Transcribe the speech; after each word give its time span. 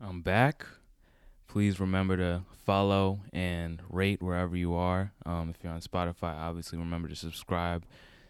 I'm 0.00 0.20
back. 0.20 0.66
Please 1.48 1.80
remember 1.80 2.18
to 2.18 2.42
follow 2.66 3.20
and 3.32 3.80
rate 3.88 4.22
wherever 4.22 4.54
you 4.54 4.74
are. 4.74 5.12
Um, 5.24 5.48
if 5.48 5.64
you're 5.64 5.72
on 5.72 5.80
Spotify, 5.80 6.36
obviously 6.36 6.78
remember 6.78 7.08
to 7.08 7.16
subscribe, 7.16 7.86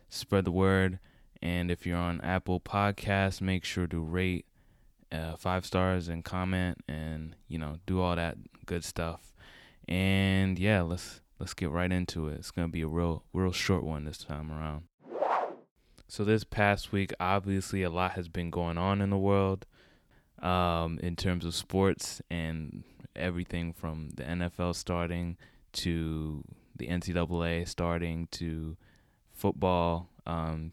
spread 0.09 0.45
the 0.45 0.53
word. 0.53 1.01
And 1.43 1.71
if 1.71 1.85
you're 1.85 1.99
on 1.99 2.21
Apple 2.21 2.61
Podcasts, 2.61 3.41
make 3.41 3.65
sure 3.65 3.89
to 3.89 4.01
rate 4.01 4.47
uh, 5.11 5.35
five 5.37 5.67
stars 5.67 6.09
and 6.09 6.25
comment 6.25 6.79
and 6.89 7.35
you 7.49 7.59
know 7.59 7.79
do 7.85 8.01
all 8.01 8.15
that 8.15 8.37
good 8.65 8.85
stuff. 8.85 9.35
And 9.89 10.59
yeah, 10.61 10.83
let's 10.83 11.21
let's 11.41 11.55
get 11.55 11.71
right 11.71 11.91
into 11.91 12.29
it. 12.29 12.35
It's 12.35 12.53
gonna 12.53 12.69
be 12.69 12.83
a 12.83 12.89
real 12.89 13.25
real 13.33 13.53
short 13.53 13.83
one 13.83 14.05
this 14.05 14.19
time 14.19 14.53
around. 14.53 14.85
So 16.07 16.25
this 16.25 16.45
past 16.45 16.93
week, 16.93 17.13
obviously, 17.19 17.83
a 17.83 17.91
lot 17.91 18.13
has 18.13 18.29
been 18.29 18.51
going 18.51 18.79
on 18.79 19.01
in 19.01 19.11
the 19.11 19.19
world 19.19 19.67
um, 20.43 20.99
in 21.03 21.17
terms 21.17 21.45
of 21.45 21.55
sports 21.55 22.21
and 22.31 22.85
everything 23.15 23.73
from 23.73 24.11
the 24.15 24.23
NFL 24.23 24.75
starting 24.75 25.37
to 25.73 26.45
the 26.77 26.89
NCAA 26.89 27.67
starting 27.67 28.29
to 28.33 28.77
football, 29.33 30.09
um, 30.27 30.73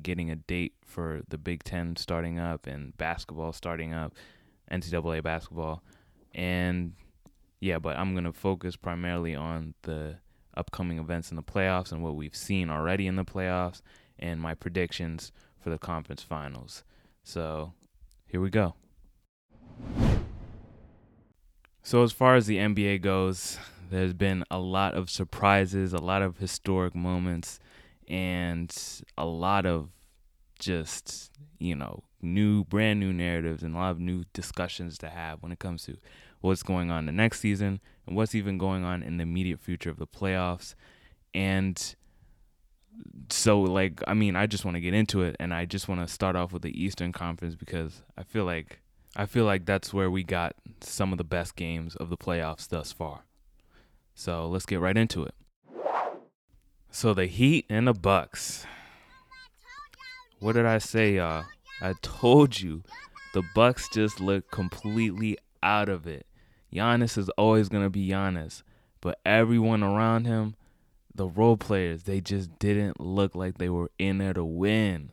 getting 0.00 0.30
a 0.30 0.36
date 0.36 0.74
for 0.84 1.22
the 1.28 1.38
Big 1.38 1.64
Ten 1.64 1.96
starting 1.96 2.38
up 2.38 2.66
and 2.66 2.96
basketball 2.96 3.52
starting 3.52 3.92
up, 3.92 4.14
NCAA 4.70 5.22
basketball. 5.22 5.82
And 6.34 6.94
yeah, 7.60 7.78
but 7.78 7.96
I'm 7.96 8.12
going 8.12 8.24
to 8.24 8.32
focus 8.32 8.76
primarily 8.76 9.34
on 9.34 9.74
the 9.82 10.16
upcoming 10.56 10.98
events 10.98 11.30
in 11.30 11.36
the 11.36 11.42
playoffs 11.42 11.92
and 11.92 12.02
what 12.02 12.16
we've 12.16 12.36
seen 12.36 12.70
already 12.70 13.06
in 13.06 13.16
the 13.16 13.24
playoffs 13.24 13.82
and 14.18 14.40
my 14.40 14.54
predictions 14.54 15.32
for 15.60 15.70
the 15.70 15.78
conference 15.78 16.22
finals. 16.22 16.84
So 17.22 17.72
here 18.28 18.40
we 18.40 18.50
go. 18.50 18.74
So, 21.82 22.02
as 22.02 22.12
far 22.12 22.36
as 22.36 22.46
the 22.46 22.58
NBA 22.58 23.00
goes, 23.00 23.58
there's 23.90 24.12
been 24.12 24.44
a 24.50 24.58
lot 24.58 24.94
of 24.94 25.08
surprises, 25.08 25.94
a 25.94 25.98
lot 25.98 26.20
of 26.20 26.36
historic 26.36 26.94
moments, 26.94 27.58
and 28.06 28.74
a 29.16 29.24
lot 29.24 29.64
of 29.64 29.88
just, 30.58 31.30
you 31.58 31.74
know, 31.74 32.02
new, 32.20 32.64
brand 32.64 33.00
new 33.00 33.12
narratives 33.12 33.62
and 33.62 33.74
a 33.74 33.78
lot 33.78 33.90
of 33.90 33.98
new 33.98 34.24
discussions 34.34 34.98
to 34.98 35.08
have 35.08 35.42
when 35.42 35.52
it 35.52 35.58
comes 35.58 35.84
to 35.84 35.96
what's 36.40 36.62
going 36.62 36.90
on 36.90 37.06
the 37.06 37.12
next 37.12 37.40
season 37.40 37.80
and 38.06 38.16
what's 38.16 38.34
even 38.34 38.58
going 38.58 38.84
on 38.84 39.02
in 39.02 39.16
the 39.16 39.22
immediate 39.22 39.60
future 39.60 39.90
of 39.90 39.98
the 39.98 40.06
playoffs. 40.06 40.74
And 41.32 41.94
so 43.30 43.60
like 43.60 44.02
I 44.06 44.14
mean, 44.14 44.36
I 44.36 44.46
just 44.46 44.64
want 44.64 44.76
to 44.76 44.80
get 44.80 44.94
into 44.94 45.22
it 45.22 45.36
and 45.38 45.52
I 45.52 45.64
just 45.64 45.88
want 45.88 46.06
to 46.06 46.12
start 46.12 46.36
off 46.36 46.52
with 46.52 46.62
the 46.62 46.82
Eastern 46.82 47.12
Conference 47.12 47.54
because 47.54 48.02
I 48.16 48.22
feel 48.22 48.44
like 48.44 48.80
I 49.16 49.26
feel 49.26 49.44
like 49.44 49.64
that's 49.64 49.92
where 49.92 50.10
we 50.10 50.22
got 50.22 50.54
some 50.80 51.12
of 51.12 51.18
the 51.18 51.24
best 51.24 51.56
games 51.56 51.96
of 51.96 52.10
the 52.10 52.16
playoffs 52.16 52.68
thus 52.68 52.92
far. 52.92 53.24
So, 54.14 54.48
let's 54.48 54.66
get 54.66 54.80
right 54.80 54.96
into 54.96 55.24
it. 55.24 55.34
So, 56.90 57.14
the 57.14 57.26
Heat 57.26 57.66
and 57.68 57.86
the 57.86 57.92
Bucks. 57.92 58.66
What 60.40 60.52
did 60.52 60.66
I 60.66 60.78
say, 60.78 61.16
y'all? 61.16 61.44
I 61.80 61.94
told 62.02 62.60
you 62.60 62.82
the 63.34 63.42
Bucks 63.54 63.88
just 63.88 64.20
look 64.20 64.50
completely 64.50 65.38
out 65.62 65.88
of 65.88 66.06
it. 66.06 66.26
Giannis 66.72 67.16
is 67.16 67.28
always 67.30 67.68
to 67.68 67.90
be 67.90 68.08
Giannis, 68.08 68.62
but 69.00 69.18
everyone 69.24 69.82
around 69.82 70.26
him 70.26 70.56
the 71.18 71.28
role 71.28 71.56
players, 71.56 72.04
they 72.04 72.20
just 72.20 72.58
didn't 72.60 73.00
look 73.00 73.34
like 73.34 73.58
they 73.58 73.68
were 73.68 73.90
in 73.98 74.18
there 74.18 74.32
to 74.32 74.44
win. 74.44 75.10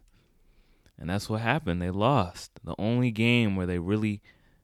And 0.98 1.10
that's 1.10 1.28
what 1.28 1.42
happened. 1.42 1.82
They 1.82 1.90
lost. 1.90 2.52
The 2.64 2.76
only 2.78 3.12
game 3.12 3.56
where 3.56 3.66
they 3.66 3.80
really 3.80 4.22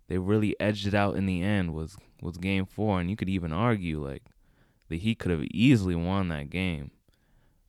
they 0.07 0.17
really 0.17 0.57
edged 0.59 0.87
it 0.87 0.93
out 0.93 1.15
in 1.15 1.25
the 1.25 1.41
end 1.41 1.73
was 1.73 1.97
was 2.21 2.37
game 2.37 2.65
4 2.65 3.01
and 3.01 3.09
you 3.09 3.15
could 3.15 3.27
even 3.27 3.51
argue 3.51 4.05
like 4.05 4.23
the 4.87 4.97
Heat 4.97 5.17
could 5.19 5.31
have 5.31 5.43
easily 5.51 5.95
won 5.95 6.27
that 6.27 6.49
game. 6.51 6.91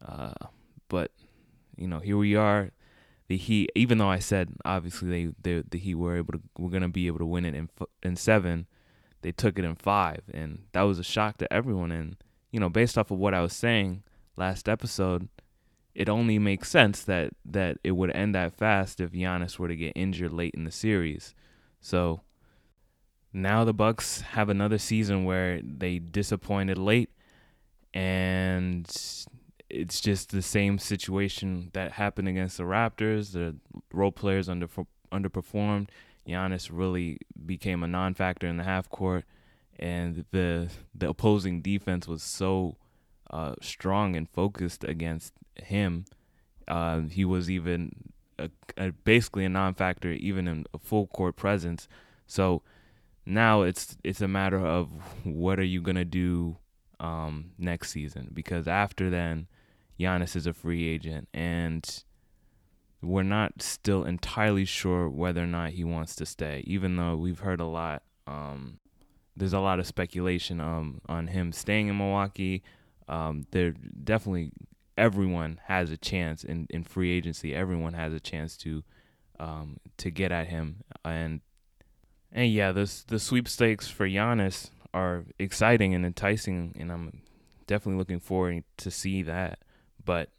Uh, 0.07 0.35
but 0.89 1.11
you 1.77 1.89
know, 1.89 1.99
here 1.99 2.19
we 2.19 2.37
are. 2.37 2.71
The 3.29 3.39
Heat, 3.39 3.71
even 3.75 3.97
though 3.97 4.11
I 4.11 4.19
said 4.19 4.51
obviously 4.67 5.09
they, 5.09 5.33
they 5.43 5.63
the 5.69 5.79
Heat 5.79 5.95
were 5.95 6.19
able 6.19 6.35
to 6.35 6.41
were 6.59 6.71
gonna 6.71 6.91
be 6.91 7.07
able 7.07 7.21
to 7.21 7.27
win 7.27 7.47
it 7.47 7.55
in 7.55 7.71
in 8.03 8.17
seven, 8.17 8.67
they 9.23 9.33
took 9.33 9.59
it 9.59 9.65
in 9.65 9.77
five, 9.77 10.21
and 10.33 10.65
that 10.73 10.83
was 10.83 10.99
a 10.99 11.05
shock 11.05 11.39
to 11.39 11.51
everyone. 11.51 11.91
And 11.91 12.17
you 12.53 12.61
know, 12.61 12.69
based 12.69 12.97
off 12.97 13.11
of 13.11 13.19
what 13.19 13.35
I 13.35 13.41
was 13.41 13.55
saying 13.55 14.05
last 14.37 14.69
episode, 14.69 15.29
it 15.95 16.09
only 16.09 16.39
makes 16.39 16.71
sense 16.71 17.03
that 17.05 17.33
that 17.45 17.79
it 17.83 17.93
would 17.93 18.15
end 18.15 18.35
that 18.35 18.55
fast 18.55 19.01
if 19.01 19.11
Giannis 19.11 19.59
were 19.59 19.69
to 19.69 19.77
get 19.77 19.93
injured 19.97 20.33
late 20.33 20.55
in 20.55 20.65
the 20.65 20.71
series. 20.71 21.35
So 21.81 22.21
now 23.33 23.65
the 23.65 23.75
Bucks 23.75 24.21
have 24.21 24.49
another 24.49 24.79
season 24.79 25.25
where 25.25 25.61
they 25.63 25.99
disappointed 25.99 26.79
late 26.79 27.11
and 27.95 28.87
it's 29.69 30.01
just 30.01 30.31
the 30.31 30.43
same 30.43 30.79
situation 30.79 31.71
that 31.73 31.93
happened 31.93 32.29
against 32.29 32.59
the 32.59 32.65
Raptors. 32.65 33.33
The 33.33 33.57
role 33.93 34.13
players 34.13 34.49
under 34.49 34.69
underperformed. 35.11 35.89
Giannis 36.29 36.71
really 36.73 37.19
became 37.47 37.83
a 37.83 37.89
non-factor 37.89 38.47
in 38.47 38.59
the 38.59 38.65
half 38.65 38.89
court 38.89 39.25
and 39.83 40.25
the 40.31 40.69
the 40.95 41.09
opposing 41.09 41.61
defense 41.61 42.07
was 42.07 42.23
so 42.23 42.77
uh, 43.31 43.55
strong 43.61 44.15
and 44.15 44.31
focused 44.31 44.85
against 44.85 45.35
him. 45.57 46.05
Uh, 46.69 47.01
he 47.01 47.25
was 47.25 47.51
even 47.51 47.93
a, 48.39 48.49
a, 48.77 48.93
basically 48.93 49.45
a 49.45 49.49
non-factor, 49.49 50.13
even 50.13 50.47
in 50.47 50.65
a 50.73 50.79
full 50.79 51.09
court 51.09 51.35
presence. 51.35 51.89
So 52.27 52.63
now 53.27 53.63
it's 53.63 53.97
it's 54.05 54.21
a 54.21 54.29
matter 54.29 54.65
of 54.65 54.89
what 55.25 55.59
are 55.59 55.65
you 55.65 55.83
gonna 55.83 56.05
do 56.05 56.59
um, 57.01 57.51
next 57.59 57.91
season? 57.91 58.31
Because 58.33 58.69
after 58.69 59.11
then, 59.11 59.49
Giannis 59.99 60.37
is 60.37 60.47
a 60.47 60.55
free 60.55 60.87
agent, 60.87 61.29
and 61.35 62.05
we're 63.03 63.25
not 63.25 63.61
still 63.61 64.05
entirely 64.05 64.65
sure 64.65 65.09
whether 65.09 65.43
or 65.43 65.49
not 65.49 65.71
he 65.71 65.83
wants 65.83 66.15
to 66.17 66.25
stay. 66.25 66.63
Even 66.69 66.95
though 66.95 67.17
we've 67.17 67.41
heard 67.41 67.61
a 67.61 67.67
lot 67.67 68.05
um, 68.29 68.79
there's 69.37 69.53
a 69.53 69.61
lot 69.61 69.79
of 69.79 69.87
speculation 69.87 70.61
um, 70.61 71.01
on 71.09 71.29
him 71.29 71.53
staying 71.53 71.89
in 71.89 71.97
Milwaukee. 71.97 72.63
Um, 73.09 73.47
there 73.51 73.73
definitely 74.05 74.53
everyone 74.97 75.61
has 75.67 75.91
a 75.91 75.97
chance 75.97 76.45
in, 76.45 76.67
in 76.71 76.85
free 76.85 77.11
agency. 77.11 77.55
Everyone 77.55 77.95
has 77.95 78.13
a 78.13 78.21
chance 78.21 78.57
to 78.59 78.83
um, 79.41 79.79
to 79.97 80.11
get 80.11 80.31
at 80.31 80.49
him 80.49 80.85
and 81.05 81.41
and 82.33 82.51
yeah, 82.51 82.73
this 82.73 83.03
the 83.03 83.19
sweepstakes 83.19 83.89
for 83.89 84.09
Giannis 84.09 84.71
are 84.95 85.25
exciting 85.39 85.95
and 85.95 86.05
enticing, 86.05 86.75
and 86.79 86.91
I'm 86.91 87.23
definitely 87.67 87.99
looking 87.99 88.21
forward 88.21 88.65
to 88.79 88.91
see 88.91 89.23
that. 89.23 89.59
But 90.03 90.31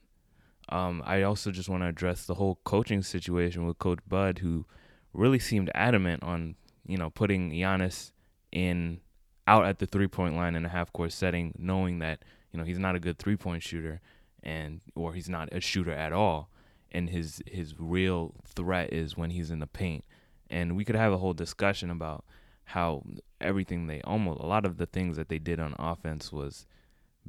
um, 0.69 1.03
I 1.05 1.21
also 1.21 1.51
just 1.51 1.69
want 1.69 1.83
to 1.83 1.87
address 1.87 2.25
the 2.25 2.35
whole 2.35 2.59
coaching 2.63 3.03
situation 3.03 3.65
with 3.65 3.77
Coach 3.77 3.99
Bud, 4.07 4.39
who 4.39 4.65
really 5.13 5.39
seemed 5.39 5.69
adamant 5.75 6.23
on 6.23 6.55
you 6.85 6.97
know 6.97 7.11
putting 7.11 7.51
Giannis 7.51 8.11
in 8.53 9.01
out 9.47 9.65
at 9.65 9.79
the 9.79 9.85
three 9.85 10.07
point 10.07 10.35
line 10.35 10.55
in 10.55 10.63
a 10.63 10.69
half 10.69 10.93
court 10.93 11.11
setting, 11.11 11.53
knowing 11.57 11.99
that 11.99 12.23
you 12.51 12.59
know 12.59 12.63
he's 12.63 12.79
not 12.79 12.95
a 12.95 12.99
good 12.99 13.17
three 13.17 13.35
point 13.35 13.63
shooter 13.63 13.99
and 14.41 14.79
or 14.95 15.13
he's 15.13 15.27
not 15.27 15.49
a 15.51 15.59
shooter 15.59 15.91
at 15.91 16.13
all, 16.13 16.49
and 16.91 17.09
his 17.09 17.41
his 17.45 17.73
real 17.77 18.35
threat 18.45 18.93
is 18.93 19.17
when 19.17 19.31
he's 19.31 19.51
in 19.51 19.59
the 19.59 19.67
paint. 19.67 20.05
And 20.49 20.77
we 20.77 20.85
could 20.85 20.95
have 20.95 21.11
a 21.11 21.17
whole 21.17 21.33
discussion 21.33 21.89
about 21.89 22.23
how 22.65 23.03
everything 23.41 23.87
they 23.87 24.01
almost 24.01 24.39
a 24.39 24.45
lot 24.45 24.65
of 24.65 24.77
the 24.77 24.85
things 24.85 25.17
that 25.17 25.27
they 25.27 25.39
did 25.39 25.59
on 25.59 25.75
offense 25.79 26.31
was 26.31 26.65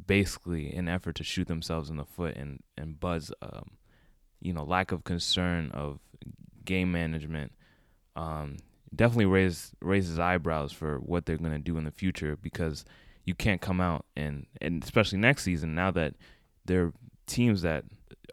basically 0.07 0.73
an 0.73 0.89
effort 0.89 1.15
to 1.17 1.25
shoot 1.25 1.49
themselves 1.49 1.91
in 1.91 1.97
the 1.97 2.05
foot 2.05 2.37
and 2.37 2.63
and 2.77 3.01
Bud's 3.01 3.33
um, 3.43 3.73
you 4.41 4.53
know 4.53 4.63
lack 4.63 4.93
of 4.93 5.05
concern 5.05 5.71
of 5.73 5.99
game 6.65 6.93
management 6.93 7.53
um, 8.15 8.59
definitely 8.97 9.27
raise 9.27 9.73
raises 9.81 10.19
eyebrows 10.19 10.73
for 10.73 10.99
what 10.99 11.27
they're 11.27 11.37
going 11.37 11.53
to 11.53 11.59
do 11.59 11.77
in 11.79 11.85
the 11.85 11.91
future 11.91 12.37
because 12.41 12.85
you 13.25 13.35
can't 13.35 13.61
come 13.61 13.81
out 13.81 14.05
and 14.17 14.47
and 14.61 14.83
especially 14.83 15.19
next 15.19 15.43
season 15.43 15.75
now 15.75 15.91
that 15.91 16.15
there 16.65 16.85
are 16.85 16.93
teams 17.27 17.63
that 17.63 17.85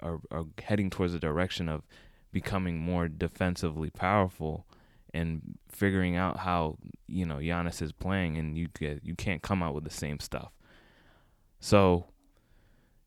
are 0.01 0.19
are 0.31 0.45
heading 0.62 0.89
towards 0.89 1.13
the 1.13 1.19
direction 1.19 1.69
of 1.69 1.83
becoming 2.31 2.80
more 2.80 3.07
defensively 3.07 3.89
powerful 3.89 4.65
and 5.13 5.57
figuring 5.69 6.15
out 6.15 6.38
how 6.38 6.77
you 7.07 7.25
know 7.25 7.35
Giannis 7.35 7.81
is 7.81 7.91
playing 7.91 8.38
and 8.38 8.57
you 8.57 8.68
get 8.77 9.01
you 9.03 9.15
can't 9.15 9.41
come 9.41 9.62
out 9.62 9.74
with 9.74 9.83
the 9.83 9.89
same 9.89 10.19
stuff. 10.19 10.51
So 11.59 12.06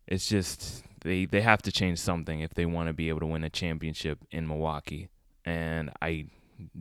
it's 0.07 0.29
just 0.29 0.85
they 1.03 1.25
they 1.25 1.41
have 1.41 1.63
to 1.63 1.73
change 1.73 1.99
something 1.99 2.41
if 2.41 2.55
they 2.55 2.67
want 2.67 2.89
to 2.89 2.93
be 2.93 3.09
able 3.09 3.21
to 3.21 3.27
win 3.27 3.45
a 3.45 3.51
championship 3.51 4.19
in 4.31 4.47
Milwaukee. 4.47 5.09
And 5.45 5.91
I 6.01 6.27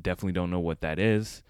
definitely 0.02 0.34
don't 0.34 0.52
know 0.52 0.60
what 0.60 0.82
that 0.82 1.00
is. 1.00 1.44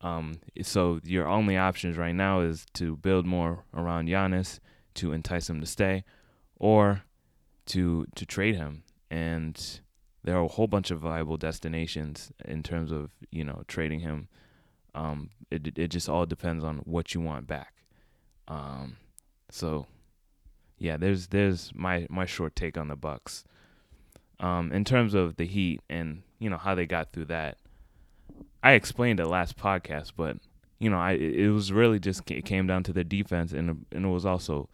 Um, 0.00 0.40
so 0.62 1.00
your 1.02 1.26
only 1.26 1.56
options 1.56 1.96
right 1.96 2.14
now 2.14 2.40
is 2.40 2.66
to 2.74 2.96
build 2.96 3.26
more 3.26 3.64
around 3.74 4.08
Giannis 4.08 4.60
to 4.94 5.12
entice 5.12 5.50
him 5.50 5.60
to 5.60 5.66
stay, 5.66 6.04
or 6.56 7.02
to 7.66 8.06
to 8.14 8.26
trade 8.26 8.56
him. 8.56 8.84
And 9.10 9.80
there 10.22 10.36
are 10.36 10.44
a 10.44 10.48
whole 10.48 10.66
bunch 10.66 10.90
of 10.90 11.00
viable 11.00 11.36
destinations 11.36 12.32
in 12.44 12.62
terms 12.62 12.92
of 12.92 13.10
you 13.30 13.44
know 13.44 13.62
trading 13.66 14.00
him. 14.00 14.28
Um, 14.94 15.30
it 15.50 15.78
it 15.78 15.88
just 15.88 16.08
all 16.08 16.26
depends 16.26 16.64
on 16.64 16.78
what 16.78 17.14
you 17.14 17.20
want 17.20 17.46
back. 17.46 17.74
Um, 18.46 18.96
so 19.50 19.86
yeah, 20.78 20.96
there's 20.96 21.28
there's 21.28 21.72
my 21.74 22.06
my 22.08 22.26
short 22.26 22.54
take 22.54 22.76
on 22.76 22.88
the 22.88 22.96
Bucks. 22.96 23.44
Um, 24.40 24.70
in 24.72 24.84
terms 24.84 25.14
of 25.14 25.36
the 25.36 25.46
Heat 25.46 25.80
and 25.90 26.22
you 26.38 26.48
know 26.48 26.58
how 26.58 26.74
they 26.74 26.86
got 26.86 27.12
through 27.12 27.26
that, 27.26 27.58
I 28.62 28.72
explained 28.72 29.20
it 29.20 29.26
last 29.26 29.56
podcast, 29.56 30.12
but 30.16 30.36
you 30.78 30.90
know 30.90 30.98
I 30.98 31.12
it 31.12 31.48
was 31.48 31.72
really 31.72 31.98
just 31.98 32.30
it 32.30 32.44
came 32.44 32.66
down 32.66 32.82
to 32.84 32.92
the 32.92 33.04
defense 33.04 33.52
and 33.52 33.84
and 33.92 34.04
it 34.04 34.08
was 34.08 34.26
also 34.26 34.68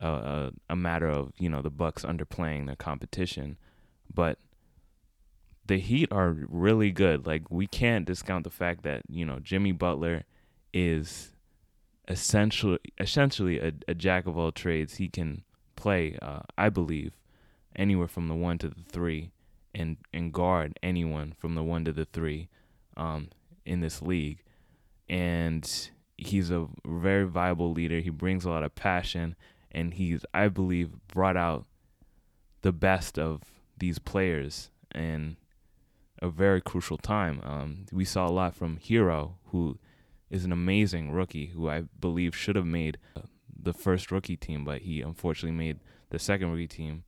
a, 0.00 0.52
a, 0.68 0.76
matter 0.76 1.08
of 1.08 1.32
you 1.38 1.48
know 1.48 1.62
the 1.62 1.70
Bucks 1.70 2.04
underplaying 2.04 2.66
the 2.66 2.76
competition, 2.76 3.56
but 4.12 4.38
the 5.66 5.78
Heat 5.78 6.10
are 6.12 6.36
really 6.48 6.90
good. 6.90 7.26
Like 7.26 7.50
we 7.50 7.66
can't 7.66 8.04
discount 8.04 8.44
the 8.44 8.50
fact 8.50 8.82
that 8.82 9.02
you 9.08 9.24
know 9.24 9.38
Jimmy 9.38 9.72
Butler 9.72 10.24
is 10.72 11.32
essentially 12.08 12.78
essentially 13.00 13.58
a, 13.58 13.72
a 13.88 13.94
jack 13.94 14.26
of 14.26 14.36
all 14.36 14.52
trades. 14.52 14.96
He 14.96 15.08
can 15.08 15.42
play, 15.76 16.18
uh, 16.20 16.40
I 16.58 16.68
believe, 16.68 17.12
anywhere 17.74 18.08
from 18.08 18.28
the 18.28 18.34
one 18.34 18.58
to 18.58 18.68
the 18.68 18.82
three, 18.88 19.30
and 19.74 19.96
and 20.12 20.32
guard 20.32 20.78
anyone 20.82 21.34
from 21.38 21.54
the 21.54 21.62
one 21.62 21.84
to 21.84 21.92
the 21.92 22.04
three, 22.04 22.48
um, 22.96 23.28
in 23.64 23.80
this 23.80 24.02
league, 24.02 24.42
and 25.08 25.90
he's 26.16 26.50
a 26.50 26.66
very 26.86 27.24
viable 27.24 27.72
leader. 27.72 28.00
He 28.00 28.10
brings 28.10 28.44
a 28.44 28.50
lot 28.50 28.62
of 28.62 28.74
passion, 28.74 29.36
and 29.70 29.94
he's 29.94 30.24
I 30.32 30.48
believe 30.48 30.90
brought 31.08 31.36
out 31.36 31.66
the 32.62 32.72
best 32.72 33.18
of 33.18 33.42
these 33.76 33.98
players 33.98 34.70
in 34.94 35.36
a 36.22 36.28
very 36.28 36.60
crucial 36.60 36.96
time. 36.96 37.40
Um, 37.44 37.86
we 37.92 38.04
saw 38.04 38.26
a 38.26 38.30
lot 38.30 38.54
from 38.54 38.78
Herro, 38.78 39.34
who 39.46 39.78
is 40.30 40.44
an 40.44 40.52
amazing 40.52 41.12
rookie 41.12 41.46
who 41.46 41.68
I 41.68 41.84
believe 42.00 42.34
should 42.34 42.56
have 42.56 42.66
made 42.66 42.98
the 43.62 43.72
first 43.72 44.10
rookie 44.10 44.36
team, 44.36 44.64
but 44.64 44.82
he 44.82 45.00
unfortunately 45.00 45.56
made 45.56 45.78
the 46.10 46.18
second 46.18 46.50
rookie 46.50 46.68
team. 46.68 47.04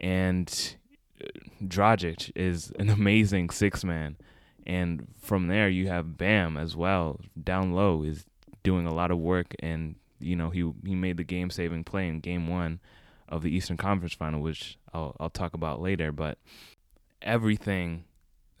And 0.00 0.76
uh, 1.22 1.28
Dragic 1.62 2.30
is 2.34 2.72
an 2.78 2.88
amazing 2.98 3.50
six 3.50 3.84
man. 3.84 4.16
And 4.66 5.08
from 5.20 5.48
there, 5.48 5.68
you 5.68 5.88
have 5.88 6.16
Bam 6.16 6.56
as 6.56 6.76
well. 6.76 7.20
Down 7.42 7.72
low 7.72 8.02
is 8.02 8.26
doing 8.62 8.86
a 8.86 8.94
lot 8.94 9.10
of 9.10 9.18
work, 9.18 9.54
and 9.60 9.96
you 10.20 10.36
know 10.36 10.50
he 10.50 10.70
he 10.84 10.94
made 10.94 11.16
the 11.16 11.24
game 11.24 11.50
saving 11.50 11.84
play 11.84 12.08
in 12.08 12.20
Game 12.20 12.46
One 12.46 12.80
of 13.28 13.42
the 13.42 13.50
Eastern 13.50 13.76
Conference 13.76 14.12
Final, 14.12 14.40
which 14.40 14.78
I'll 14.92 15.16
I'll 15.18 15.30
talk 15.30 15.54
about 15.54 15.80
later. 15.80 16.12
But 16.12 16.38
everything 17.20 18.04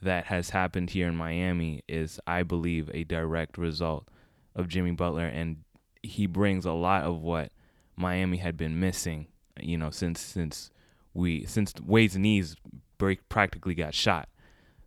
that 0.00 0.26
has 0.26 0.50
happened 0.50 0.90
here 0.90 1.06
in 1.06 1.14
Miami 1.16 1.82
is, 1.88 2.18
I 2.26 2.42
believe, 2.42 2.90
a 2.92 3.04
direct 3.04 3.56
result 3.56 4.08
of 4.54 4.68
Jimmy 4.68 4.90
Butler, 4.90 5.26
and 5.26 5.58
he 6.02 6.26
brings 6.26 6.66
a 6.66 6.72
lot 6.72 7.04
of 7.04 7.22
what 7.22 7.52
Miami 7.96 8.38
had 8.38 8.56
been 8.56 8.80
missing. 8.80 9.28
You 9.60 9.78
know, 9.78 9.90
since 9.90 10.20
since 10.20 10.70
we 11.14 11.44
since 11.44 11.74
Wade's 11.84 12.16
knees 12.16 12.56
break 12.98 13.28
practically 13.28 13.74
got 13.74 13.94
shot. 13.94 14.28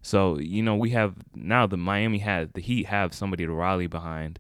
So 0.06 0.38
you 0.38 0.62
know 0.62 0.76
we 0.76 0.92
have 0.92 1.16
now 1.34 1.66
the 1.66 1.78
Miami 1.78 2.20
had 2.20 2.54
the 2.54 2.62
Heat 2.62 2.86
have 2.86 3.12
somebody 3.12 3.44
to 3.44 3.52
rally 3.52 3.88
behind, 3.88 4.40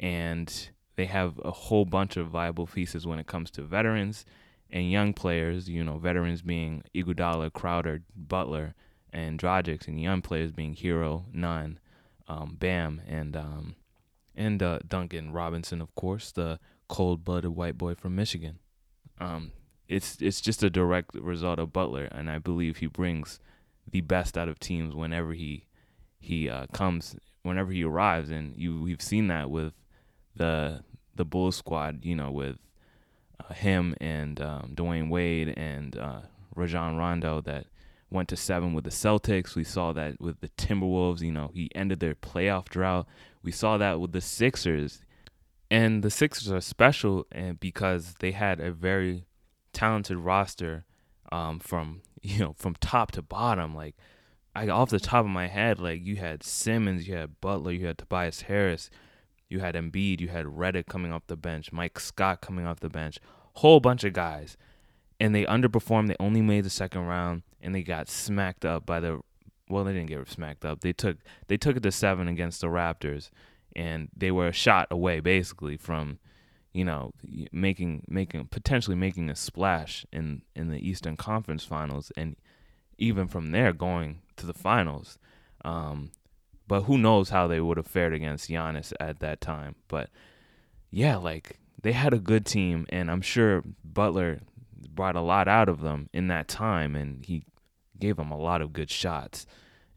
and 0.00 0.52
they 0.96 1.04
have 1.04 1.40
a 1.44 1.52
whole 1.52 1.84
bunch 1.84 2.16
of 2.16 2.26
viable 2.26 2.66
pieces 2.66 3.06
when 3.06 3.20
it 3.20 3.28
comes 3.28 3.52
to 3.52 3.62
veterans 3.62 4.24
and 4.68 4.90
young 4.90 5.12
players. 5.12 5.68
You 5.68 5.84
know, 5.84 5.98
veterans 5.98 6.42
being 6.42 6.82
Iguodala, 6.92 7.52
Crowder, 7.52 8.02
Butler, 8.16 8.74
and 9.12 9.38
Dragic, 9.38 9.86
and 9.86 10.02
young 10.02 10.22
players 10.22 10.50
being 10.50 10.74
Herro, 10.74 11.26
Nunn, 11.32 11.78
um, 12.26 12.56
Bam, 12.58 13.00
and 13.06 13.36
um, 13.36 13.76
and 14.34 14.60
uh, 14.60 14.80
Duncan 14.88 15.32
Robinson, 15.32 15.80
of 15.80 15.94
course, 15.94 16.32
the 16.32 16.58
cold-blooded 16.88 17.52
white 17.52 17.78
boy 17.78 17.94
from 17.94 18.16
Michigan. 18.16 18.58
Um, 19.20 19.52
it's 19.86 20.20
it's 20.20 20.40
just 20.40 20.64
a 20.64 20.68
direct 20.68 21.14
result 21.14 21.60
of 21.60 21.72
Butler, 21.72 22.08
and 22.10 22.28
I 22.28 22.38
believe 22.38 22.78
he 22.78 22.88
brings 22.88 23.38
the 23.90 24.00
best 24.00 24.36
out 24.36 24.48
of 24.48 24.58
teams 24.58 24.94
whenever 24.94 25.32
he 25.32 25.66
he 26.18 26.48
uh, 26.48 26.66
comes, 26.72 27.16
whenever 27.42 27.72
he 27.72 27.84
arrives, 27.84 28.30
and 28.30 28.56
you 28.56 28.82
we've 28.82 29.02
seen 29.02 29.28
that 29.28 29.50
with 29.50 29.72
the 30.34 30.82
the 31.14 31.24
Bulls 31.24 31.56
squad, 31.56 32.04
you 32.04 32.14
know, 32.14 32.30
with 32.30 32.56
uh, 33.40 33.54
him 33.54 33.94
and 34.00 34.40
um, 34.40 34.72
Dwyane 34.74 35.08
Wade 35.08 35.54
and 35.56 35.96
uh, 35.96 36.20
Rajon 36.54 36.96
Rondo 36.96 37.40
that 37.42 37.66
went 38.10 38.28
to 38.28 38.36
seven 38.36 38.74
with 38.74 38.84
the 38.84 38.90
Celtics. 38.90 39.54
We 39.54 39.64
saw 39.64 39.92
that 39.92 40.20
with 40.20 40.40
the 40.40 40.48
Timberwolves. 40.50 41.20
You 41.20 41.32
know, 41.32 41.50
he 41.54 41.70
ended 41.74 42.00
their 42.00 42.14
playoff 42.14 42.68
drought. 42.68 43.06
We 43.42 43.52
saw 43.52 43.78
that 43.78 44.00
with 44.00 44.12
the 44.12 44.20
Sixers. 44.20 45.02
And 45.70 46.02
the 46.02 46.10
Sixers 46.10 46.50
are 46.50 46.60
special 46.60 47.26
and 47.32 47.50
eh, 47.50 47.58
because 47.58 48.14
they 48.20 48.30
had 48.32 48.60
a 48.60 48.70
very 48.70 49.24
talented 49.72 50.16
roster 50.16 50.84
um, 51.32 51.58
from 51.58 52.02
you 52.26 52.40
know 52.40 52.54
from 52.58 52.74
top 52.80 53.12
to 53.12 53.22
bottom. 53.22 53.74
Like 53.74 53.94
I 54.54 54.68
off 54.68 54.90
the 54.90 55.00
top 55.00 55.24
of 55.24 55.30
my 55.30 55.46
head, 55.46 55.78
like 55.78 56.04
you 56.04 56.16
had 56.16 56.42
Simmons, 56.42 57.06
you 57.06 57.14
had 57.14 57.40
Butler, 57.40 57.72
you 57.72 57.86
had 57.86 57.98
Tobias 57.98 58.42
Harris, 58.42 58.90
you 59.48 59.60
had 59.60 59.74
Embiid, 59.74 60.20
you 60.20 60.28
had 60.28 60.46
Redick 60.46 60.86
coming 60.86 61.12
off 61.12 61.26
the 61.26 61.36
bench, 61.36 61.72
Mike 61.72 62.00
Scott 62.00 62.40
coming 62.40 62.66
off 62.66 62.80
the 62.80 62.88
bench, 62.88 63.18
whole 63.54 63.80
bunch 63.80 64.04
of 64.04 64.12
guys, 64.12 64.56
and 65.20 65.34
they 65.34 65.44
underperformed. 65.44 66.08
They 66.08 66.16
only 66.18 66.42
made 66.42 66.64
the 66.64 66.70
second 66.70 67.02
round, 67.06 67.42
and 67.60 67.74
they 67.74 67.82
got 67.82 68.08
smacked 68.08 68.64
up 68.64 68.86
by 68.86 69.00
the. 69.00 69.20
Well, 69.68 69.82
they 69.82 69.92
didn't 69.92 70.08
get 70.08 70.28
smacked 70.28 70.64
up. 70.64 70.80
They 70.80 70.92
took 70.92 71.18
they 71.48 71.56
took 71.56 71.76
it 71.76 71.82
to 71.82 71.92
seven 71.92 72.28
against 72.28 72.60
the 72.60 72.68
Raptors, 72.68 73.30
and 73.74 74.08
they 74.16 74.30
were 74.30 74.48
a 74.48 74.52
shot 74.52 74.88
away 74.90 75.20
basically 75.20 75.76
from, 75.76 76.18
you 76.76 76.84
know, 76.84 77.12
making 77.52 78.04
making 78.06 78.44
potentially 78.48 78.96
making 78.96 79.30
a 79.30 79.34
splash 79.34 80.04
in 80.12 80.42
in 80.54 80.68
the 80.68 80.86
Eastern 80.86 81.16
Conference 81.16 81.64
Finals, 81.64 82.12
and 82.18 82.36
even 82.98 83.28
from 83.28 83.50
there 83.50 83.72
going 83.72 84.20
to 84.36 84.44
the 84.44 84.52
finals. 84.52 85.18
Um, 85.64 86.10
but 86.68 86.82
who 86.82 86.98
knows 86.98 87.30
how 87.30 87.46
they 87.46 87.60
would 87.60 87.78
have 87.78 87.86
fared 87.86 88.12
against 88.12 88.50
Giannis 88.50 88.92
at 89.00 89.20
that 89.20 89.40
time? 89.40 89.76
But 89.88 90.10
yeah, 90.90 91.16
like 91.16 91.58
they 91.82 91.92
had 91.92 92.12
a 92.12 92.18
good 92.18 92.44
team, 92.44 92.84
and 92.90 93.10
I'm 93.10 93.22
sure 93.22 93.62
Butler 93.82 94.40
brought 94.90 95.16
a 95.16 95.22
lot 95.22 95.48
out 95.48 95.70
of 95.70 95.80
them 95.80 96.10
in 96.12 96.28
that 96.28 96.46
time, 96.46 96.94
and 96.94 97.24
he 97.24 97.44
gave 97.98 98.16
them 98.16 98.30
a 98.30 98.38
lot 98.38 98.60
of 98.60 98.74
good 98.74 98.90
shots, 98.90 99.46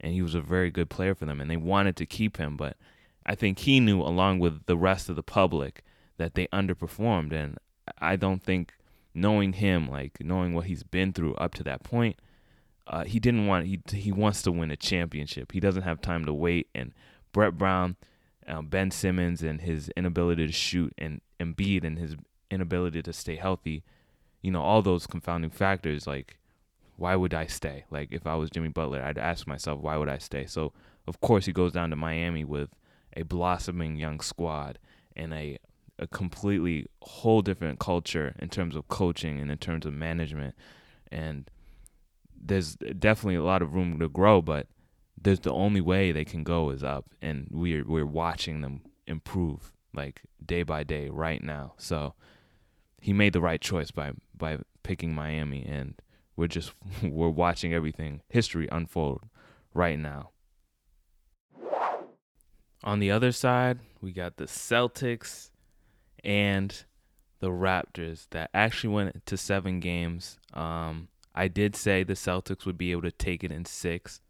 and 0.00 0.14
he 0.14 0.22
was 0.22 0.34
a 0.34 0.40
very 0.40 0.70
good 0.70 0.88
player 0.88 1.14
for 1.14 1.26
them, 1.26 1.42
and 1.42 1.50
they 1.50 1.58
wanted 1.58 1.96
to 1.96 2.06
keep 2.06 2.38
him, 2.38 2.56
but 2.56 2.78
I 3.26 3.34
think 3.34 3.58
he 3.58 3.80
knew, 3.80 4.00
along 4.00 4.38
with 4.38 4.64
the 4.64 4.78
rest 4.78 5.10
of 5.10 5.16
the 5.16 5.22
public, 5.22 5.82
that 6.20 6.34
they 6.34 6.46
underperformed, 6.48 7.32
and 7.32 7.56
I 7.98 8.16
don't 8.16 8.42
think 8.42 8.74
knowing 9.14 9.54
him, 9.54 9.90
like 9.90 10.18
knowing 10.20 10.54
what 10.54 10.66
he's 10.66 10.82
been 10.82 11.12
through 11.12 11.34
up 11.34 11.54
to 11.54 11.62
that 11.64 11.82
point, 11.82 12.16
uh, 12.86 13.04
he 13.04 13.18
didn't 13.18 13.46
want 13.46 13.66
he 13.66 13.80
he 13.90 14.12
wants 14.12 14.42
to 14.42 14.52
win 14.52 14.70
a 14.70 14.76
championship. 14.76 15.52
He 15.52 15.60
doesn't 15.60 15.82
have 15.82 16.00
time 16.00 16.26
to 16.26 16.34
wait, 16.34 16.68
and 16.74 16.92
Brett 17.32 17.56
Brown, 17.56 17.96
um, 18.46 18.66
Ben 18.66 18.90
Simmons, 18.90 19.42
and 19.42 19.62
his 19.62 19.90
inability 19.96 20.46
to 20.46 20.52
shoot, 20.52 20.92
and 20.98 21.22
Embiid 21.40 21.84
and 21.84 21.98
his 21.98 22.16
inability 22.50 23.00
to 23.02 23.12
stay 23.14 23.36
healthy, 23.36 23.82
you 24.42 24.50
know, 24.50 24.60
all 24.60 24.82
those 24.82 25.06
confounding 25.06 25.50
factors, 25.50 26.06
like 26.06 26.36
why 26.96 27.16
would 27.16 27.32
I 27.32 27.46
stay? 27.46 27.84
Like 27.90 28.12
if 28.12 28.26
I 28.26 28.34
was 28.34 28.50
Jimmy 28.50 28.68
Butler, 28.68 29.02
I'd 29.02 29.16
ask 29.16 29.46
myself, 29.46 29.80
why 29.80 29.96
would 29.96 30.10
I 30.10 30.18
stay? 30.18 30.44
So 30.44 30.74
of 31.06 31.18
course 31.22 31.46
he 31.46 31.52
goes 31.52 31.72
down 31.72 31.88
to 31.90 31.96
Miami 31.96 32.44
with 32.44 32.68
a 33.16 33.22
blossoming 33.22 33.96
young 33.96 34.20
squad 34.20 34.78
and 35.16 35.32
a 35.32 35.58
a 36.00 36.06
completely 36.06 36.86
whole 37.02 37.42
different 37.42 37.78
culture 37.78 38.34
in 38.40 38.48
terms 38.48 38.74
of 38.74 38.88
coaching 38.88 39.38
and 39.38 39.50
in 39.50 39.58
terms 39.58 39.84
of 39.84 39.92
management. 39.92 40.54
And 41.12 41.48
there's 42.34 42.74
definitely 42.76 43.34
a 43.34 43.44
lot 43.44 43.60
of 43.60 43.74
room 43.74 43.98
to 44.00 44.08
grow, 44.08 44.40
but 44.40 44.66
there's 45.20 45.40
the 45.40 45.52
only 45.52 45.82
way 45.82 46.10
they 46.10 46.24
can 46.24 46.42
go 46.42 46.70
is 46.70 46.82
up 46.82 47.04
and 47.20 47.46
we're 47.50 47.84
we're 47.86 48.06
watching 48.06 48.62
them 48.62 48.80
improve 49.06 49.72
like 49.92 50.22
day 50.44 50.62
by 50.62 50.82
day 50.82 51.10
right 51.10 51.42
now. 51.42 51.74
So 51.76 52.14
he 53.00 53.12
made 53.12 53.34
the 53.34 53.40
right 53.42 53.60
choice 53.60 53.90
by 53.90 54.12
by 54.34 54.58
picking 54.82 55.14
Miami 55.14 55.66
and 55.66 56.00
we're 56.34 56.46
just 56.46 56.72
we're 57.02 57.28
watching 57.28 57.74
everything 57.74 58.22
history 58.30 58.68
unfold 58.72 59.24
right 59.74 59.98
now. 59.98 60.30
On 62.82 62.98
the 62.98 63.10
other 63.10 63.30
side, 63.30 63.80
we 64.00 64.10
got 64.10 64.38
the 64.38 64.44
Celtics 64.46 65.49
and 66.24 66.84
the 67.40 67.48
Raptors 67.48 68.26
that 68.30 68.50
actually 68.52 68.92
went 68.92 69.26
to 69.26 69.36
seven 69.36 69.80
games. 69.80 70.38
Um, 70.52 71.08
I 71.34 71.48
did 71.48 71.74
say 71.76 72.02
the 72.02 72.14
Celtics 72.14 72.66
would 72.66 72.78
be 72.78 72.92
able 72.92 73.02
to 73.02 73.12
take 73.12 73.42
it 73.44 73.52
in 73.52 73.64
six, 73.64 74.20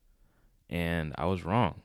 and 0.69 1.15
I 1.19 1.27
was 1.27 1.45
wrong. 1.45 1.83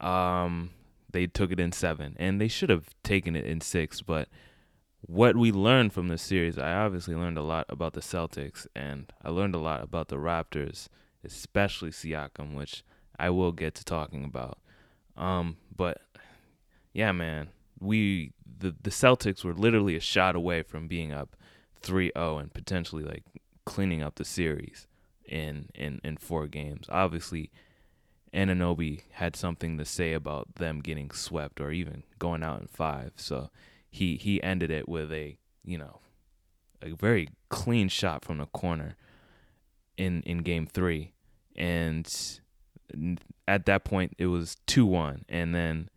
Um, 0.00 0.70
they 1.10 1.26
took 1.26 1.50
it 1.50 1.60
in 1.60 1.72
seven, 1.72 2.14
and 2.18 2.40
they 2.40 2.48
should 2.48 2.70
have 2.70 2.90
taken 3.02 3.34
it 3.36 3.44
in 3.44 3.60
six, 3.60 4.02
but 4.02 4.28
what 5.02 5.36
we 5.36 5.52
learned 5.52 5.92
from 5.92 6.08
this 6.08 6.22
series, 6.22 6.58
I 6.58 6.72
obviously 6.72 7.14
learned 7.14 7.38
a 7.38 7.42
lot 7.42 7.66
about 7.68 7.92
the 7.92 8.00
Celtics 8.00 8.66
and 8.74 9.12
I 9.22 9.30
learned 9.30 9.54
a 9.54 9.58
lot 9.58 9.82
about 9.82 10.08
the 10.08 10.16
Raptors, 10.16 10.88
especially 11.24 11.90
Siakam, 11.90 12.54
which 12.54 12.82
I 13.18 13.30
will 13.30 13.52
get 13.52 13.74
to 13.76 13.84
talking 13.84 14.24
about. 14.24 14.58
Um, 15.16 15.56
but 15.74 16.00
yeah, 16.92 17.12
man, 17.12 17.50
we 17.80 18.32
the 18.58 18.74
the 18.82 18.90
Celtics 18.90 19.44
were 19.44 19.54
literally 19.54 19.96
a 19.96 20.00
shot 20.00 20.34
away 20.34 20.62
from 20.62 20.88
being 20.88 21.12
up 21.12 21.36
3-0 21.82 22.40
and 22.40 22.52
potentially 22.52 23.04
like 23.04 23.24
cleaning 23.64 24.02
up 24.02 24.16
the 24.16 24.24
series 24.24 24.86
in 25.24 25.68
in 25.74 26.00
in 26.02 26.16
four 26.16 26.46
games. 26.46 26.86
Obviously, 26.90 27.50
Anunoby 28.32 29.02
had 29.12 29.36
something 29.36 29.78
to 29.78 29.84
say 29.84 30.12
about 30.12 30.56
them 30.56 30.80
getting 30.80 31.10
swept 31.10 31.60
or 31.60 31.70
even 31.70 32.02
going 32.18 32.42
out 32.42 32.60
in 32.60 32.66
five. 32.66 33.12
So 33.16 33.50
he 33.90 34.16
he 34.16 34.42
ended 34.42 34.70
it 34.70 34.88
with 34.88 35.12
a 35.12 35.38
you 35.64 35.78
know 35.78 36.00
a 36.82 36.90
very 36.90 37.28
clean 37.48 37.88
shot 37.88 38.24
from 38.24 38.38
the 38.38 38.46
corner 38.46 38.96
in 39.96 40.22
in 40.22 40.38
game 40.38 40.66
three, 40.66 41.12
and 41.56 42.40
at 43.46 43.66
that 43.66 43.84
point 43.84 44.14
it 44.18 44.26
was 44.26 44.56
two 44.66 44.86
one, 44.86 45.24
and 45.28 45.54
then 45.54 45.88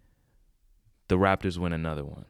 the 1.12 1.18
Raptors 1.18 1.58
win 1.58 1.74
another 1.74 2.06
one, 2.06 2.24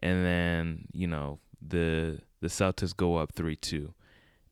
and 0.00 0.24
then 0.24 0.88
you 0.92 1.06
know 1.06 1.38
the 1.62 2.18
the 2.40 2.48
Celtics 2.48 2.96
go 2.96 3.16
up 3.16 3.32
three 3.32 3.54
two, 3.54 3.94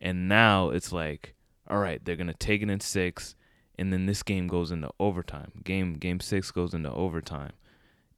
and 0.00 0.28
now 0.28 0.70
it's 0.70 0.92
like 0.92 1.34
all 1.68 1.78
right 1.78 2.02
they're 2.04 2.14
gonna 2.14 2.32
take 2.32 2.62
it 2.62 2.70
in 2.70 2.78
six, 2.78 3.34
and 3.76 3.92
then 3.92 4.06
this 4.06 4.22
game 4.22 4.46
goes 4.46 4.70
into 4.70 4.88
overtime. 5.00 5.50
Game 5.64 5.94
game 5.94 6.20
six 6.20 6.52
goes 6.52 6.74
into 6.74 6.92
overtime, 6.92 7.54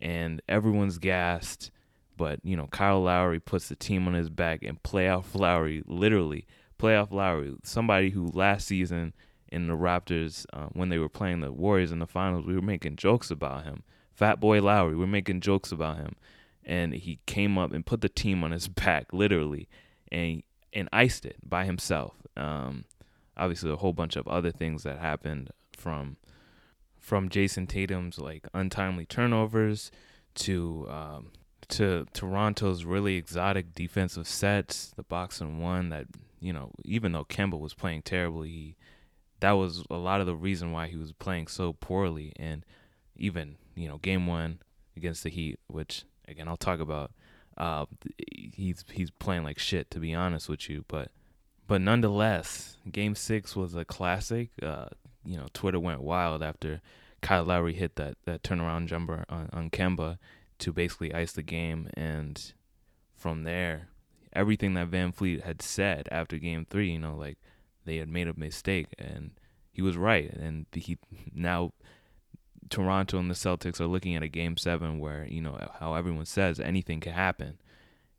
and 0.02 0.42
everyone's 0.50 0.99
gassed. 0.99 1.71
But 2.14 2.40
you 2.44 2.59
know, 2.59 2.66
Kyle 2.66 3.00
Lowry 3.00 3.40
puts 3.40 3.68
the 3.68 3.75
team 3.75 4.06
on 4.06 4.12
his 4.12 4.28
back, 4.28 4.62
and 4.62 4.83
playoff 4.83 5.35
Lowry 5.35 5.83
literally 5.87 6.47
playoff 6.78 7.11
Lowry, 7.11 7.54
somebody 7.62 8.11
who 8.11 8.26
last 8.35 8.66
season 8.66 9.14
in 9.49 9.66
the 9.66 9.73
Raptors 9.73 10.44
uh, 10.52 10.66
when 10.75 10.90
they 10.90 10.99
were 10.99 11.09
playing 11.09 11.40
the 11.40 11.52
Warriors 11.52 11.90
in 11.90 12.00
the 12.00 12.06
finals, 12.06 12.44
we 12.44 12.54
were 12.54 12.61
making 12.61 12.97
jokes 12.97 13.30
about 13.30 13.64
him. 13.64 13.83
Fat 14.14 14.40
Boy 14.40 14.61
Lowry, 14.61 14.94
we 14.94 15.00
we're 15.00 15.06
making 15.06 15.40
jokes 15.40 15.73
about 15.73 15.97
him, 15.97 16.14
and 16.64 16.94
he 16.94 17.18
came 17.26 17.59
up 17.59 17.73
and 17.73 17.85
put 17.85 18.00
the 18.00 18.09
team 18.09 18.44
on 18.44 18.52
his 18.52 18.68
back 18.85 19.12
literally, 19.12 19.68
and 20.11 20.42
and 20.73 20.88
iced 20.92 21.25
it 21.25 21.37
by 21.44 21.64
himself. 21.64 22.14
Um, 22.37 22.85
obviously, 23.37 23.71
a 23.73 23.76
whole 23.76 23.92
bunch 23.92 24.16
of 24.16 24.26
other 24.28 24.50
things 24.50 24.83
that 24.85 24.99
happened 24.99 25.50
from 25.76 26.16
from 26.99 27.28
Jayson 27.28 27.66
Tatum's 27.66 28.18
like 28.18 28.47
untimely 28.54 29.04
turnovers 29.04 29.90
to 30.37 30.87
um, 30.88 31.33
to 31.68 32.06
Toronto's 32.12 32.85
really 32.85 33.16
exotic 33.16 33.75
defensive 33.75 34.28
sets, 34.28 34.92
the 34.97 35.02
box 35.02 35.40
and 35.40 35.61
one 35.61 35.88
that 35.90 36.06
you 36.44 36.52
know, 36.52 36.71
even 36.85 37.12
though 37.12 37.25
Kemba 37.25 37.59
was 37.59 37.73
playing 37.73 38.02
terribly, 38.02 38.49
he, 38.49 38.76
that 39.40 39.52
was 39.52 39.83
a 39.90 39.97
lot 39.97 40.21
of 40.21 40.26
the 40.26 40.37
reason 40.37 40.73
why 40.73 40.88
he 40.88 40.97
was 40.97 41.11
playing 41.12 41.47
so 41.47 41.73
poorly. 41.73 42.35
And 42.37 42.66
even 43.16 43.56
you 43.75 43.88
know, 43.88 43.99
game 43.99 44.26
one 44.26 44.61
against 44.97 45.23
the 45.23 45.31
Heat, 45.31 45.59
which 45.66 46.04
again 46.28 46.49
I'll 46.49 46.57
talk 46.57 46.81
about, 46.81 47.12
uh, 47.57 47.87
he's 48.19 48.85
he's 48.90 49.11
playing 49.11 49.45
like 49.45 49.59
shit 49.59 49.90
to 49.90 50.00
be 50.00 50.14
honest 50.14 50.49
with 50.49 50.69
you. 50.69 50.85
But 50.88 51.11
but 51.66 51.81
nonetheless, 51.81 52.76
game 52.90 53.14
six 53.14 53.57
was 53.57 53.75
a 53.75 53.85
classic. 53.85 54.50
Uh, 54.62 54.87
you 55.25 55.37
know, 55.37 55.47
Twitter 55.52 55.81
went 55.81 56.02
wild 56.02 56.43
after 56.43 56.81
Kyle 57.23 57.45
Lowry 57.45 57.75
hit 57.75 57.97
that 57.97 58.16
that 58.25 58.43
turnaround 58.43 58.87
jumper 58.87 59.25
on, 59.28 59.49
on 59.52 59.71
Kemba 59.71 60.19
to 60.59 60.73
basically 60.73 61.14
ice 61.14 61.33
the 61.33 61.43
game, 61.43 61.88
and 61.95 62.52
from 63.16 63.45
there, 63.45 63.88
everything 64.33 64.75
that 64.75 64.90
VanVleet 64.90 65.43
had 65.43 65.62
said 65.62 66.09
after 66.12 66.38
Game 66.38 66.66
Three, 66.69 66.90
you 66.93 66.99
know, 66.99 67.16
like 67.16 67.38
they 67.85 67.97
had 67.97 68.09
made 68.09 68.28
a 68.28 68.38
mistake, 68.38 68.88
and 68.99 69.31
he 69.73 69.83
was 69.83 69.97
right, 69.97 70.31
and 70.33 70.66
he 70.73 70.99
now 71.35 71.73
Toronto 72.71 73.18
and 73.18 73.30
the 73.30 73.35
Celtics 73.35 73.80
are 73.80 73.87
looking 73.87 74.16
at 74.16 74.23
a 74.23 74.28
Game 74.28 74.56
Seven 74.56 74.99
where 74.99 75.26
you 75.26 75.40
know 75.40 75.59
how 75.78 75.94
everyone 75.94 76.26
says 76.26 76.61
anything 76.61 77.00
can 77.00 77.12
happen, 77.12 77.59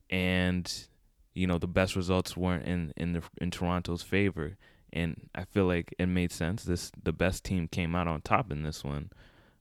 and 0.09 0.87
you 1.33 1.47
know 1.47 1.57
the 1.57 1.67
best 1.67 1.95
results 1.95 2.37
weren't 2.37 2.65
in 2.65 2.93
in 2.97 3.13
the 3.13 3.23
in 3.39 3.51
Toronto's 3.51 4.01
favor, 4.01 4.57
and 4.93 5.29
I 5.35 5.45
feel 5.45 5.65
like 5.65 5.93
it 5.97 6.07
made 6.07 6.31
sense. 6.31 6.63
This 6.63 6.91
the 7.03 7.13
best 7.13 7.43
team 7.43 7.67
came 7.67 7.95
out 7.95 8.07
on 8.07 8.21
top 8.21 8.51
in 8.51 8.63
this 8.63 8.83
one. 8.83 9.09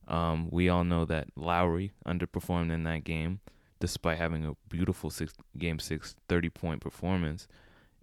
Um, 0.07 0.49
we 0.51 0.69
all 0.69 0.83
know 0.83 1.05
that 1.05 1.27
Lowry 1.35 1.91
underperformed 2.05 2.71
in 2.71 2.83
that 2.83 3.03
game, 3.03 3.39
despite 3.79 4.17
having 4.17 4.45
a 4.45 4.53
beautiful 4.69 5.09
six, 5.09 5.33
game 5.57 5.79
six 5.79 6.15
30 6.29 6.49
point 6.49 6.81
performance, 6.81 7.47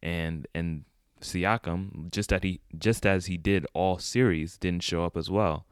and 0.03 0.47
and 0.55 0.85
Siakam 1.21 2.11
just 2.11 2.31
that 2.31 2.45
he 2.45 2.61
just 2.77 3.07
as 3.07 3.27
he 3.27 3.37
did 3.37 3.67
all 3.73 3.99
series 3.99 4.59
didn't 4.59 4.83
show 4.83 5.05
up 5.05 5.17
as 5.17 5.31
well, 5.31 5.65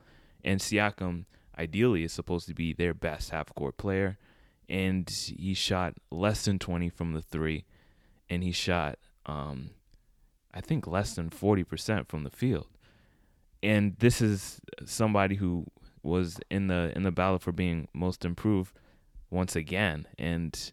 and 0.44 0.60
Siakam 0.60 1.24
ideally 1.58 2.04
is 2.04 2.12
supposed 2.12 2.46
to 2.48 2.54
be 2.54 2.72
their 2.72 2.94
best 2.94 3.30
half 3.30 3.54
court 3.54 3.76
player, 3.76 4.18
and 4.68 5.08
he 5.10 5.54
shot 5.54 5.94
less 6.10 6.44
than 6.44 6.58
20 6.58 6.88
from 6.88 7.12
the 7.12 7.22
three, 7.22 7.64
and 8.28 8.42
he 8.42 8.52
shot 8.52 8.98
um, 9.26 9.70
I 10.52 10.60
think 10.60 10.86
less 10.86 11.14
than 11.14 11.30
40% 11.30 12.08
from 12.08 12.24
the 12.24 12.30
field. 12.30 12.66
And 13.62 13.96
this 13.98 14.20
is 14.20 14.60
somebody 14.84 15.36
who 15.36 15.66
was 16.02 16.40
in 16.50 16.68
the 16.68 16.92
in 16.96 17.02
the 17.02 17.10
battle 17.10 17.38
for 17.38 17.52
being 17.52 17.88
most 17.92 18.24
improved 18.24 18.74
once 19.28 19.54
again, 19.54 20.06
and 20.18 20.72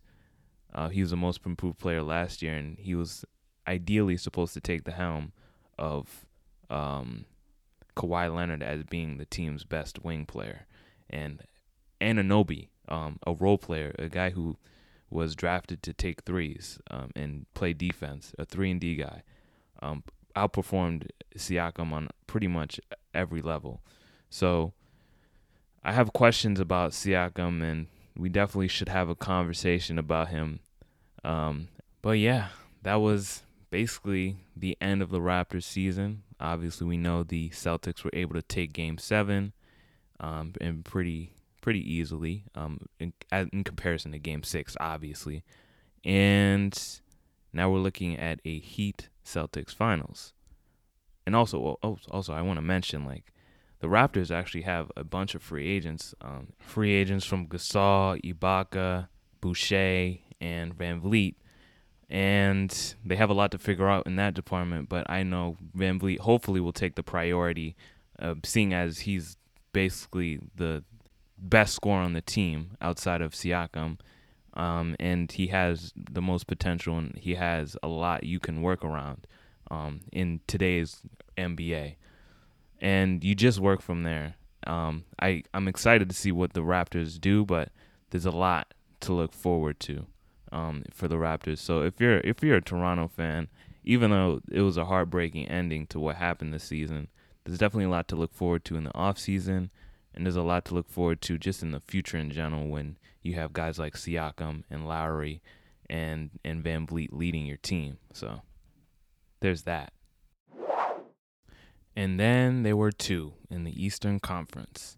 uh, 0.74 0.88
he 0.88 1.02
was 1.02 1.12
the 1.12 1.18
most 1.18 1.42
improved 1.46 1.80
player 1.80 2.02
last 2.02 2.42
year, 2.42 2.56
and 2.56 2.80
he 2.80 2.96
was 2.96 3.26
ideally 3.68 4.16
supposed 4.16 4.54
to 4.54 4.62
take 4.62 4.86
the 4.86 4.94
helm 4.94 5.34
of 5.78 6.26
um, 6.70 7.26
Kawhi 7.98 8.34
Leonard 8.34 8.62
as 8.62 8.84
being 8.84 9.18
the 9.18 9.26
team's 9.26 9.64
best 9.64 10.04
wing 10.04 10.26
player, 10.26 10.68
and 11.10 11.42
Anunoby, 12.00 12.68
um, 12.88 13.18
a 13.26 13.34
role 13.34 13.58
player, 13.58 13.96
a 13.98 14.08
guy 14.08 14.30
who 14.30 14.56
was 15.10 15.36
drafted 15.36 15.82
to 15.82 15.94
take 15.94 16.24
threes 16.24 16.80
um, 16.92 17.10
and 17.16 17.46
play 17.54 17.74
defense, 17.74 18.34
a 18.38 18.46
three 18.46 18.70
and 18.72 18.80
D 18.80 18.96
guy, 18.96 19.24
um, 19.82 20.04
outperformed 20.36 21.08
Siakam 21.36 21.92
on 21.92 22.10
pretty 22.28 22.48
much 22.48 22.80
every 23.14 23.42
level. 23.42 23.82
So 24.30 24.74
I 25.84 25.94
have 25.94 26.14
questions 26.14 26.60
about 26.60 26.92
Siakam, 26.92 27.64
and 27.64 27.88
we 28.16 28.30
definitely 28.30 28.68
should 28.68 28.90
have 28.90 29.10
a 29.10 29.16
conversation 29.16 29.98
about 29.98 30.30
him. 30.30 30.60
Um, 31.24 31.70
but 32.02 32.20
yeah, 32.20 32.50
that 32.84 32.96
was 32.96 33.44
basically 33.70 34.38
the 34.56 34.78
end 34.80 35.02
of 35.02 35.10
the 35.10 35.20
Raptors 35.20 35.64
season. 35.64 36.24
Obviously, 36.40 36.88
we 36.88 36.98
know 36.98 37.24
the 37.24 37.50
Celtics 37.50 38.04
were 38.04 38.12
able 38.14 38.36
to 38.36 38.42
take 38.42 38.74
Game 38.74 38.98
Seven, 38.98 39.54
um, 40.20 40.54
and 40.62 40.86
pretty 40.86 41.34
pretty 41.62 41.94
easily, 41.94 42.46
um, 42.56 42.80
in, 43.00 43.12
in 43.32 43.64
comparison 43.64 44.12
to 44.14 44.20
Game 44.20 44.44
Six, 44.44 44.78
obviously. 44.80 45.44
And 46.06 46.80
now 47.52 47.70
we're 47.70 47.80
looking 47.80 48.18
at 48.18 48.40
a 48.46 48.60
Heat 48.60 49.10
Celtics 49.26 49.74
finals. 49.74 50.34
And 51.26 51.36
also, 51.36 51.78
oh, 51.84 51.98
also, 52.10 52.34
I 52.34 52.42
want 52.42 52.58
to 52.58 52.62
mention 52.62 53.04
like 53.04 53.34
the 53.80 53.88
Raptors 53.88 54.32
actually 54.32 54.62
have 54.62 54.92
a 54.96 55.04
bunch 55.04 55.36
of 55.36 55.44
free 55.44 55.68
agents. 55.68 56.16
Um, 56.22 56.54
free 56.60 56.94
agents 56.94 57.26
from 57.26 57.48
Gasol, 57.48 58.22
Ibaka, 58.24 59.10
Boucher, 59.42 60.20
and 60.40 60.78
VanVleet. 60.78 61.36
And 62.10 62.96
they 63.04 63.18
have 63.18 63.30
a 63.30 63.34
lot 63.34 63.52
to 63.52 63.58
figure 63.58 63.90
out 63.90 64.08
in 64.08 64.16
that 64.16 64.34
department, 64.34 64.88
but 64.88 65.10
I 65.10 65.24
know 65.24 65.58
VanVleet 65.76 66.20
hopefully 66.20 66.62
will 66.62 66.72
take 66.72 66.96
the 66.96 67.04
priority, 67.04 67.76
uh, 68.18 68.36
seeing 68.46 68.74
as 68.74 69.00
he's 69.00 69.36
basically 69.74 70.40
the 70.56 70.84
best 71.38 71.76
scorer 71.76 72.02
on 72.02 72.14
the 72.14 72.22
team 72.22 72.78
outside 72.80 73.22
of 73.22 73.34
Siakam. 73.34 74.00
Um, 74.54 74.96
and 75.00 75.32
he 75.32 75.48
has 75.48 75.92
the 75.96 76.22
most 76.22 76.48
potential, 76.48 76.98
and 76.98 77.16
he 77.18 77.36
has 77.36 77.76
a 77.84 77.88
lot 77.88 78.24
you 78.24 78.40
can 78.40 78.62
work 78.62 78.86
around 78.86 79.28
um, 79.70 80.00
in 80.12 80.40
today's 80.48 81.02
NBA 81.38 81.96
and 82.80 83.24
you 83.24 83.36
just 83.36 83.60
work 83.60 83.82
from 83.82 84.04
there. 84.04 84.36
Um, 84.66 85.06
I 85.20 85.44
I'm 85.54 85.68
excited 85.68 86.10
to 86.10 86.16
see 86.16 86.32
what 86.32 86.54
the 86.54 86.62
Raptors 86.62 87.20
do, 87.20 87.46
but 87.46 87.70
there's 88.10 88.26
a 88.26 88.32
lot 88.32 88.74
to 89.02 89.14
look 89.14 89.34
forward 89.34 89.80
to 89.82 90.06
um, 90.52 90.84
for 90.94 91.08
the 91.08 91.16
Raptors. 91.16 91.60
So 91.60 91.82
if 91.82 92.00
you're 92.00 92.20
if 92.20 92.44
you're 92.44 92.58
a 92.58 92.62
Toronto 92.62 93.08
fan, 93.08 93.48
even 93.84 94.12
though 94.12 94.42
it 94.52 94.62
was 94.62 94.78
a 94.78 94.86
heartbreaking 94.86 95.48
ending 95.48 95.88
to 95.88 96.00
what 96.00 96.18
happened 96.18 96.54
this 96.54 96.64
season, 96.64 97.08
there's 97.44 97.60
definitely 97.60 97.86
a 97.86 97.90
lot 97.90 98.08
to 98.10 98.16
look 98.16 98.34
forward 98.34 98.66
to 98.66 98.76
in 98.76 98.84
the 98.84 98.96
off 98.96 99.18
season, 99.18 99.72
and 100.14 100.26
there's 100.26 100.36
a 100.36 100.42
lot 100.42 100.66
to 100.66 100.74
look 100.74 100.90
forward 100.90 101.22
to 101.22 101.38
just 101.38 101.64
in 101.64 101.72
the 101.72 101.80
future 101.80 102.18
in 102.18 102.32
general 102.32 102.68
when 102.68 102.98
you 103.22 103.36
have 103.36 103.54
guys 103.54 103.80
like 103.80 103.96
Siakam 103.96 104.64
and 104.70 104.88
Lowry 104.88 105.42
and 105.90 106.32
and 106.44 106.64
VanVleet 106.64 107.10
leading 107.12 107.46
your 107.46 107.58
team. 107.58 107.98
So 108.14 108.42
there's 109.40 109.64
that. 109.64 109.94
And 111.96 112.20
then 112.20 112.62
there 112.62 112.78
were 112.78 112.92
two 112.92 113.34
in 113.50 113.64
the 113.64 113.84
Eastern 113.84 114.20
Conference. 114.20 114.98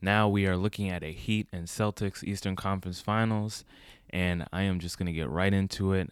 Now 0.00 0.28
we 0.28 0.46
are 0.46 0.56
looking 0.56 0.88
at 0.90 1.02
a 1.02 1.12
Heat 1.12 1.48
and 1.52 1.66
Celtics 1.66 2.22
Eastern 2.22 2.54
Conference 2.54 3.00
Finals, 3.00 3.64
and 4.10 4.46
I 4.52 4.62
am 4.62 4.80
just 4.80 4.98
going 4.98 5.06
to 5.06 5.12
get 5.12 5.28
right 5.28 5.52
into 5.52 5.92
it. 5.92 6.10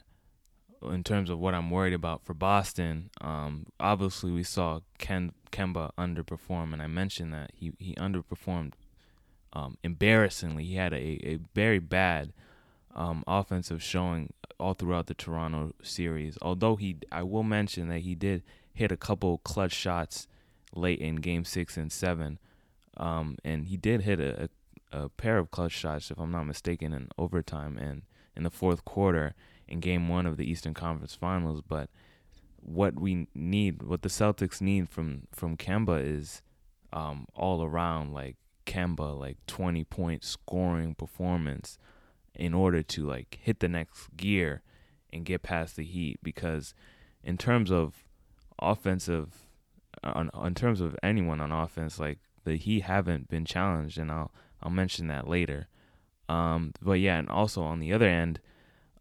In 0.82 1.02
terms 1.02 1.30
of 1.30 1.38
what 1.38 1.54
I'm 1.54 1.70
worried 1.70 1.94
about 1.94 2.24
for 2.24 2.34
Boston, 2.34 3.08
um, 3.22 3.66
obviously 3.80 4.30
we 4.30 4.42
saw 4.42 4.80
Ken 4.98 5.32
Kemba 5.50 5.90
underperform, 5.96 6.74
and 6.74 6.82
I 6.82 6.86
mentioned 6.88 7.32
that 7.32 7.52
he 7.54 7.72
he 7.78 7.94
underperformed 7.94 8.72
um, 9.54 9.78
embarrassingly, 9.84 10.64
he 10.64 10.74
had 10.74 10.92
a, 10.92 10.96
a 10.96 11.38
very 11.54 11.78
bad 11.78 12.32
um, 12.94 13.22
offensive 13.26 13.82
showing 13.82 14.32
all 14.58 14.74
throughout 14.74 15.06
the 15.06 15.14
Toronto 15.14 15.72
series. 15.82 16.36
Although 16.42 16.76
he, 16.76 16.96
I 17.12 17.22
will 17.22 17.44
mention 17.44 17.88
that 17.88 18.00
he 18.00 18.14
did 18.14 18.42
hit 18.72 18.90
a 18.90 18.96
couple 18.96 19.38
clutch 19.38 19.72
shots 19.72 20.26
late 20.74 20.98
in 20.98 21.16
Game 21.16 21.44
Six 21.44 21.76
and 21.76 21.92
Seven, 21.92 22.38
um, 22.96 23.36
and 23.44 23.66
he 23.66 23.76
did 23.76 24.02
hit 24.02 24.18
a, 24.18 24.44
a, 24.44 24.48
a 24.94 25.08
pair 25.08 25.38
of 25.38 25.50
clutch 25.50 25.72
shots, 25.72 26.10
if 26.10 26.18
I'm 26.18 26.30
not 26.30 26.44
mistaken, 26.44 26.92
in 26.92 27.08
overtime 27.18 27.76
and 27.76 28.02
in 28.36 28.44
the 28.44 28.50
fourth 28.50 28.84
quarter 28.84 29.34
in 29.66 29.80
Game 29.80 30.08
One 30.08 30.26
of 30.26 30.36
the 30.36 30.48
Eastern 30.48 30.74
Conference 30.74 31.14
Finals. 31.14 31.62
But 31.66 31.90
what 32.60 32.98
we 32.98 33.26
need, 33.34 33.82
what 33.82 34.02
the 34.02 34.08
Celtics 34.08 34.60
need 34.60 34.88
from 34.88 35.26
from 35.32 35.56
Kemba 35.56 36.02
is 36.04 36.42
um, 36.92 37.26
all 37.34 37.62
around 37.62 38.12
like 38.12 38.36
Kemba, 38.66 39.18
like 39.18 39.36
20 39.46 39.84
point 39.84 40.24
scoring 40.24 40.94
performance 40.94 41.78
in 42.34 42.54
order 42.54 42.82
to 42.82 43.06
like 43.06 43.38
hit 43.40 43.60
the 43.60 43.68
next 43.68 44.16
gear 44.16 44.62
and 45.12 45.24
get 45.24 45.42
past 45.42 45.76
the 45.76 45.84
Heat. 45.84 46.18
Because 46.22 46.74
in 47.22 47.36
terms 47.36 47.70
of 47.70 48.04
offensive, 48.58 49.48
on 50.02 50.30
in 50.44 50.54
terms 50.54 50.80
of 50.80 50.96
anyone 51.02 51.40
on 51.40 51.52
offense, 51.52 51.98
like 51.98 52.18
the 52.44 52.56
Heat 52.56 52.82
haven't 52.82 53.28
been 53.28 53.44
challenged, 53.44 53.98
and 53.98 54.10
I'll 54.10 54.32
I'll 54.64 54.70
mention 54.70 55.08
that 55.08 55.28
later. 55.28 55.68
Um, 56.28 56.72
but 56.80 56.94
yeah, 56.94 57.18
and 57.18 57.28
also 57.28 57.62
on 57.62 57.80
the 57.80 57.92
other 57.92 58.08
end, 58.08 58.40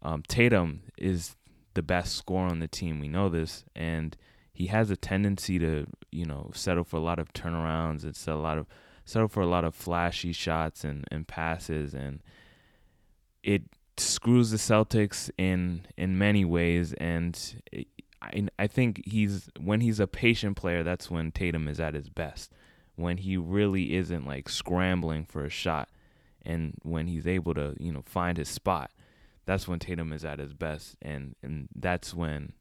um, 0.02 0.22
Tatum 0.28 0.82
is 0.98 1.36
the 1.72 1.82
best 1.82 2.14
scorer 2.14 2.48
on 2.48 2.58
the 2.58 2.68
team. 2.68 3.00
We 3.00 3.08
know 3.08 3.28
this, 3.28 3.64
and 3.74 4.16
he 4.52 4.66
has 4.66 4.90
a 4.90 4.96
tendency 4.96 5.58
to, 5.58 5.86
you 6.12 6.26
know, 6.26 6.50
settle 6.54 6.84
for 6.84 6.98
a 6.98 7.00
lot 7.00 7.18
of 7.18 7.32
turnarounds 7.32 8.04
and 8.04 8.16
a 8.28 8.38
lot 8.38 8.58
of 8.58 8.66
settle 9.06 9.28
for 9.28 9.42
a 9.42 9.46
lot 9.46 9.64
of 9.64 9.74
flashy 9.74 10.32
shots 10.32 10.84
and, 10.84 11.04
and 11.10 11.26
passes, 11.26 11.94
and 11.94 12.22
it 13.42 13.62
screws 13.96 14.50
the 14.50 14.56
Celtics 14.58 15.30
in 15.38 15.86
in 15.96 16.18
many 16.18 16.44
ways. 16.44 16.92
And 16.94 17.62
it, 17.72 17.88
I 18.20 18.46
I 18.58 18.66
think 18.66 19.02
he's 19.06 19.48
when 19.58 19.80
he's 19.80 20.00
a 20.00 20.06
patient 20.06 20.56
player, 20.56 20.82
that's 20.82 21.10
when 21.10 21.32
Tatum 21.32 21.68
is 21.68 21.80
at 21.80 21.94
his 21.94 22.08
best. 22.08 22.52
When 22.96 23.18
he 23.18 23.36
really 23.36 23.94
isn't 23.94 24.26
like 24.26 24.48
scrambling 24.48 25.24
for 25.24 25.44
a 25.44 25.50
shot, 25.50 25.88
and 26.42 26.74
when 26.82 27.08
he's 27.08 27.26
able 27.26 27.54
to, 27.54 27.74
you 27.78 27.92
know, 27.92 28.02
find 28.06 28.38
his 28.38 28.48
spot 28.48 28.90
that's 29.46 29.68
when 29.68 29.78
Tatum 29.78 30.12
is 30.12 30.24
at 30.24 30.38
his 30.38 30.52
best, 30.52 30.96
and 31.02 31.34
and 31.42 31.68
that's 31.74 32.14
when 32.14 32.52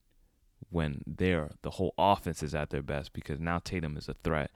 when 0.70 1.02
they're 1.06 1.52
the 1.62 1.72
whole 1.72 1.94
offense 1.98 2.44
is 2.44 2.56
at 2.56 2.70
their 2.70 2.82
best 2.82 3.13
because 3.13 3.40
now 3.40 3.60
Tatum 3.60 3.98
is 3.98 4.10
a 4.10 4.16
threat, 4.24 4.52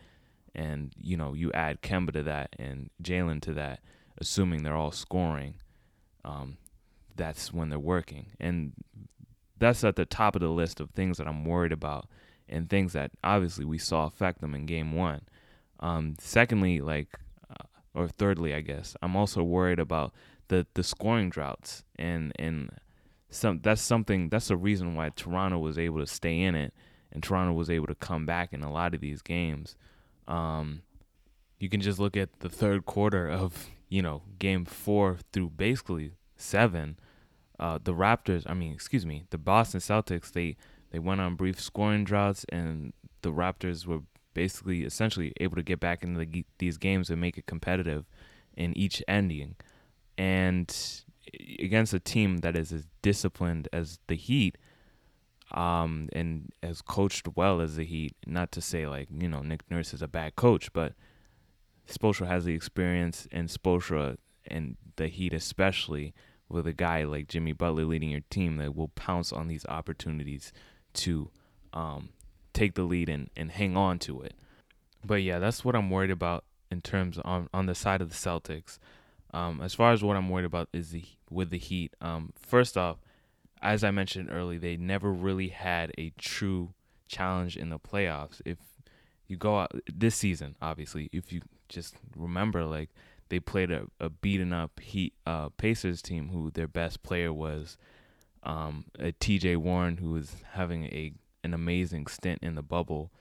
and 0.54 0.94
you 1.00 1.16
know 1.16 1.34
you 1.34 1.52
add 1.54 1.82
Kemba 1.82 2.14
to 2.14 2.24
that 2.24 2.56
and 2.60 2.90
Jaylen 3.02 3.42
to 3.42 3.54
that, 3.54 3.80
assuming 4.18 4.64
they're 4.64 4.76
all 4.76 4.92
scoring, 4.92 5.56
um, 6.26 6.58
that's 7.16 7.54
when 7.54 7.70
they're 7.70 7.80
working, 7.80 8.28
and 8.40 8.74
that's 9.58 9.84
at 9.84 9.96
the 9.96 10.06
top 10.06 10.36
of 10.36 10.42
the 10.42 10.50
list 10.50 10.80
of 10.80 10.92
things 10.92 11.18
that 11.18 11.28
I'm 11.28 11.46
worried 11.46 11.72
about 11.72 12.08
and 12.48 12.70
things 12.70 12.94
that 12.94 13.12
obviously 13.24 13.66
we 13.66 13.78
saw 13.78 14.06
affect 14.06 14.40
them 14.40 14.54
in 14.54 14.66
Game 14.66 14.94
One. 14.94 15.22
Um, 15.80 16.16
secondly, 16.20 16.82
like 16.82 17.20
uh, 17.50 17.66
or 17.94 18.08
thirdly, 18.08 18.54
I 18.54 18.62
guess 18.62 18.96
I'm 19.02 19.16
also 19.16 19.44
worried 19.44 19.80
about 19.80 20.14
the 20.48 20.66
the 20.74 20.84
scoring 20.84 21.30
droughts 21.30 21.84
and 21.98 22.32
and 22.38 22.70
some 23.30 23.60
that's 23.62 23.82
something 23.82 24.30
that's 24.30 24.48
the 24.48 24.58
reason 24.58 24.96
why 24.96 25.10
Toronto 25.10 25.60
was 25.60 25.78
able 25.78 26.00
to 26.00 26.08
stay 26.08 26.42
in 26.42 26.56
it 26.56 26.74
and 27.12 27.22
Toronto 27.22 27.54
was 27.54 27.70
able 27.70 27.88
to 27.88 27.96
come 27.96 28.26
back 28.26 28.54
in 28.54 28.64
a 28.64 28.72
lot 28.72 28.94
of 28.94 29.02
these 29.02 29.22
games. 29.22 29.76
Um, 30.28 30.82
you 31.60 31.70
can 31.70 31.82
just 31.82 32.00
look 32.00 32.16
at 32.16 32.40
the 32.40 32.50
third 32.50 32.86
quarter 32.86 33.30
of 33.30 33.68
you 33.90 34.02
know 34.02 34.24
game 34.40 34.66
four 34.66 35.18
through 35.32 35.52
basically 35.52 36.12
seven. 36.36 36.98
Uh, 37.60 37.80
the 37.84 37.94
Raptors, 37.94 38.44
I 38.46 38.54
mean, 38.54 38.72
excuse 38.72 39.04
me, 39.04 39.26
the 39.32 39.38
Boston 39.40 39.80
Celtics, 39.80 40.32
they 40.32 40.58
they 40.92 41.00
went 41.00 41.22
on 41.22 41.36
brief 41.36 41.60
scoring 41.60 42.04
droughts, 42.04 42.46
and 42.50 42.94
the 43.22 43.32
Raptors 43.32 43.86
were 43.86 44.02
basically 44.38 44.84
essentially 44.84 45.34
able 45.42 45.56
to 45.56 45.64
get 45.64 45.80
back 45.80 46.04
into 46.04 46.24
the, 46.24 46.46
these 46.60 46.78
games 46.78 47.10
and 47.10 47.20
make 47.20 47.40
it 47.40 47.48
competitive 47.48 48.06
in 48.56 48.78
each 48.78 49.02
ending 49.08 49.56
and 50.16 51.02
against 51.58 51.92
a 51.92 52.00
team 52.00 52.38
that 52.38 52.56
is 52.56 52.72
as 52.72 52.86
disciplined 53.02 53.68
as 53.74 53.98
the 54.06 54.14
Heat, 54.14 54.60
um, 55.52 56.08
and 56.14 56.52
as 56.62 56.84
coached 56.84 57.28
well 57.36 57.62
as 57.62 57.78
the 57.78 57.84
Heat. 57.84 58.16
Not 58.28 58.52
to 58.52 58.62
say 58.62 58.86
like 58.86 59.08
you 59.12 59.28
know 59.28 59.42
Nick 59.42 59.64
Nurse 59.72 59.92
is 59.92 60.04
a 60.04 60.08
bad 60.08 60.36
coach, 60.36 60.72
but 60.72 60.94
Spoelstra 61.90 62.28
has 62.28 62.46
the 62.46 62.54
experience, 62.54 63.28
and 63.32 63.50
Spoelstra 63.50 64.18
and 64.46 64.78
the 64.98 65.08
Heat 65.08 65.34
especially 65.34 66.14
with 66.48 66.68
a 66.68 66.74
guy 66.74 67.04
like 67.06 67.28
Jimmy 67.28 67.54
Butler 67.54 67.86
leading 67.86 68.12
your 68.12 68.22
team 68.30 68.58
that 68.58 68.76
will 68.76 68.90
pounce 68.90 69.34
on 69.34 69.48
these 69.48 69.66
opportunities 69.66 70.54
to 70.94 71.32
um, 71.74 72.10
take 72.58 72.74
the 72.74 72.84
lead 72.84 73.08
and, 73.08 73.30
and 73.36 73.52
hang 73.52 73.78
on 73.78 74.00
to 74.00 74.22
it. 74.22 74.34
But 75.06 75.22
yeah, 75.22 75.40
that's 75.40 75.64
what 75.64 75.76
I'm 75.76 75.90
worried 75.90 76.12
about 76.12 76.44
in 76.72 76.82
terms 76.82 77.18
on 77.20 77.50
on 77.54 77.68
the 77.68 77.76
side 77.76 78.02
of 78.02 78.10
the 78.10 78.16
Celtics. 78.16 78.80
Um, 79.34 79.62
as 79.62 79.74
far 79.74 79.92
as 79.92 80.04
what 80.04 80.18
I'm 80.18 80.30
worried 80.30 80.46
about 80.46 80.70
is 80.74 80.92
the 80.92 81.06
with 81.30 81.50
the 81.50 81.58
Heat. 81.58 81.94
Um, 82.02 82.34
first 82.36 82.78
off, 82.78 82.98
as 83.62 83.84
I 83.84 83.92
mentioned 83.92 84.30
earlier, 84.32 84.60
they 84.60 84.78
never 84.78 85.12
really 85.12 85.50
had 85.50 85.92
a 85.98 86.12
true 86.18 86.74
challenge 87.08 87.56
in 87.56 87.70
the 87.70 87.80
playoffs. 87.80 88.42
If 88.46 88.58
you 89.28 89.38
go 89.38 89.60
out 89.60 89.74
this 89.92 90.16
season, 90.16 90.56
obviously, 90.62 91.10
if 91.14 91.32
you 91.32 91.42
just 91.70 91.96
remember, 92.16 92.66
like 92.66 92.90
they 93.30 93.40
played 93.40 93.72
a, 93.72 93.86
a 94.00 94.10
beaten 94.10 94.52
up 94.54 94.80
Heat 94.80 95.14
uh, 95.26 95.50
Pacers 95.50 96.02
team, 96.02 96.30
who 96.30 96.50
their 96.52 96.68
best 96.68 97.04
player 97.04 97.32
was 97.32 97.78
um, 98.44 98.86
a 98.98 99.12
T.J. 99.12 99.58
Warren, 99.58 99.98
who 99.98 100.12
was 100.12 100.38
having 100.54 100.86
a 100.86 101.14
an 101.48 101.54
amazing 101.54 102.08
stint 102.08 102.40
in 102.44 102.56
the 102.56 102.62
bubble. 102.62 103.12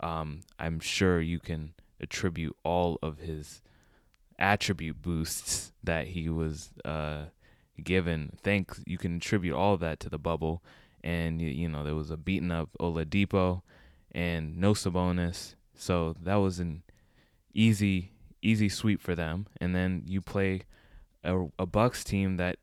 Um, 0.00 0.40
I'm 0.58 0.80
sure 0.80 1.20
you 1.20 1.40
can 1.40 1.74
attribute 2.00 2.56
all 2.62 2.98
of 3.02 3.18
his 3.18 3.62
attribute 4.38 5.02
boosts 5.02 5.72
that 5.82 6.08
he 6.08 6.28
was 6.28 6.70
uh, 6.84 7.24
given. 7.82 8.38
Thanks, 8.42 8.80
you 8.86 8.96
can 8.96 9.16
attribute 9.16 9.54
all 9.54 9.74
of 9.74 9.80
that 9.80 9.98
to 10.00 10.08
the 10.08 10.18
bubble. 10.18 10.62
And 11.02 11.42
you 11.42 11.68
know 11.68 11.84
there 11.84 11.94
was 11.94 12.10
a 12.10 12.16
beaten 12.16 12.50
up 12.50 12.70
Oladipo 12.80 13.60
and 14.12 14.56
no 14.56 14.72
Sabonis, 14.72 15.54
so 15.74 16.14
that 16.22 16.36
was 16.36 16.60
an 16.60 16.82
easy 17.52 18.12
easy 18.40 18.70
sweep 18.70 19.02
for 19.02 19.14
them. 19.14 19.46
And 19.60 19.74
then 19.74 20.04
you 20.06 20.22
play 20.22 20.62
a, 21.22 21.46
a 21.58 21.66
Bucks 21.66 22.04
team 22.04 22.38
that 22.38 22.56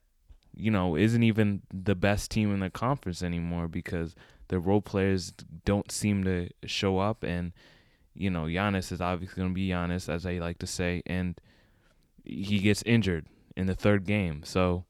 you 0.56 0.72
know 0.72 0.96
isn't 0.96 1.22
even 1.22 1.62
the 1.72 1.94
best 1.94 2.32
team 2.32 2.52
in 2.52 2.62
the 2.62 2.72
conference 2.72 3.22
anymore 3.22 3.68
because 3.68 4.16
the 4.52 4.60
role 4.60 4.82
players 4.82 5.34
don't 5.66 5.92
seem 5.92 6.24
to 6.26 6.48
show 6.66 7.00
up 7.00 7.24
and 7.24 7.52
you 8.14 8.30
know 8.30 8.44
Giannis 8.44 8.92
is 8.92 9.02
obviously 9.02 9.42
going 9.42 9.50
to 9.50 9.56
be 9.56 9.70
Giannis 9.70 10.08
as 10.08 10.26
I 10.26 10.34
like 10.34 10.60
to 10.60 10.68
say 10.68 11.02
and 11.08 11.42
he 12.24 12.60
gets 12.60 12.84
injured 12.84 13.26
in 13.56 13.68
the 13.68 13.76
third 13.76 14.06
game. 14.06 14.44
So, 14.44 14.86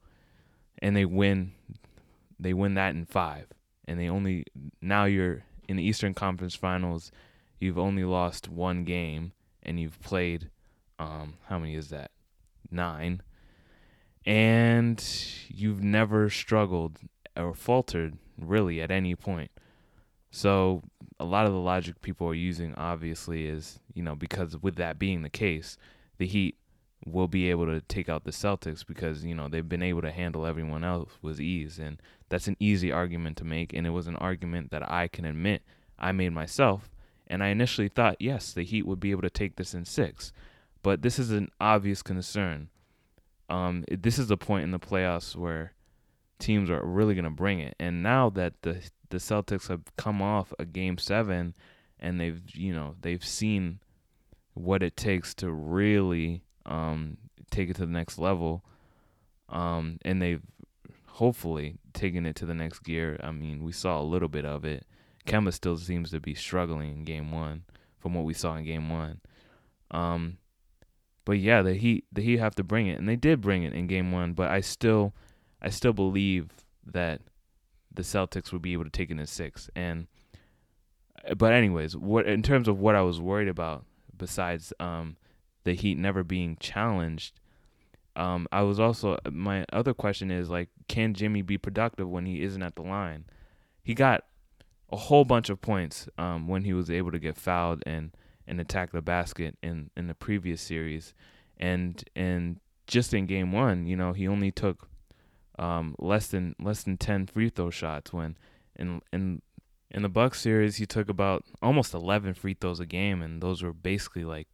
and 0.80 0.96
they 0.96 1.04
win, 1.04 1.52
they 2.38 2.52
win 2.52 2.74
that 2.74 2.94
in 2.94 3.04
five, 3.04 3.46
and 3.86 3.98
they 3.98 4.08
only 4.08 4.44
now 4.80 5.04
you're 5.04 5.44
in 5.68 5.76
the 5.76 5.84
Eastern 5.84 6.14
Conference 6.14 6.54
Finals. 6.54 7.10
You've 7.60 7.78
only 7.78 8.04
lost 8.04 8.48
one 8.48 8.84
game, 8.84 9.32
and 9.62 9.78
you've 9.78 10.00
played, 10.00 10.50
um, 10.98 11.34
how 11.46 11.58
many 11.58 11.74
is 11.74 11.90
that? 11.90 12.10
Nine, 12.70 13.22
and 14.26 15.02
you've 15.48 15.82
never 15.82 16.28
struggled 16.28 16.98
or 17.36 17.54
faltered 17.54 18.18
really 18.48 18.80
at 18.80 18.90
any 18.90 19.14
point. 19.14 19.50
So 20.30 20.82
a 21.20 21.24
lot 21.24 21.46
of 21.46 21.52
the 21.52 21.58
logic 21.58 22.00
people 22.00 22.26
are 22.28 22.34
using 22.34 22.74
obviously 22.74 23.46
is, 23.46 23.78
you 23.92 24.02
know, 24.02 24.14
because 24.14 24.56
with 24.62 24.76
that 24.76 24.98
being 24.98 25.22
the 25.22 25.28
case, 25.28 25.76
the 26.18 26.26
Heat 26.26 26.56
will 27.04 27.28
be 27.28 27.50
able 27.50 27.66
to 27.66 27.80
take 27.82 28.08
out 28.08 28.24
the 28.24 28.30
Celtics 28.30 28.86
because 28.86 29.24
you 29.24 29.34
know 29.34 29.48
they've 29.48 29.68
been 29.68 29.82
able 29.82 30.02
to 30.02 30.10
handle 30.10 30.46
everyone 30.46 30.84
else 30.84 31.10
with 31.20 31.40
ease, 31.40 31.78
and 31.78 32.00
that's 32.28 32.48
an 32.48 32.56
easy 32.60 32.92
argument 32.92 33.36
to 33.38 33.44
make. 33.44 33.72
And 33.72 33.86
it 33.86 33.90
was 33.90 34.06
an 34.06 34.16
argument 34.16 34.70
that 34.70 34.88
I 34.90 35.08
can 35.08 35.24
admit 35.24 35.62
I 35.98 36.12
made 36.12 36.32
myself. 36.32 36.90
And 37.26 37.42
I 37.42 37.48
initially 37.48 37.88
thought, 37.88 38.16
yes, 38.20 38.52
the 38.52 38.62
Heat 38.62 38.86
would 38.86 39.00
be 39.00 39.10
able 39.10 39.22
to 39.22 39.30
take 39.30 39.56
this 39.56 39.74
in 39.74 39.84
six, 39.84 40.32
but 40.82 41.02
this 41.02 41.18
is 41.18 41.30
an 41.30 41.50
obvious 41.60 42.02
concern. 42.02 42.68
Um, 43.48 43.84
this 43.90 44.18
is 44.18 44.30
a 44.30 44.36
point 44.36 44.64
in 44.64 44.70
the 44.70 44.78
playoffs 44.78 45.34
where 45.36 45.72
teams 46.42 46.70
are 46.70 46.84
really 46.84 47.14
going 47.14 47.24
to 47.24 47.30
bring 47.30 47.60
it. 47.60 47.74
And 47.78 48.02
now 48.02 48.30
that 48.30 48.54
the 48.62 48.82
the 49.10 49.18
Celtics 49.18 49.68
have 49.68 49.82
come 49.96 50.22
off 50.22 50.52
a 50.58 50.64
game 50.64 50.98
seven, 50.98 51.54
and 51.98 52.20
they've 52.20 52.40
you 52.54 52.74
know 52.74 52.94
they've 53.00 53.24
seen 53.24 53.80
what 54.54 54.82
it 54.82 54.96
takes 54.96 55.34
to 55.34 55.50
really 55.50 56.42
um, 56.66 57.16
take 57.50 57.70
it 57.70 57.76
to 57.76 57.86
the 57.86 57.92
next 57.92 58.18
level. 58.18 58.64
Um, 59.48 59.98
and 60.02 60.20
they've 60.20 60.42
hopefully 61.06 61.76
taken 61.92 62.24
it 62.24 62.36
to 62.36 62.46
the 62.46 62.54
next 62.54 62.80
gear. 62.80 63.20
I 63.22 63.32
mean, 63.32 63.62
we 63.62 63.72
saw 63.72 64.00
a 64.00 64.02
little 64.02 64.28
bit 64.28 64.46
of 64.46 64.64
it. 64.64 64.86
Kemba 65.26 65.52
still 65.52 65.76
seems 65.76 66.10
to 66.10 66.20
be 66.20 66.34
struggling 66.34 66.90
in 66.90 67.04
game 67.04 67.30
one 67.30 67.64
from 67.98 68.14
what 68.14 68.24
we 68.24 68.34
saw 68.34 68.56
in 68.56 68.64
game 68.64 68.88
one. 68.88 69.20
Um, 69.90 70.38
but 71.24 71.38
yeah, 71.38 71.62
the 71.62 71.74
Heat 71.74 72.04
the 72.12 72.22
Heat 72.22 72.38
have 72.38 72.54
to 72.56 72.64
bring 72.64 72.88
it, 72.88 72.98
and 72.98 73.08
they 73.08 73.16
did 73.16 73.40
bring 73.40 73.62
it 73.62 73.72
in 73.72 73.86
Game 73.86 74.10
One. 74.10 74.32
But 74.32 74.50
I 74.50 74.60
still, 74.60 75.14
I 75.62 75.70
still 75.70 75.92
believe 75.92 76.50
that 76.84 77.20
the 77.94 78.02
Celtics 78.02 78.52
would 78.52 78.62
be 78.62 78.72
able 78.72 78.84
to 78.84 78.90
take 78.90 79.10
it 79.10 79.18
in 79.18 79.26
six. 79.26 79.70
And 79.76 80.08
but 81.36 81.52
anyways, 81.52 81.96
what 81.96 82.26
in 82.26 82.42
terms 82.42 82.66
of 82.66 82.80
what 82.80 82.96
I 82.96 83.02
was 83.02 83.20
worried 83.20 83.48
about, 83.48 83.84
besides 84.16 84.72
um, 84.80 85.16
the 85.64 85.74
Heat 85.74 85.96
never 85.96 86.24
being 86.24 86.56
challenged, 86.58 87.38
um, 88.16 88.48
I 88.50 88.62
was 88.62 88.80
also 88.80 89.18
my 89.30 89.64
other 89.72 89.94
question 89.94 90.30
is 90.30 90.50
like, 90.50 90.68
can 90.88 91.14
Jimmy 91.14 91.42
be 91.42 91.58
productive 91.58 92.08
when 92.08 92.26
he 92.26 92.42
isn't 92.42 92.62
at 92.62 92.74
the 92.74 92.82
line? 92.82 93.24
He 93.82 93.94
got 93.94 94.24
a 94.90 94.96
whole 94.96 95.24
bunch 95.24 95.48
of 95.48 95.60
points 95.60 96.08
um, 96.18 96.48
when 96.48 96.64
he 96.64 96.72
was 96.72 96.90
able 96.90 97.12
to 97.12 97.18
get 97.18 97.36
fouled 97.36 97.82
and 97.86 98.10
and 98.46 98.60
attack 98.60 98.90
the 98.90 99.00
basket 99.00 99.56
in 99.62 99.90
in 99.96 100.08
the 100.08 100.14
previous 100.14 100.60
series, 100.60 101.14
and 101.56 102.02
and 102.16 102.58
just 102.88 103.14
in 103.14 103.26
game 103.26 103.52
one, 103.52 103.86
you 103.86 103.96
know, 103.96 104.12
he 104.12 104.26
only 104.26 104.50
took 104.50 104.88
um, 105.58 105.94
less 105.98 106.28
than 106.28 106.54
less 106.60 106.82
than 106.82 106.96
ten 106.96 107.26
free 107.26 107.48
throw 107.48 107.70
shots 107.70 108.12
when 108.12 108.36
in 108.76 109.00
in 109.12 109.42
in 109.90 110.02
the 110.02 110.08
Bucks 110.08 110.40
series 110.40 110.76
he 110.76 110.86
took 110.86 111.08
about 111.08 111.44
almost 111.60 111.92
11 111.92 112.34
free 112.34 112.54
throws 112.54 112.80
a 112.80 112.86
game, 112.86 113.20
and 113.20 113.42
those 113.42 113.62
were 113.62 113.74
basically 113.74 114.24
like 114.24 114.48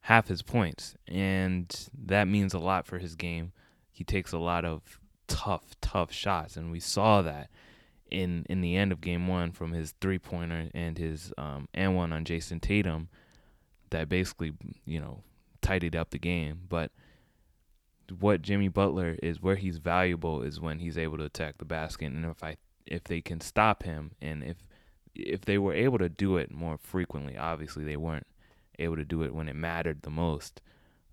half 0.00 0.28
his 0.28 0.42
points, 0.42 0.96
and 1.06 1.88
that 1.96 2.26
means 2.26 2.52
a 2.54 2.58
lot 2.58 2.86
for 2.86 2.98
his 2.98 3.14
game. 3.14 3.52
He 3.92 4.02
takes 4.02 4.32
a 4.32 4.38
lot 4.38 4.64
of 4.64 4.98
tough, 5.28 5.76
tough 5.80 6.12
shots, 6.12 6.56
and 6.56 6.72
we 6.72 6.80
saw 6.80 7.22
that 7.22 7.50
in 8.10 8.44
in 8.50 8.60
the 8.60 8.76
end 8.76 8.90
of 8.90 9.00
game 9.00 9.28
one 9.28 9.52
from 9.52 9.72
his 9.72 9.94
three 10.00 10.18
pointer 10.18 10.68
and 10.74 10.98
his 10.98 11.32
um, 11.38 11.68
and 11.72 11.94
one 11.94 12.12
on 12.12 12.24
Jayson 12.24 12.60
Tatum 12.60 13.08
that 13.90 14.08
basically 14.08 14.52
you 14.84 15.00
know 15.00 15.22
tidied 15.62 15.94
up 15.94 16.10
the 16.10 16.18
game. 16.18 16.62
But 16.68 16.90
what 18.12 18.42
Jimmy 18.42 18.68
Butler 18.68 19.16
is 19.22 19.40
where 19.40 19.56
he's 19.56 19.78
valuable 19.78 20.42
is 20.42 20.60
when 20.60 20.78
he's 20.78 20.98
able 20.98 21.18
to 21.18 21.24
attack 21.24 21.58
the 21.58 21.64
basket, 21.64 22.06
and 22.06 22.24
if 22.24 22.42
I 22.42 22.56
if 22.86 23.04
they 23.04 23.20
can 23.20 23.40
stop 23.40 23.82
him, 23.82 24.12
and 24.20 24.42
if 24.42 24.56
if 25.14 25.42
they 25.42 25.58
were 25.58 25.74
able 25.74 25.98
to 25.98 26.08
do 26.08 26.36
it 26.36 26.50
more 26.50 26.78
frequently, 26.78 27.36
obviously 27.36 27.84
they 27.84 27.96
weren't 27.96 28.26
able 28.78 28.96
to 28.96 29.04
do 29.04 29.22
it 29.22 29.34
when 29.34 29.48
it 29.48 29.56
mattered 29.56 30.02
the 30.02 30.10
most. 30.10 30.60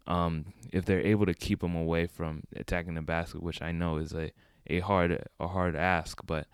Um, 0.05 0.53
if 0.71 0.85
they're 0.85 1.05
able 1.05 1.25
to 1.25 1.33
keep 1.33 1.61
him 1.61 1.75
away 1.75 2.07
from 2.07 2.43
attacking 2.55 2.95
the 2.95 3.01
basket, 3.01 3.43
which 3.43 3.61
I 3.61 3.71
know 3.71 3.97
is 3.97 4.13
a, 4.13 4.31
a 4.67 4.79
hard 4.79 5.27
a 5.39 5.47
hard 5.47 5.75
ask, 5.75 6.25
but 6.25 6.47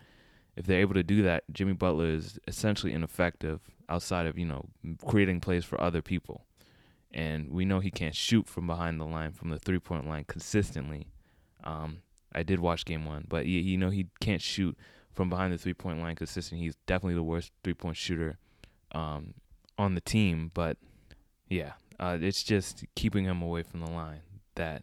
if 0.56 0.66
they're 0.66 0.80
able 0.80 0.94
to 0.94 1.02
do 1.02 1.22
that, 1.22 1.44
Jimmy 1.52 1.72
Butler 1.72 2.06
is 2.06 2.38
essentially 2.46 2.92
ineffective 2.92 3.60
outside 3.88 4.26
of 4.26 4.38
you 4.38 4.46
know 4.46 4.66
creating 5.06 5.40
plays 5.40 5.64
for 5.64 5.80
other 5.80 6.02
people, 6.02 6.44
and 7.14 7.50
we 7.50 7.64
know 7.64 7.78
he 7.78 7.92
can't 7.92 8.14
shoot 8.14 8.48
from 8.48 8.66
behind 8.66 9.00
the 9.00 9.06
line 9.06 9.32
from 9.32 9.50
the 9.50 9.58
three 9.58 9.78
point 9.78 10.06
line 10.06 10.24
consistently. 10.24 11.06
Um, 11.62 11.98
I 12.32 12.42
did 12.42 12.58
watch 12.58 12.84
game 12.84 13.06
one, 13.06 13.24
but 13.28 13.46
you, 13.46 13.60
you 13.60 13.78
know 13.78 13.90
he 13.90 14.08
can't 14.20 14.42
shoot 14.42 14.76
from 15.12 15.30
behind 15.30 15.52
the 15.52 15.58
three 15.58 15.74
point 15.74 16.00
line 16.00 16.16
consistently. 16.16 16.66
He's 16.66 16.76
definitely 16.86 17.14
the 17.14 17.22
worst 17.22 17.52
three 17.62 17.72
point 17.72 17.96
shooter 17.96 18.36
um, 18.92 19.34
on 19.78 19.94
the 19.94 20.00
team, 20.00 20.50
but 20.52 20.76
yeah, 21.48 21.72
uh, 22.00 22.18
it's 22.20 22.42
just 22.42 22.84
keeping 22.96 23.24
him 23.24 23.40
away 23.40 23.62
from 23.62 23.80
the 23.80 23.90
line 23.90 24.20
that 24.56 24.82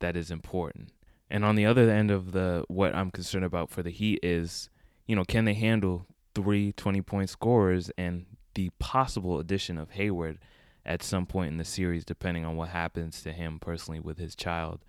that 0.00 0.16
is 0.16 0.30
important. 0.30 0.90
And 1.28 1.44
on 1.44 1.54
the 1.54 1.66
other 1.66 1.90
end 1.90 2.10
of 2.10 2.32
the 2.32 2.64
what 2.68 2.94
I'm 2.94 3.10
concerned 3.10 3.44
about 3.44 3.68
for 3.68 3.82
the 3.82 3.90
Heat 3.90 4.20
is, 4.22 4.70
you 5.06 5.14
know, 5.14 5.24
can 5.24 5.44
they 5.44 5.54
handle 5.54 6.06
three 6.34 6.72
20 6.72 7.02
point 7.02 7.28
scorers 7.28 7.90
and 7.98 8.24
the 8.54 8.70
possible 8.78 9.38
addition 9.38 9.76
of 9.76 9.90
Hayward 9.90 10.38
at 10.86 11.02
some 11.02 11.26
point 11.26 11.50
in 11.50 11.58
the 11.58 11.64
series, 11.64 12.04
depending 12.04 12.44
on 12.44 12.56
what 12.56 12.68
happens 12.68 13.20
to 13.22 13.32
him 13.32 13.58
personally 13.58 14.00
with 14.00 14.18
his 14.18 14.36
child. 14.36 14.84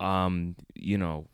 Um, 0.00 0.56
you 0.74 0.98
know, 0.98 1.28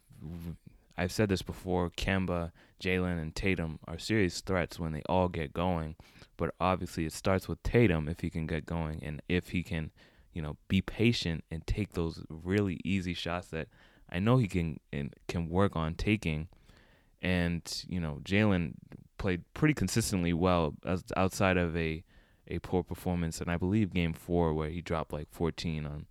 I've 0.96 1.12
said 1.12 1.30
this 1.30 1.42
before. 1.42 1.90
Kemba, 1.90 2.52
Jaylen, 2.80 3.20
and 3.20 3.34
Tatum 3.34 3.78
are 3.88 3.98
serious 3.98 4.42
threats 4.42 4.78
when 4.78 4.92
they 4.92 5.02
all 5.08 5.28
get 5.28 5.54
going, 5.54 5.96
but 6.36 6.54
obviously 6.60 7.06
it 7.06 7.14
starts 7.14 7.48
with 7.48 7.62
Tatum 7.62 8.08
if 8.08 8.20
he 8.20 8.28
can 8.28 8.46
get 8.46 8.66
going 8.66 9.02
and 9.02 9.22
if 9.28 9.48
he 9.48 9.62
can, 9.62 9.90
you 10.34 10.42
know, 10.42 10.58
be 10.68 10.82
patient 10.82 11.42
and 11.50 11.66
take 11.66 11.94
those 11.94 12.22
really 12.28 12.78
easy 12.84 13.14
shots 13.14 13.48
that 13.48 13.68
I 14.10 14.18
know 14.18 14.36
he 14.36 14.48
can 14.48 14.78
and 14.92 15.14
can 15.28 15.48
work 15.48 15.74
on 15.76 15.94
taking. 15.94 16.48
And 17.22 17.62
you 17.88 18.00
know, 18.00 18.20
Jaylen 18.22 18.74
played 19.16 19.42
pretty 19.54 19.72
consistently 19.72 20.34
well 20.34 20.74
as 20.84 21.04
outside 21.16 21.56
of 21.56 21.74
a 21.74 22.04
a 22.48 22.58
poor 22.58 22.82
performance, 22.82 23.40
and 23.40 23.50
I 23.50 23.56
believe 23.56 23.92
Game 23.92 24.12
Four 24.12 24.54
where 24.54 24.70
he 24.70 24.80
dropped 24.80 25.12
like 25.12 25.28
14 25.30 25.84
on 25.86 26.06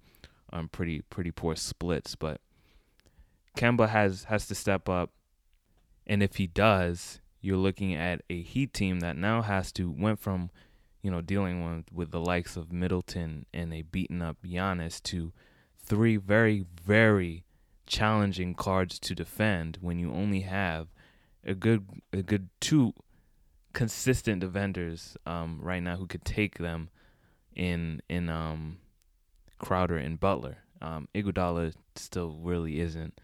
on 0.52 0.67
pretty 0.67 1.02
pretty 1.02 1.32
poor 1.32 1.56
splits. 1.56 2.15
But 2.15 2.41
Kemba 3.58 3.89
has 3.89 4.26
has 4.26 4.48
to 4.48 4.56
step 4.56 4.89
up, 4.89 5.12
and 6.06 6.21
if 6.21 6.36
he 6.36 6.48
does, 6.48 7.19
you're 7.41 7.58
looking 7.58 7.93
at 7.93 8.21
a 8.30 8.41
Heat 8.41 8.74
team 8.74 9.00
that 9.02 9.17
now 9.17 9.41
has 9.41 9.71
to 9.74 9.89
went 9.89 10.19
from, 10.19 10.50
you 11.02 11.12
know, 11.12 11.21
dealing 11.21 11.63
with 11.65 11.86
with 11.91 12.12
the 12.12 12.19
likes 12.19 12.58
of 12.58 12.71
Middleton 12.71 13.45
and 13.54 13.74
a 13.74 13.84
beaten 13.84 14.21
up 14.21 14.38
Giannis 14.43 15.02
to 15.04 15.32
three 15.78 16.17
very 16.17 16.65
very 16.84 17.43
challenging 17.88 18.56
cards 18.56 18.98
to 18.98 19.13
defend 19.13 19.78
when 19.80 20.00
you 20.00 20.12
only 20.12 20.41
have 20.41 20.88
a 21.45 21.54
good 21.54 21.88
a 22.12 22.24
good 22.24 22.50
two 22.60 22.93
consistent 23.76 24.40
defenders 24.40 25.18
um, 25.26 25.60
right 25.62 25.84
now 25.84 25.98
who 25.98 26.08
could 26.08 26.26
take 26.26 26.58
them 26.58 26.90
in 27.56 28.02
in 28.10 28.30
um, 28.30 28.78
Crowder 29.60 29.98
and 29.98 30.20
Butler. 30.20 30.58
Um, 30.82 31.08
Iguodala 31.14 31.74
still 31.96 32.38
really 32.42 32.80
isn't 32.80 33.20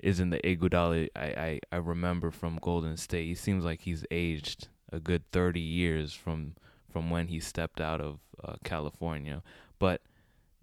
isn't 0.00 0.30
the 0.30 0.38
Iguodala 0.38 1.08
I, 1.14 1.26
I, 1.26 1.60
I 1.70 1.76
remember 1.76 2.30
from 2.30 2.58
Golden 2.60 2.96
State. 2.96 3.26
He 3.26 3.34
seems 3.34 3.64
like 3.64 3.82
he's 3.82 4.04
aged 4.10 4.68
a 4.90 4.98
good 4.98 5.30
30 5.30 5.60
years 5.60 6.14
from 6.14 6.54
from 6.90 7.10
when 7.10 7.28
he 7.28 7.38
stepped 7.38 7.80
out 7.80 8.00
of 8.00 8.20
uh, 8.42 8.54
California. 8.64 9.42
But 9.78 10.00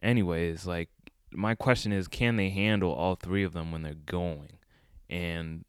anyways, 0.01 0.65
like 0.65 0.89
my 1.31 1.53
question 1.53 1.91
is 1.91 2.07
can 2.07 2.37
they 2.37 2.49
handle 2.49 2.91
all 2.91 3.15
three 3.15 3.43
of 3.43 3.53
them 3.53 3.71
when 3.71 3.83
they're 3.83 3.93
going? 3.93 4.53
And 5.11 5.63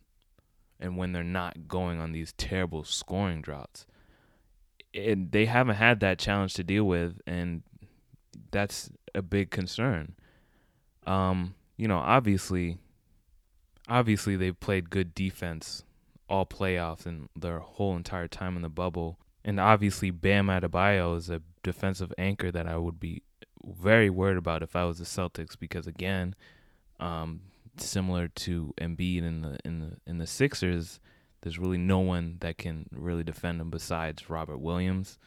and 0.83 0.97
when 0.97 1.13
they're 1.13 1.23
not 1.23 1.69
going 1.69 2.01
on 2.01 2.13
these 2.13 2.35
terrible 2.35 2.85
scoring 2.85 3.41
droughts. 3.41 3.87
And 4.93 5.33
they 5.33 5.47
haven't 5.47 5.77
had 5.77 6.01
that 6.01 6.19
challenge 6.19 6.55
to 6.55 6.65
deal 6.65 6.85
with 6.85 7.21
and 7.27 7.63
that's 8.51 8.91
a 9.15 9.23
big 9.23 9.51
concern. 9.51 10.15
Um, 11.07 11.55
you 11.79 11.89
know, 11.89 11.99
obviously 11.99 12.79
obviously 13.89 14.37
they've 14.37 14.59
played 14.59 14.91
good 14.91 15.15
defense 15.15 15.85
all 16.29 16.47
playoffs 16.47 17.05
and 17.05 17.29
their 17.37 17.59
whole 17.59 17.95
entire 17.97 18.29
time 18.29 18.57
in 18.57 18.63
the 18.63 18.69
bubble. 18.69 19.19
And 19.45 19.61
obviously 19.61 20.11
Bam 20.11 20.47
Adebayo 20.47 21.17
is 21.17 21.31
a 21.31 21.43
defensive 21.63 22.13
anchor 22.17 22.51
that 22.51 22.67
I 22.67 22.77
would 22.77 22.99
be 22.99 23.23
very 23.65 24.11
worried 24.11 24.39
about 24.39 24.63
if 24.63 24.75
I 24.75 24.85
was 24.85 24.99
the 24.99 25.05
Celtics 25.05 25.59
because 25.59 25.87
again, 25.87 26.35
um, 26.99 27.43
similar 27.77 28.29
to 28.29 28.75
Embiid 28.81 29.23
in 29.23 29.43
the 29.43 29.59
in 29.65 29.81
the 29.81 29.97
in 30.07 30.19
the 30.19 30.27
Sixers, 30.27 31.01
there's 31.43 31.59
really 31.59 31.79
no 31.79 31.99
one 31.99 32.37
that 32.41 32.59
can 32.59 32.87
really 32.93 33.25
defend 33.25 33.61
him 33.61 33.71
besides 33.71 34.31
Robert 34.31 34.59
Williams. 34.59 35.19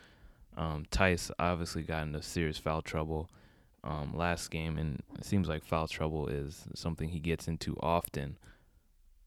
Um, 0.58 0.86
Theis 0.90 1.32
obviously 1.38 1.84
got 1.84 2.04
into 2.04 2.22
serious 2.22 2.58
foul 2.58 2.82
trouble 2.82 3.30
um, 3.84 4.16
last 4.16 4.50
game, 4.50 4.78
and 4.78 5.04
it 5.18 5.26
seems 5.26 5.48
like 5.48 5.64
foul 5.64 5.88
trouble 5.88 6.28
is 6.28 6.66
something 6.74 7.10
he 7.10 7.20
gets 7.20 7.48
into 7.48 7.76
often. 7.82 8.38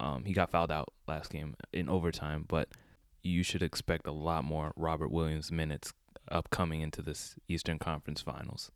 Um, 0.01 0.25
he 0.25 0.33
got 0.33 0.51
fouled 0.51 0.73
out 0.73 0.93
last 1.07 1.31
game 1.31 1.55
in 1.73 1.89
overtime, 1.89 2.45
but 2.49 2.69
you 3.23 3.43
should 3.43 3.63
expect 3.63 4.07
a 4.07 4.13
lot 4.13 4.45
more 4.45 4.73
Robert 4.77 5.11
Williams 5.11 5.53
minutes 5.53 5.93
upcoming 6.31 6.81
into 6.81 7.03
this 7.03 7.35
Eastern 7.49 7.79
Conference 7.79 8.23
Finals. 8.23 8.71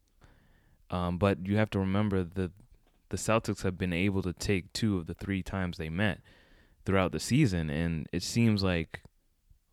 Um, 0.90 1.16
but 1.16 1.46
you 1.46 1.56
have 1.56 1.70
to 1.70 1.78
remember 1.78 2.22
that 2.22 2.50
the 3.12 3.18
Celtics 3.18 3.62
have 3.62 3.76
been 3.76 3.92
able 3.92 4.22
to 4.22 4.32
take 4.32 4.72
two 4.72 4.96
of 4.96 5.06
the 5.06 5.12
three 5.12 5.42
times 5.42 5.76
they 5.76 5.90
met 5.90 6.20
throughout 6.86 7.12
the 7.12 7.20
season, 7.20 7.68
and 7.68 8.08
it 8.10 8.22
seems 8.22 8.62
like 8.62 9.02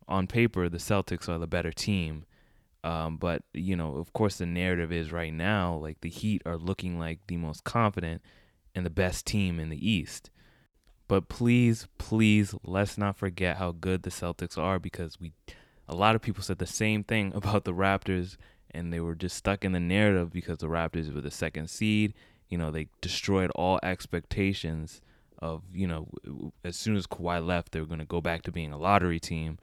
on 0.06 0.26
paper 0.26 0.68
the 0.68 0.76
Celtics 0.76 1.26
are 1.26 1.38
the 1.38 1.46
better 1.46 1.72
team. 1.72 2.26
Um, 2.84 3.16
but 3.16 3.42
you 3.54 3.76
know, 3.76 3.96
of 3.96 4.12
course, 4.12 4.36
the 4.36 4.46
narrative 4.46 4.92
is 4.92 5.10
right 5.10 5.32
now 5.32 5.74
like 5.74 6.02
the 6.02 6.10
Heat 6.10 6.42
are 6.44 6.58
looking 6.58 6.98
like 6.98 7.20
the 7.28 7.38
most 7.38 7.64
confident 7.64 8.20
and 8.74 8.84
the 8.84 8.90
best 8.90 9.24
team 9.26 9.58
in 9.58 9.70
the 9.70 9.90
East. 9.90 10.30
But 11.08 11.30
please, 11.30 11.88
please, 11.96 12.54
let's 12.62 12.98
not 12.98 13.16
forget 13.16 13.56
how 13.56 13.72
good 13.72 14.02
the 14.02 14.10
Celtics 14.10 14.58
are 14.58 14.78
because 14.78 15.18
we, 15.18 15.32
a 15.88 15.94
lot 15.94 16.14
of 16.14 16.20
people 16.20 16.42
said 16.42 16.58
the 16.58 16.66
same 16.66 17.04
thing 17.04 17.32
about 17.34 17.64
the 17.64 17.72
Raptors, 17.72 18.36
and 18.70 18.92
they 18.92 19.00
were 19.00 19.14
just 19.14 19.36
stuck 19.36 19.64
in 19.64 19.72
the 19.72 19.80
narrative 19.80 20.30
because 20.30 20.58
the 20.58 20.68
Raptors 20.68 21.12
were 21.12 21.22
the 21.22 21.30
second 21.30 21.70
seed. 21.70 22.12
You 22.50 22.58
know, 22.58 22.70
they 22.70 22.88
destroyed 23.00 23.50
all 23.54 23.80
expectations 23.82 25.00
of 25.38 25.62
you 25.72 25.86
know, 25.86 26.08
as 26.64 26.76
soon 26.76 26.96
as 26.96 27.06
Kawhi 27.06 27.44
left, 27.44 27.72
they 27.72 27.80
were 27.80 27.86
going 27.86 28.00
to 28.00 28.04
go 28.04 28.20
back 28.20 28.42
to 28.42 28.52
being 28.52 28.72
a 28.72 28.78
lottery 28.78 29.18
team, 29.18 29.58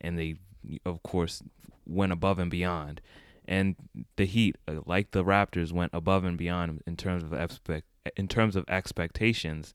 and 0.00 0.16
they, 0.18 0.36
of 0.84 1.02
course, 1.02 1.42
went 1.86 2.12
above 2.12 2.38
and 2.38 2.50
beyond. 2.50 3.00
and 3.48 3.76
the 4.16 4.26
Heat, 4.26 4.56
uh, 4.68 4.80
like 4.86 5.12
the 5.12 5.24
Raptors, 5.24 5.72
went 5.72 5.92
above 5.94 6.24
and 6.24 6.36
beyond 6.36 6.82
in 6.86 6.96
terms 6.96 7.22
of 7.22 7.32
expect 7.32 7.86
in 8.16 8.28
terms 8.28 8.56
of 8.56 8.64
expectations. 8.68 9.74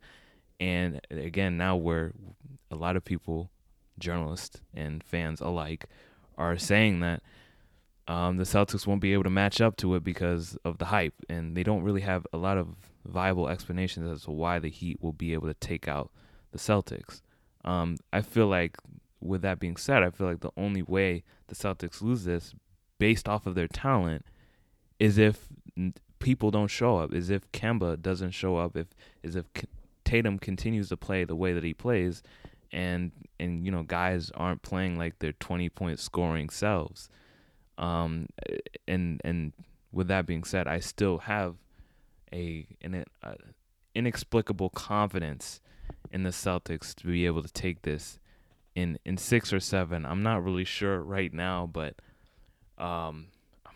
And 0.59 1.01
again, 1.09 1.57
now 1.57 1.75
where 1.75 2.13
a 2.69 2.75
lot 2.75 2.95
of 2.95 3.03
people, 3.03 3.49
journalists 3.99 4.61
and 4.73 5.03
fans 5.03 5.41
alike, 5.41 5.85
are 6.37 6.57
saying 6.57 6.99
that 7.01 7.23
um, 8.07 8.37
the 8.37 8.43
Celtics 8.43 8.87
won't 8.87 9.01
be 9.01 9.13
able 9.13 9.23
to 9.23 9.29
match 9.29 9.61
up 9.61 9.77
to 9.77 9.95
it 9.95 10.03
because 10.03 10.57
of 10.65 10.77
the 10.77 10.85
hype, 10.85 11.13
and 11.29 11.55
they 11.55 11.63
don't 11.63 11.83
really 11.83 12.01
have 12.01 12.25
a 12.33 12.37
lot 12.37 12.57
of 12.57 12.75
viable 13.05 13.47
explanations 13.47 14.09
as 14.09 14.23
to 14.23 14.31
why 14.31 14.59
the 14.59 14.69
Heat 14.69 15.01
will 15.01 15.13
be 15.13 15.33
able 15.33 15.47
to 15.47 15.53
take 15.53 15.87
out 15.87 16.11
the 16.51 16.57
Celtics. 16.57 17.21
Um, 17.63 17.97
I 18.11 18.21
feel 18.21 18.47
like, 18.47 18.77
with 19.19 19.41
that 19.43 19.59
being 19.59 19.77
said, 19.77 20.03
I 20.03 20.09
feel 20.09 20.27
like 20.27 20.41
the 20.41 20.51
only 20.57 20.81
way 20.81 21.23
the 21.47 21.55
Celtics 21.55 22.01
lose 22.01 22.23
this, 22.23 22.55
based 22.97 23.29
off 23.29 23.45
of 23.45 23.55
their 23.55 23.67
talent, 23.67 24.25
is 24.99 25.17
if 25.17 25.47
people 26.19 26.51
don't 26.51 26.67
show 26.67 26.97
up, 26.97 27.13
is 27.13 27.29
if 27.29 27.51
Kemba 27.51 28.01
doesn't 28.01 28.31
show 28.31 28.57
up, 28.57 28.75
if 28.75 28.87
is 29.23 29.35
if 29.35 29.45
Tatum 30.03 30.39
continues 30.39 30.89
to 30.89 30.97
play 30.97 31.23
the 31.23 31.35
way 31.35 31.53
that 31.53 31.63
he 31.63 31.73
plays, 31.73 32.23
and 32.71 33.11
and 33.39 33.65
you 33.65 33.71
know 33.71 33.83
guys 33.83 34.31
aren't 34.35 34.61
playing 34.61 34.97
like 34.97 35.19
their 35.19 35.33
20 35.33 35.69
point 35.69 35.99
scoring 35.99 36.49
selves. 36.49 37.09
Um, 37.81 38.27
and 38.87 39.19
and 39.25 39.53
with 39.91 40.07
that 40.07 40.25
being 40.25 40.43
said, 40.43 40.67
I 40.67 40.79
still 40.79 41.17
have 41.19 41.55
a 42.31 42.65
an 42.81 43.03
a 43.23 43.35
inexplicable 43.93 44.69
confidence 44.69 45.59
in 46.11 46.23
the 46.23 46.29
Celtics 46.29 46.93
to 46.95 47.07
be 47.07 47.25
able 47.25 47.41
to 47.41 47.51
take 47.51 47.81
this 47.81 48.19
in 48.75 48.99
in 49.03 49.17
six 49.17 49.51
or 49.51 49.59
seven. 49.59 50.05
I'm 50.05 50.23
not 50.23 50.43
really 50.43 50.63
sure 50.63 51.01
right 51.01 51.33
now, 51.33 51.67
but 51.71 51.95
um, 52.77 53.27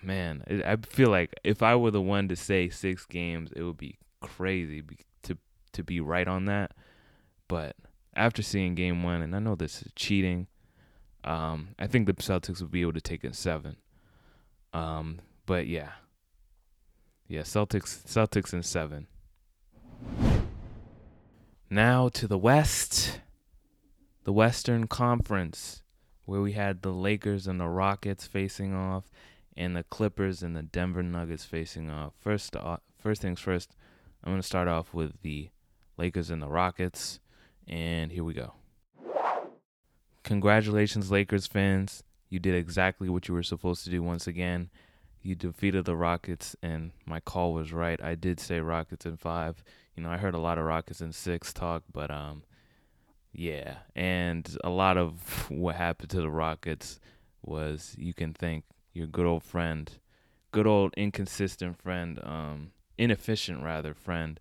man, 0.02 0.44
I 0.66 0.78
feel 0.78 1.10
like 1.10 1.34
if 1.44 1.64
I 1.64 1.76
were 1.76 1.92
the 1.92 2.02
one 2.02 2.28
to 2.30 2.36
say 2.36 2.70
six 2.70 3.06
games, 3.06 3.52
it 3.56 3.64
would 3.64 3.78
be 3.78 3.98
crazy 4.22 4.84
to 5.24 5.38
to 5.74 5.84
be 5.84 6.00
right 6.00 6.28
on 6.28 6.46
that. 6.46 6.72
But 7.48 7.76
after 8.16 8.44
seeing 8.44 8.76
game 8.76 9.02
one, 9.04 9.24
and 9.24 9.36
I 9.36 9.40
know 9.40 9.56
this 9.56 9.82
is 9.82 9.92
cheating, 9.96 10.48
um, 11.24 11.70
I 11.80 11.88
think 11.88 12.06
the 12.06 12.14
Celtics 12.14 12.62
will 12.62 12.68
be 12.68 12.82
able 12.82 12.94
to 12.94 13.02
take 13.02 13.24
it 13.24 13.36
seven. 13.36 13.78
Um, 14.76 15.22
but 15.46 15.68
yeah, 15.68 15.92
yeah, 17.30 17.42
Celtics, 17.42 18.04
Celtics 18.04 18.54
in 18.54 18.62
seven. 18.62 19.08
Now 21.70 22.10
to 22.10 22.28
the 22.28 22.38
West, 22.38 23.22
the 24.26 24.34
Western 24.34 24.88
Conference, 24.88 25.82
where 26.26 26.42
we 26.42 26.52
had 26.52 26.82
the 26.82 26.92
Lakers 26.92 27.48
and 27.48 27.58
the 27.58 27.70
Rockets 27.70 28.28
facing 28.28 28.76
off, 28.76 29.06
and 29.56 29.78
the 29.78 29.84
Clippers 29.84 30.44
and 30.44 30.58
the 30.58 30.64
Denver 30.64 31.04
Nuggets 31.04 31.46
facing 31.46 31.90
off. 31.90 32.12
First, 32.20 32.58
uh, 32.58 32.78
first 33.00 33.22
things 33.22 33.40
first, 33.40 33.78
I'm 34.26 34.34
gonna 34.34 34.44
start 34.44 34.68
off 34.68 34.94
with 34.94 35.22
the 35.22 35.52
Lakers 35.98 36.30
and 36.30 36.42
the 36.42 36.50
Rockets, 36.50 37.22
and 37.66 38.12
here 38.12 38.26
we 38.26 38.34
go. 38.34 38.56
Congratulations, 40.24 41.12
Lakers 41.12 41.48
fans! 41.48 42.04
You 42.30 42.40
did 42.40 42.56
exactly 42.56 43.10
what 43.10 43.28
you 43.28 43.34
were 43.34 43.44
supposed 43.44 43.84
to 43.84 43.90
do 43.90 44.02
once 44.02 44.28
again. 44.28 44.70
You 45.22 45.36
defeated 45.36 45.86
the 45.86 45.96
Rockets, 45.96 46.56
and 46.62 46.92
my 47.06 47.20
call 47.20 47.54
was 47.54 47.74
right. 47.74 48.02
I 48.04 48.16
did 48.16 48.40
say 48.40 48.60
Rockets 48.60 49.06
in 49.06 49.18
five. 49.18 49.64
You 49.96 50.04
know, 50.04 50.10
I 50.10 50.18
heard 50.18 50.36
a 50.36 50.40
lot 50.40 50.58
of 50.58 50.66
Rockets 50.66 51.02
in 51.02 51.12
six 51.14 51.54
talk, 51.54 51.84
but 51.92 52.12
um, 52.12 52.44
yeah, 53.34 53.78
and 53.96 54.58
a 54.64 54.70
lot 54.70 54.98
of 54.98 55.50
what 55.50 55.76
happened 55.76 56.10
to 56.12 56.22
the 56.22 56.30
Rockets 56.30 57.00
was 57.42 57.96
you 57.98 58.14
can 58.14 58.34
thank 58.34 58.66
your 58.94 59.08
good 59.08 59.26
old 59.26 59.44
friend, 59.44 59.92
good 60.52 60.68
old 60.68 60.94
inconsistent 60.96 61.82
friend, 61.82 62.20
um, 62.24 62.72
inefficient 62.98 63.64
rather 63.64 63.94
friend, 63.94 64.40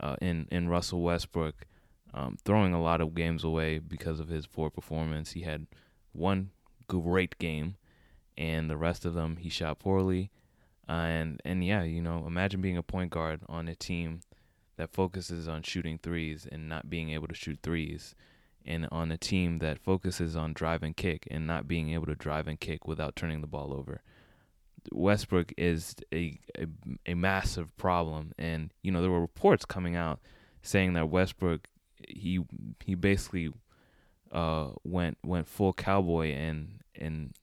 uh, 0.00 0.16
in 0.20 0.46
in 0.50 0.68
Russell 0.68 1.02
Westbrook, 1.02 1.66
um, 2.14 2.36
throwing 2.44 2.72
a 2.72 2.82
lot 2.82 3.00
of 3.00 3.14
games 3.14 3.44
away 3.44 3.78
because 3.78 4.20
of 4.20 4.28
his 4.28 4.46
poor 4.46 4.70
performance. 4.70 5.32
He 5.32 5.42
had 5.42 5.66
one 6.12 6.50
great 6.88 7.38
game, 7.38 7.76
and 8.36 8.68
the 8.68 8.76
rest 8.76 9.04
of 9.04 9.14
them 9.14 9.36
he 9.36 9.48
shot 9.48 9.78
poorly. 9.78 10.30
Uh, 10.88 10.92
and 10.92 11.42
and 11.44 11.64
yeah, 11.64 11.82
you 11.82 12.02
know, 12.02 12.24
imagine 12.26 12.60
being 12.60 12.76
a 12.76 12.82
point 12.82 13.10
guard 13.10 13.40
on 13.48 13.68
a 13.68 13.74
team 13.74 14.20
that 14.76 14.92
focuses 14.92 15.46
on 15.48 15.62
shooting 15.62 15.98
threes 15.98 16.46
and 16.50 16.68
not 16.68 16.88
being 16.88 17.10
able 17.10 17.28
to 17.28 17.34
shoot 17.34 17.58
threes, 17.62 18.14
and 18.64 18.88
on 18.90 19.12
a 19.12 19.18
team 19.18 19.58
that 19.58 19.78
focuses 19.78 20.34
on 20.34 20.52
drive 20.52 20.82
and 20.82 20.96
kick 20.96 21.28
and 21.30 21.46
not 21.46 21.68
being 21.68 21.90
able 21.90 22.06
to 22.06 22.14
drive 22.14 22.48
and 22.48 22.60
kick 22.60 22.86
without 22.86 23.16
turning 23.16 23.40
the 23.40 23.46
ball 23.46 23.74
over. 23.74 24.02
Westbrook 24.92 25.52
is 25.58 25.94
a, 26.12 26.38
a, 26.56 26.66
a 27.06 27.14
massive 27.14 27.76
problem, 27.76 28.32
and 28.38 28.72
you 28.82 28.90
know 28.90 29.02
there 29.02 29.10
were 29.10 29.20
reports 29.20 29.64
coming 29.64 29.96
out 29.96 30.20
saying 30.62 30.94
that 30.94 31.10
Westbrook 31.10 31.68
he 32.08 32.40
he 32.84 32.94
basically 32.94 33.50
uh, 34.32 34.68
went 34.84 35.18
went 35.24 35.48
full 35.48 35.72
cowboy 35.72 36.32
and 36.32 36.80
and 36.94 37.34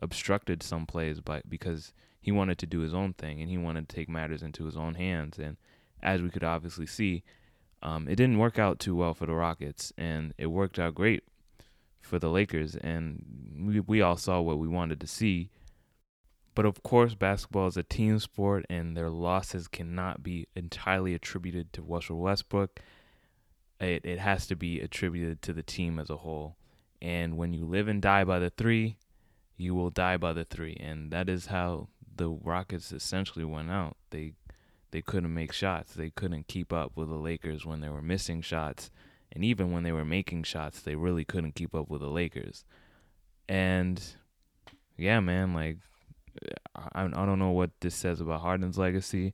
obstructed 0.00 0.62
some 0.62 0.86
plays 0.86 1.20
by 1.20 1.42
because 1.48 1.92
he 2.20 2.32
wanted 2.32 2.58
to 2.58 2.66
do 2.66 2.80
his 2.80 2.94
own 2.94 3.12
thing 3.14 3.40
and 3.40 3.50
he 3.50 3.58
wanted 3.58 3.88
to 3.88 3.94
take 3.94 4.08
matters 4.08 4.42
into 4.42 4.64
his 4.64 4.76
own 4.76 4.94
hands. 4.94 5.38
And 5.38 5.56
as 6.02 6.22
we 6.22 6.30
could 6.30 6.44
obviously 6.44 6.86
see, 6.86 7.22
um, 7.82 8.08
it 8.08 8.16
didn't 8.16 8.38
work 8.38 8.58
out 8.58 8.78
too 8.78 8.94
well 8.94 9.14
for 9.14 9.26
the 9.26 9.34
Rockets, 9.34 9.92
and 9.96 10.34
it 10.36 10.46
worked 10.46 10.78
out 10.78 10.94
great 10.94 11.24
for 12.00 12.18
the 12.18 12.28
Lakers. 12.28 12.76
And 12.76 13.24
we 13.58 13.80
we 13.80 14.02
all 14.02 14.16
saw 14.16 14.40
what 14.40 14.58
we 14.58 14.68
wanted 14.68 15.00
to 15.00 15.06
see. 15.06 15.50
But 16.54 16.66
of 16.66 16.82
course, 16.82 17.14
basketball 17.14 17.68
is 17.68 17.76
a 17.76 17.82
team 17.82 18.18
sport, 18.18 18.66
and 18.68 18.96
their 18.96 19.08
losses 19.08 19.68
cannot 19.68 20.22
be 20.22 20.46
entirely 20.54 21.14
attributed 21.14 21.72
to 21.72 21.82
Russell 21.82 22.18
Westbrook 22.18 22.80
it, 23.80 24.04
it 24.04 24.18
has 24.18 24.46
to 24.48 24.56
be 24.56 24.80
attributed 24.80 25.42
to 25.42 25.52
the 25.52 25.62
team 25.62 25.98
as 25.98 26.10
a 26.10 26.18
whole. 26.18 26.56
And 27.00 27.36
when 27.36 27.54
you 27.54 27.64
live 27.64 27.88
and 27.88 28.02
die 28.02 28.24
by 28.24 28.38
the 28.38 28.50
three, 28.50 28.96
you 29.56 29.74
will 29.74 29.90
die 29.90 30.16
by 30.16 30.32
the 30.32 30.44
three. 30.44 30.76
And 30.78 31.10
that 31.12 31.28
is 31.28 31.46
how 31.46 31.88
the 32.16 32.28
Rockets 32.28 32.92
essentially 32.92 33.44
went 33.44 33.70
out. 33.70 33.96
They 34.10 34.32
they 34.90 35.00
couldn't 35.00 35.32
make 35.32 35.52
shots. 35.52 35.94
They 35.94 36.10
couldn't 36.10 36.48
keep 36.48 36.72
up 36.72 36.92
with 36.96 37.08
the 37.08 37.14
Lakers 37.14 37.64
when 37.64 37.80
they 37.80 37.88
were 37.88 38.02
missing 38.02 38.42
shots. 38.42 38.90
And 39.32 39.44
even 39.44 39.70
when 39.70 39.84
they 39.84 39.92
were 39.92 40.04
making 40.04 40.42
shots, 40.42 40.80
they 40.80 40.96
really 40.96 41.24
couldn't 41.24 41.54
keep 41.54 41.74
up 41.74 41.88
with 41.88 42.00
the 42.00 42.08
Lakers. 42.08 42.64
And 43.48 44.02
yeah, 44.96 45.20
man, 45.20 45.54
like 45.54 45.78
I, 46.74 47.04
I 47.04 47.26
don't 47.26 47.38
know 47.38 47.50
what 47.50 47.70
this 47.80 47.94
says 47.94 48.20
about 48.20 48.40
Harden's 48.40 48.78
legacy. 48.78 49.32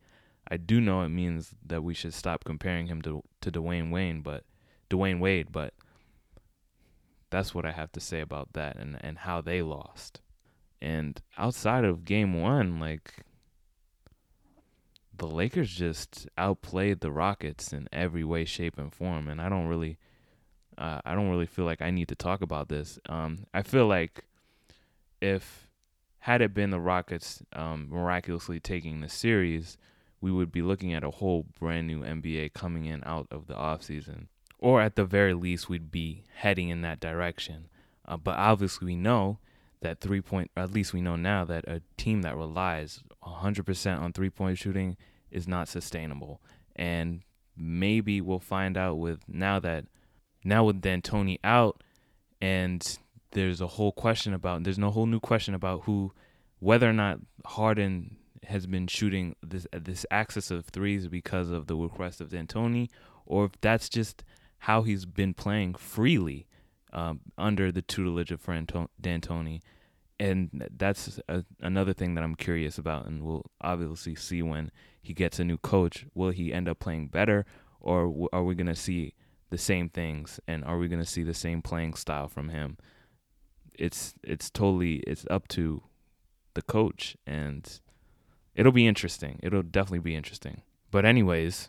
I 0.49 0.59
do 0.59 0.81
know 0.81 1.03
it 1.03 1.09
means 1.09 1.55
that 1.65 1.83
we 1.83 1.95
should 1.95 2.15
stop 2.15 2.45
comparing 2.45 2.87
him 2.87 3.03
to 3.03 3.25
to 3.47 3.61
Dwayne 3.61 3.91
Wayne, 3.91 4.21
but 4.21 4.45
Dwyane 4.91 5.21
Wade, 5.21 5.49
but 5.51 5.75
that's 7.31 7.55
what 7.55 7.65
I 7.65 7.73
have 7.73 7.93
to 7.93 8.01
say 8.01 8.21
about 8.21 8.53
that 8.53 8.77
and 8.77 8.99
and 9.01 9.19
how 9.19 9.41
they 9.41 9.63
lost. 9.63 10.21
And 10.81 11.21
outside 11.39 11.85
of 11.85 12.05
game 12.05 12.41
1, 12.41 12.79
like 12.79 13.25
the 15.17 15.27
Lakers 15.27 15.71
just 15.71 16.29
outplayed 16.37 17.01
the 17.01 17.11
Rockets 17.11 17.73
in 17.73 17.89
every 17.93 18.25
way, 18.25 18.45
shape, 18.45 18.79
and 18.79 18.93
form, 18.93 19.29
and 19.29 19.41
I 19.41 19.49
don't 19.49 19.67
really, 19.67 19.97
uh, 20.77 21.01
I 21.05 21.15
don't 21.15 21.31
really 21.31 21.47
feel 21.47 21.65
like 21.65 21.81
I 21.81 21.91
need 21.91 22.09
to 22.09 22.15
talk 22.15 22.43
about 22.43 22.69
this. 22.69 22.99
Um, 23.09 23.47
I 23.55 23.63
feel 23.63 23.87
like 23.87 24.25
if 25.23 25.69
had 26.21 26.43
it 26.43 26.53
been 26.53 26.71
the 26.71 26.81
Rockets 26.81 27.43
um, 27.55 27.89
miraculously 27.89 28.61
taking 28.61 29.01
the 29.01 29.09
series, 29.09 29.79
we 30.21 30.31
would 30.31 30.51
be 30.51 30.63
looking 30.63 30.93
at 30.95 31.05
a 31.05 31.11
whole 31.11 31.47
brand 31.59 31.87
new 31.87 32.01
NBA 32.01 32.53
coming 32.53 32.87
in 32.87 33.03
out 33.05 33.27
of 33.31 33.47
the 33.47 33.55
offseason. 33.55 34.27
Or 34.59 34.81
at 34.81 34.97
the 34.97 35.05
very 35.05 35.35
least, 35.35 35.69
we'd 35.69 35.91
be 35.91 36.25
heading 36.35 36.71
in 36.71 36.81
that 36.83 37.01
direction. 37.01 37.69
Uh, 38.07 38.17
but 38.17 38.37
obviously, 38.37 38.87
we 38.87 38.97
know 38.97 39.39
that 39.81 40.01
three 40.01 40.21
point, 40.21 40.51
at 40.57 40.73
least 40.73 40.93
we 40.93 41.01
know 41.01 41.17
now 41.17 41.45
that 41.45 41.65
a 41.69 41.83
team 41.97 42.23
that 42.23 42.37
relies 42.37 43.03
100% 43.23 44.01
on 44.01 44.13
three 44.13 44.31
point 44.31 44.59
shooting 44.59 44.97
is 45.31 45.47
not 45.47 45.69
sustainable. 45.69 46.41
And 46.75 47.23
maybe 47.57 48.21
we'll 48.21 48.39
find 48.39 48.77
out 48.77 48.99
with 48.99 49.21
now 49.29 49.59
that, 49.61 49.85
now 50.45 50.65
with 50.65 50.81
D'Antoni 50.81 51.39
out, 51.45 51.83
and 52.41 52.99
there's 53.33 53.61
a 53.61 53.67
whole 53.67 53.93
question 53.93 54.33
about, 54.33 54.65
there's 54.65 54.79
no 54.79 54.91
whole 54.91 55.07
new 55.07 55.21
question 55.21 55.55
about 55.55 55.83
who, 55.83 56.13
whether 56.59 56.89
or 56.89 56.93
not 56.93 57.19
Harden 57.45 58.17
has 58.47 58.67
been 58.67 58.87
shooting 58.87 59.37
this 59.43 59.67
this 59.73 60.07
axis 60.11 60.51
of 60.51 60.67
threes 60.67 61.09
because 61.09 61.51
of 61.51 61.67
the 61.67 61.77
request 61.77 62.21
of 62.21 62.31
D'Antoni, 62.31 62.89
or 63.25 63.45
if 63.45 63.53
that's 63.61 63.89
just 63.89 64.25
how 64.59 64.83
he's 64.83 65.05
been 65.05 65.35
playing 65.35 65.75
freely 65.75 66.47
um, 66.93 67.21
under 67.37 67.71
the 67.71 67.83
tutelage 67.83 68.31
of 68.31 68.43
D'Antoni. 68.45 69.61
And 70.19 70.67
that's 70.75 71.21
a, 71.29 71.45
another 71.61 71.93
thing 71.93 72.15
that 72.15 72.25
I'm 72.25 72.37
curious 72.37 72.79
about, 72.79 73.07
and 73.07 73.23
we'll 73.23 73.45
obviously 73.61 74.15
see 74.15 74.43
when 74.43 74.71
he 75.03 75.13
gets 75.13 75.39
a 75.39 75.45
new 75.45 75.59
coach. 75.59 76.07
Will 76.15 76.31
he 76.31 76.55
end 76.55 76.69
up 76.69 76.79
playing 76.79 77.09
better, 77.09 77.45
or 77.81 78.29
are 78.33 78.45
we 78.45 78.55
going 78.55 78.67
to 78.67 78.75
see 78.75 79.15
the 79.51 79.59
same 79.59 79.91
things, 79.91 80.41
and 80.49 80.65
are 80.65 80.79
we 80.79 80.89
going 80.89 81.03
to 81.03 81.09
see 81.09 81.23
the 81.23 81.35
same 81.35 81.61
playing 81.61 81.95
style 81.95 82.29
from 82.29 82.49
him? 82.49 82.79
It's 83.75 84.15
it's 84.23 84.49
totally 84.51 84.97
it's 85.07 85.27
up 85.31 85.49
to 85.49 85.83
the 86.55 86.63
coach, 86.63 87.17
and 87.27 87.81
it'll 88.57 88.73
be 88.73 88.87
interesting. 88.87 89.39
It'll 89.43 89.63
definitely 89.63 90.01
be 90.01 90.17
interesting. 90.17 90.63
But 90.91 91.05
anyways, 91.05 91.69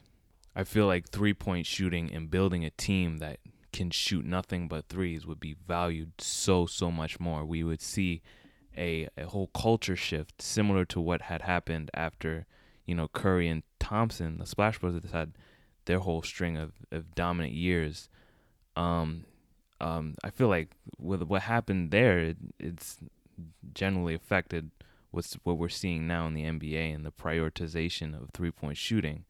I 0.56 0.63
feel 0.63 0.88
like 0.88 1.10
three 1.10 1.34
point 1.34 1.67
shooting 1.67 2.12
and 2.12 2.32
building 2.32 2.65
a 2.65 2.71
team 2.71 3.17
that 3.17 3.39
can 3.73 3.91
shoot 3.91 4.26
nothing 4.26 4.67
but 4.67 4.88
threes 4.88 5.28
would 5.28 5.39
be 5.39 5.56
valued 5.67 6.13
so 6.19 6.65
so 6.65 6.89
much 6.89 7.19
more. 7.19 7.45
We 7.45 7.63
would 7.63 7.82
see 7.82 8.21
a 8.76 9.08
a 9.17 9.28
whole 9.28 9.47
culture 9.47 9.95
shift 9.95 10.41
similar 10.41 10.86
to 10.86 11.00
what 11.00 11.23
had 11.23 11.43
happened 11.43 11.91
after 11.93 12.47
you 12.86 12.95
know 12.95 13.08
Curry 13.10 13.47
and 13.50 13.63
Thompson, 13.80 14.38
the 14.38 14.45
Splash 14.45 14.80
Brothers 14.80 15.12
had 15.12 15.34
their 15.86 16.00
whole 16.00 16.21
string 16.21 16.58
of, 16.58 16.73
of 16.91 17.15
dominant 17.15 17.54
years. 17.54 18.10
Um, 18.76 19.26
um, 19.80 20.15
I 20.23 20.30
feel 20.30 20.50
like 20.50 20.71
with 21.00 21.23
what 21.23 21.43
happened 21.43 21.91
there, 21.91 22.19
it, 22.19 22.38
it's 22.60 22.97
generally 23.73 24.13
affected 24.13 24.71
what's 25.12 25.36
what 25.43 25.58
we're 25.58 25.70
seeing 25.70 26.08
now 26.08 26.28
in 26.28 26.34
the 26.34 26.43
NBA 26.43 26.93
and 26.93 27.06
the 27.06 27.12
prioritization 27.12 28.20
of 28.22 28.30
three 28.34 28.52
point 28.52 28.78
shooting. 28.78 29.26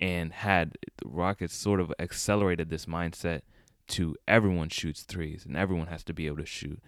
And 0.00 0.32
had 0.32 0.76
the 0.98 1.08
Rockets 1.08 1.54
sort 1.54 1.80
of 1.80 1.92
accelerated 1.98 2.68
this 2.68 2.86
mindset 2.86 3.42
to 3.86 4.16
everyone 4.26 4.68
shoots 4.68 5.02
threes 5.02 5.44
and 5.46 5.56
everyone 5.56 5.86
has 5.86 6.02
to 6.04 6.12
be 6.12 6.26
able 6.26 6.38
to 6.38 6.46
shoot. 6.46 6.80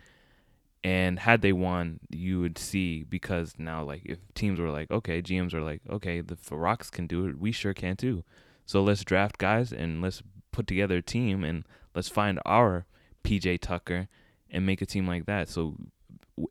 And 0.82 1.20
had 1.20 1.40
they 1.40 1.52
won, 1.52 2.00
you 2.10 2.40
would 2.40 2.58
see 2.58 3.04
because 3.04 3.54
now 3.58 3.82
like 3.82 4.02
if 4.04 4.18
teams 4.34 4.60
were 4.60 4.70
like, 4.70 4.90
okay, 4.90 5.22
GMs 5.22 5.54
are 5.54 5.62
like, 5.62 5.82
okay, 5.88 6.20
the 6.20 6.36
Rocks 6.50 6.90
can 6.90 7.06
do 7.06 7.26
it, 7.26 7.38
we 7.38 7.52
sure 7.52 7.74
can 7.74 7.96
too. 7.96 8.24
So 8.66 8.82
let's 8.82 9.04
draft 9.04 9.38
guys 9.38 9.72
and 9.72 10.02
let's 10.02 10.22
put 10.52 10.66
together 10.66 10.98
a 10.98 11.02
team 11.02 11.44
and 11.44 11.64
let's 11.94 12.08
find 12.08 12.40
our 12.44 12.86
PJ 13.24 13.60
Tucker 13.60 14.08
and 14.50 14.66
make 14.66 14.80
a 14.82 14.86
team 14.86 15.06
like 15.06 15.26
that. 15.26 15.48
So 15.48 15.76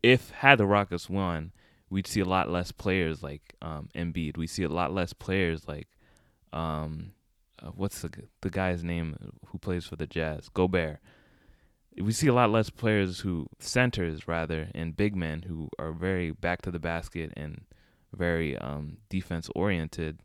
if 0.02 0.30
had 0.30 0.58
the 0.58 0.66
Rockets 0.66 1.08
won, 1.08 1.52
we'd 1.90 2.06
see 2.06 2.20
a 2.20 2.24
lot 2.24 2.50
less 2.50 2.72
players 2.72 3.22
like 3.22 3.54
um, 3.62 3.88
Embiid. 3.94 4.36
We 4.36 4.46
see 4.46 4.62
a 4.62 4.68
lot 4.68 4.92
less 4.92 5.12
players 5.12 5.68
like 5.68 5.88
um, 6.52 7.12
uh, 7.62 7.70
what's 7.70 8.00
the 8.02 8.10
the 8.40 8.50
guy's 8.50 8.84
name 8.84 9.16
who 9.46 9.58
plays 9.58 9.86
for 9.86 9.96
the 9.96 10.06
Jazz? 10.06 10.48
Gobert 10.48 10.98
we 12.02 12.12
see 12.12 12.26
a 12.26 12.34
lot 12.34 12.50
less 12.50 12.70
players 12.70 13.20
who 13.20 13.46
centers 13.58 14.28
rather 14.28 14.68
and 14.74 14.96
big 14.96 15.16
men 15.16 15.42
who 15.42 15.68
are 15.78 15.92
very 15.92 16.30
back 16.30 16.62
to 16.62 16.70
the 16.70 16.78
basket 16.78 17.32
and 17.36 17.62
very 18.12 18.56
um, 18.58 18.98
defense 19.08 19.48
oriented. 19.54 20.18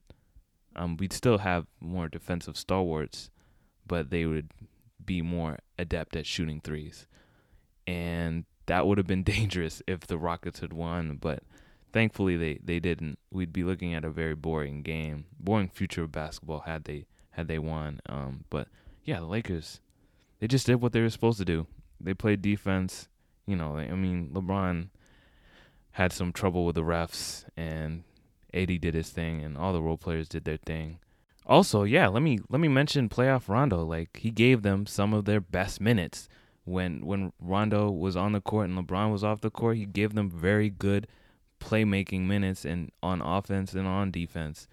Um, 0.76 0.98
we'd 0.98 1.14
still 1.14 1.40
have 1.40 1.68
more 1.80 2.10
defensive 2.10 2.58
stalwarts, 2.58 3.30
but 3.86 4.10
they 4.10 4.26
would 4.26 4.52
be 5.04 5.22
more 5.22 5.60
adept 5.78 6.16
at 6.16 6.26
shooting 6.26 6.62
threes, 6.62 7.08
and 7.88 8.46
that 8.68 8.86
would 8.86 8.98
have 8.98 9.08
been 9.08 9.24
dangerous 9.24 9.82
if 9.88 10.02
the 10.02 10.18
Rockets 10.18 10.60
had 10.60 10.74
won. 10.74 11.18
But 11.20 11.44
thankfully, 11.92 12.38
they, 12.38 12.60
they 12.64 12.80
didn't. 12.80 13.20
We'd 13.32 13.54
be 13.54 13.64
looking 13.64 13.94
at 13.94 14.06
a 14.06 14.10
very 14.10 14.36
boring 14.36 14.82
game, 14.82 15.26
boring 15.40 15.70
future 15.70 16.04
of 16.04 16.12
basketball 16.12 16.62
had 16.62 16.86
they 16.86 17.06
had 17.32 17.48
they 17.48 17.60
won. 17.60 18.00
Um, 18.08 18.46
but 18.50 18.68
yeah, 19.04 19.20
the 19.20 19.26
Lakers 19.26 19.80
they 20.42 20.48
just 20.48 20.66
did 20.66 20.82
what 20.82 20.92
they 20.92 21.02
were 21.02 21.10
supposed 21.10 21.38
to 21.38 21.46
do. 21.46 21.68
They 22.00 22.14
played 22.14 22.42
defense. 22.42 23.08
You 23.46 23.56
know, 23.56 23.78
I 23.78 23.96
mean, 23.96 24.32
LeBron 24.34 24.90
had 25.92 26.12
some 26.12 26.32
trouble 26.32 26.66
with 26.66 26.76
the 26.76 26.84
refs, 26.84 27.46
and 27.56 28.04
AD 28.54 28.82
did 28.82 28.94
his 28.94 29.10
thing, 29.10 29.44
and 29.44 29.58
all 29.58 29.74
the 29.74 29.82
role 29.82 29.98
players 29.98 30.28
did 30.28 30.46
their 30.46 30.58
thing. 30.58 31.00
Also, 31.46 31.84
yeah, 31.84 32.08
let 32.08 32.24
me 32.24 32.40
let 32.50 32.60
me 32.60 32.68
mention 32.68 33.10
playoff 33.10 33.50
Rondo. 33.50 33.84
Like 33.84 34.18
he 34.18 34.32
gave 34.32 34.64
them 34.64 34.86
some 34.86 35.14
of 35.14 35.26
their 35.26 35.42
best 35.42 35.80
minutes 35.80 36.28
when 36.66 37.06
when 37.06 37.34
Rondo 37.40 37.90
was 37.92 38.16
on 38.16 38.32
the 38.32 38.42
court 38.42 38.70
and 38.70 38.78
LeBron 38.78 39.12
was 39.12 39.24
off 39.24 39.42
the 39.42 39.50
court. 39.50 39.78
He 39.78 39.86
gave 39.86 40.14
them 40.14 40.30
very 40.30 40.70
good 40.70 41.08
playmaking 41.62 42.22
minutes 42.22 42.66
and 42.66 42.92
on 43.02 43.22
offense 43.22 43.74
and 43.74 43.88
on 43.88 44.12
defense 44.12 44.68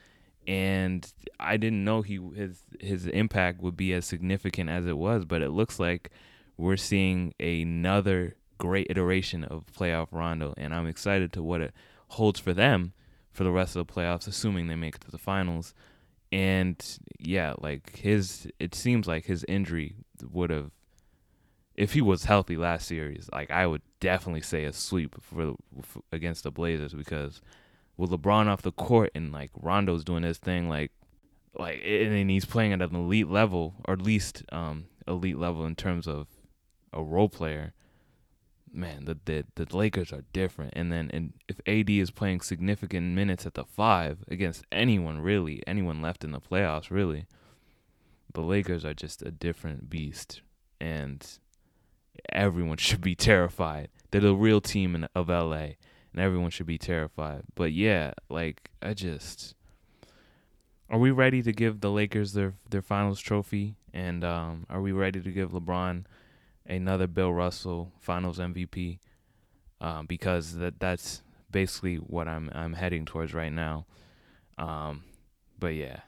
and 0.48 1.12
I 1.38 1.59
didn't 1.59 1.85
know 1.85 2.01
he 2.01 2.18
his 2.35 2.62
his 2.81 3.07
impact 3.07 3.61
would 3.61 3.77
be 3.77 3.92
as 3.92 4.07
significant 4.07 4.70
as 4.70 4.87
it 4.87 4.96
was, 4.96 5.27
but 5.27 5.42
it 5.42 5.51
looks 5.51 5.79
like 5.79 6.11
we're 6.57 6.79
seeing 6.79 7.35
another 7.38 8.35
great 8.57 8.87
iteration 8.90 9.44
of 9.44 9.66
playoff 9.66 10.09
Rondo, 10.11 10.55
and 10.57 10.74
I'm 10.74 10.87
excited 10.87 11.35
to 11.35 11.42
what 11.42 11.61
it 11.61 11.74
holds 12.09 12.40
for 12.40 12.55
them 12.55 12.94
for 13.31 13.44
the 13.44 13.53
rest 13.53 13.77
of 13.77 13.87
the 13.87 13.92
playoffs, 13.92 14.27
assuming 14.27 14.66
they 14.66 14.74
make 14.74 14.96
it 14.96 15.03
to 15.03 15.11
the 15.11 15.18
finals. 15.18 15.74
And 16.33 16.83
yeah, 17.18 17.55
like 17.59 17.96
his, 17.96 18.48
it 18.59 18.74
seems 18.74 19.07
like 19.07 19.27
his 19.27 19.44
injury 19.48 19.94
would 20.31 20.51
have, 20.51 20.72
if 21.78 21.92
he 21.92 22.00
was 22.00 22.24
healthy 22.24 22.56
last 22.56 22.88
series, 22.88 23.30
like 23.32 23.52
I 23.52 23.64
would 23.64 23.82
definitely 24.00 24.40
say 24.40 24.64
a 24.64 24.72
sweep 24.72 25.14
for, 25.22 25.54
for 25.80 26.02
against 26.10 26.42
the 26.42 26.50
Blazers 26.50 26.92
because 26.92 27.40
with 27.96 28.10
LeBron 28.10 28.48
off 28.48 28.62
the 28.62 28.72
court 28.72 29.12
and 29.14 29.30
like 29.30 29.52
Rondo's 29.54 30.02
doing 30.02 30.24
his 30.24 30.38
thing, 30.38 30.68
like 30.68 30.90
like 31.56 31.80
and 31.84 32.28
he's 32.28 32.44
playing 32.44 32.72
at 32.72 32.82
an 32.82 32.96
elite 32.96 33.28
level 33.28 33.76
or 33.86 33.94
at 33.94 34.02
least 34.02 34.42
um 34.50 34.86
elite 35.06 35.38
level 35.38 35.64
in 35.64 35.76
terms 35.76 36.08
of 36.08 36.26
a 36.92 37.00
role 37.00 37.28
player. 37.28 37.72
Man, 38.72 39.04
the 39.04 39.16
the 39.24 39.44
the 39.54 39.76
Lakers 39.76 40.12
are 40.12 40.24
different. 40.32 40.72
And 40.74 40.90
then 40.90 41.08
and 41.12 41.32
if 41.46 41.60
AD 41.64 41.90
is 41.90 42.10
playing 42.10 42.40
significant 42.40 43.14
minutes 43.14 43.46
at 43.46 43.54
the 43.54 43.64
five 43.64 44.24
against 44.26 44.64
anyone 44.72 45.20
really, 45.20 45.62
anyone 45.64 46.02
left 46.02 46.24
in 46.24 46.32
the 46.32 46.40
playoffs 46.40 46.90
really, 46.90 47.26
the 48.34 48.42
Lakers 48.42 48.84
are 48.84 48.94
just 48.94 49.22
a 49.22 49.30
different 49.30 49.88
beast, 49.88 50.42
and 50.80 51.38
everyone 52.33 52.76
should 52.78 53.00
be 53.00 53.14
terrified. 53.14 53.88
They're 54.11 54.20
the 54.20 54.35
real 54.35 54.61
team 54.61 54.94
in, 54.94 55.09
of 55.14 55.28
LA 55.28 55.76
and 56.12 56.20
everyone 56.20 56.50
should 56.50 56.66
be 56.66 56.78
terrified. 56.78 57.42
But 57.54 57.72
yeah, 57.72 58.12
like 58.28 58.70
I 58.83 58.94
just 58.94 59.54
are 60.90 60.98
we 60.98 61.11
ready 61.11 61.42
to 61.42 61.52
give 61.52 61.81
the 61.81 61.90
Lakers 61.90 62.33
their 62.33 62.54
their 62.70 62.83
finals 62.83 63.20
trophy 63.20 63.76
and 63.92 64.24
um, 64.24 64.66
are 64.70 64.81
we 64.81 64.92
ready 64.92 65.20
to 65.20 65.31
give 65.31 65.50
LeBron 65.50 66.04
another 66.66 67.07
Bill 67.07 67.33
Russell 67.33 67.92
finals 68.00 68.38
MVP? 68.38 68.98
Um, 69.81 70.07
because 70.07 70.54
that 70.57 70.81
that's 70.81 71.22
basically 71.50 71.96
what 71.96 72.28
I'm 72.28 72.50
I'm 72.52 72.74
heading 72.74 73.04
towards 73.04 73.35
right 73.35 73.52
now. 73.52 73.87
Um, 74.57 75.04
but 75.59 75.74
yeah. 75.74 76.00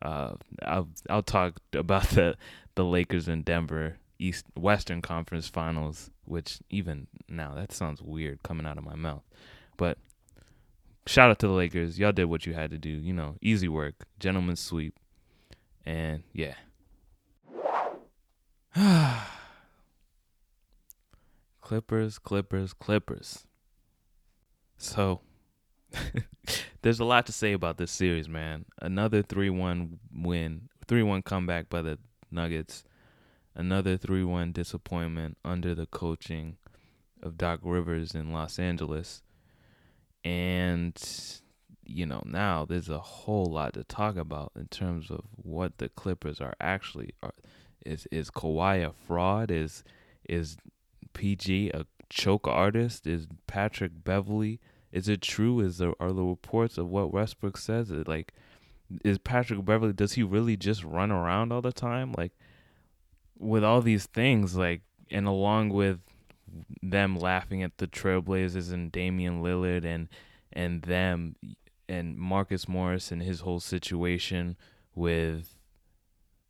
Uh, 0.00 0.34
I'll 0.62 0.88
I'll 1.08 1.22
talk 1.22 1.60
about 1.72 2.08
the 2.10 2.36
the 2.74 2.84
Lakers 2.84 3.28
in 3.28 3.42
Denver 3.42 3.98
East 4.18 4.46
Western 4.56 5.02
Conference 5.02 5.48
Finals, 5.48 6.10
which 6.24 6.60
even 6.70 7.06
now 7.28 7.54
that 7.54 7.72
sounds 7.72 8.00
weird 8.02 8.42
coming 8.42 8.66
out 8.66 8.78
of 8.78 8.84
my 8.84 8.94
mouth. 8.94 9.22
But 9.76 9.98
shout 11.06 11.30
out 11.30 11.38
to 11.40 11.48
the 11.48 11.52
Lakers. 11.52 11.98
Y'all 11.98 12.12
did 12.12 12.26
what 12.26 12.46
you 12.46 12.54
had 12.54 12.70
to 12.70 12.78
do. 12.78 12.90
You 12.90 13.12
know, 13.12 13.36
easy 13.40 13.68
work, 13.68 14.06
gentlemen 14.18 14.56
sweep. 14.56 14.98
And 15.84 16.22
yeah. 16.32 16.54
Clippers, 21.60 22.18
Clippers, 22.18 22.72
Clippers. 22.72 23.46
So 24.76 25.20
there's 26.82 27.00
a 27.00 27.04
lot 27.04 27.26
to 27.26 27.32
say 27.32 27.52
about 27.52 27.78
this 27.78 27.90
series, 27.90 28.28
man. 28.28 28.64
Another 28.80 29.22
3-1 29.22 29.98
win, 30.14 30.68
3-1 30.86 31.24
comeback 31.24 31.68
by 31.68 31.82
the 31.82 31.98
Nuggets 32.30 32.84
another 33.54 33.96
3 33.96 34.24
1 34.24 34.52
disappointment 34.52 35.38
under 35.44 35.74
the 35.74 35.86
coaching 35.86 36.56
of 37.22 37.38
Doc 37.38 37.60
Rivers 37.62 38.14
in 38.14 38.32
Los 38.32 38.58
Angeles. 38.58 39.22
And, 40.24 41.00
you 41.84 42.06
know, 42.06 42.22
now 42.24 42.64
there's 42.64 42.88
a 42.88 42.98
whole 42.98 43.46
lot 43.46 43.74
to 43.74 43.84
talk 43.84 44.16
about 44.16 44.52
in 44.56 44.66
terms 44.66 45.10
of 45.10 45.24
what 45.36 45.78
the 45.78 45.88
Clippers 45.88 46.40
are 46.40 46.54
actually. 46.60 47.10
Are. 47.22 47.32
Is 47.84 48.06
is 48.12 48.30
Kawhi 48.30 48.86
a 48.86 48.92
fraud? 48.92 49.50
Is 49.50 49.82
is 50.28 50.56
PG 51.14 51.70
a 51.70 51.84
choke 52.08 52.46
artist? 52.46 53.06
Is 53.06 53.26
Patrick 53.46 54.04
Beverley? 54.04 54.60
Is 54.92 55.08
it 55.08 55.20
true? 55.20 55.60
Is 55.60 55.78
there 55.78 55.94
are 55.98 56.12
the 56.12 56.22
reports 56.22 56.78
of 56.78 56.88
what 56.88 57.12
Westbrook 57.12 57.56
says? 57.56 57.90
Like 57.90 58.32
is 59.04 59.18
Patrick 59.18 59.64
Beverley 59.64 59.92
Does 59.92 60.12
he 60.12 60.22
really 60.22 60.56
just 60.56 60.84
run 60.84 61.10
around 61.10 61.52
all 61.52 61.62
the 61.62 61.72
time? 61.72 62.14
Like 62.16 62.32
with 63.42 63.64
all 63.64 63.82
these 63.82 64.06
things, 64.06 64.56
like, 64.56 64.82
and 65.10 65.26
along 65.26 65.70
with 65.70 66.00
them 66.82 67.18
laughing 67.18 67.62
at 67.62 67.78
the 67.78 67.86
Trailblazers 67.86 68.72
and 68.72 68.92
Damian 68.92 69.42
Lillard 69.42 69.84
and 69.84 70.08
and 70.52 70.82
them 70.82 71.36
and 71.88 72.16
Marcus 72.16 72.68
Morris 72.68 73.10
and 73.10 73.22
his 73.22 73.40
whole 73.40 73.60
situation 73.60 74.56
with 74.94 75.56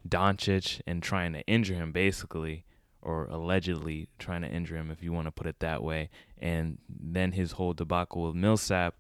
Doncic 0.09 0.81
and 0.87 1.03
trying 1.03 1.33
to 1.35 1.47
injure 1.47 1.75
him 1.75 1.93
basically 1.93 2.65
or 3.01 3.27
allegedly 3.27 4.09
trying 4.19 4.43
to 4.43 4.49
injure 4.49 4.77
him 4.77 4.91
if 4.91 5.03
you 5.03 5.13
want 5.13 5.27
to 5.27 5.33
put 5.33 5.47
it 5.47 5.61
that 5.61 5.83
way 5.83 6.11
and 6.39 6.79
then 6.89 7.33
his 7.33 7.53
whole 7.53 7.73
debacle 7.73 8.27
with 8.27 8.35
Millsap 8.35 8.97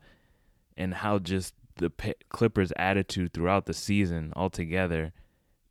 and 0.76 0.94
how 0.94 1.18
just 1.18 1.54
the 1.76 1.90
Clippers 2.28 2.72
attitude 2.76 3.32
throughout 3.32 3.66
the 3.66 3.74
season 3.74 4.32
altogether 4.36 5.12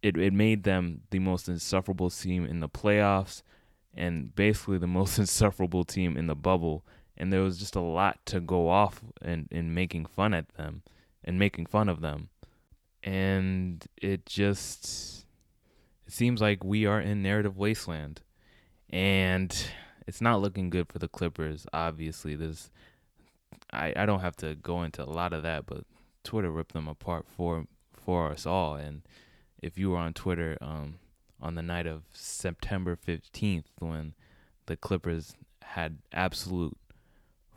it 0.02 0.18
it 0.18 0.34
made 0.34 0.64
them 0.64 1.02
the 1.10 1.20
most 1.20 1.48
insufferable 1.48 2.10
team 2.10 2.46
in 2.46 2.60
the 2.60 2.70
playoffs 2.70 3.42
and 3.94 4.36
basically 4.36 4.78
the 4.78 4.88
most 5.00 5.18
insufferable 5.18 5.84
team 5.84 6.18
in 6.18 6.28
the 6.28 6.36
bubble 6.36 6.84
and 7.22 7.32
there 7.32 7.42
was 7.42 7.60
just 7.60 7.76
a 7.76 7.82
lot 7.82 8.26
to 8.26 8.40
go 8.40 8.70
off 8.70 9.02
and 9.22 9.48
in, 9.52 9.60
in 9.60 9.74
making 9.76 10.06
fun 10.08 10.34
at 10.34 10.50
them 10.56 10.82
and 11.24 11.38
making 11.38 11.68
fun 11.68 11.88
of 11.88 12.02
them. 12.02 12.30
And 13.04 13.86
it 13.96 14.26
just 14.26 15.26
it 16.08 16.14
seems 16.14 16.42
like 16.42 16.64
we 16.64 16.88
are 16.88 17.00
in 17.00 17.22
narrative 17.22 17.58
wasteland. 17.58 18.22
And 18.90 19.56
it's 20.08 20.20
not 20.20 20.42
looking 20.42 20.72
good 20.72 20.88
for 20.90 20.98
the 20.98 21.08
Clippers, 21.08 21.68
obviously. 21.72 22.36
There's 22.36 22.72
I, 23.72 23.94
I 23.96 24.08
don't 24.08 24.22
have 24.22 24.36
to 24.38 24.56
go 24.56 24.82
into 24.82 25.04
a 25.04 25.06
lot 25.06 25.32
of 25.32 25.44
that, 25.44 25.68
but 25.68 25.86
Twitter 26.24 26.50
ripped 26.50 26.74
them 26.74 26.88
apart 26.88 27.28
for 27.28 27.66
for 27.94 28.32
us 28.32 28.48
all. 28.48 28.76
And 28.76 29.04
if 29.62 29.78
you 29.78 29.92
were 29.92 29.98
on 29.98 30.14
Twitter 30.14 30.58
um, 30.62 30.96
on 31.42 31.56
the 31.56 31.62
night 31.62 31.88
of 31.88 32.04
September 32.14 32.96
15th, 32.96 33.66
when 33.80 34.14
the 34.66 34.76
Clippers 34.76 35.34
had 35.62 36.00
absolute 36.12 36.78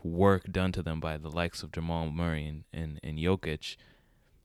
work 0.03 0.45
done 0.51 0.73
to 0.73 0.83
them 0.83 1.01
by 1.01 1.17
the 1.17 1.31
likes 1.31 1.63
of 1.63 1.73
Jamal 1.73 2.11
Murray 2.11 2.47
and, 2.47 2.65
and, 2.73 3.01
and 3.03 3.19
Jokic, 3.19 3.77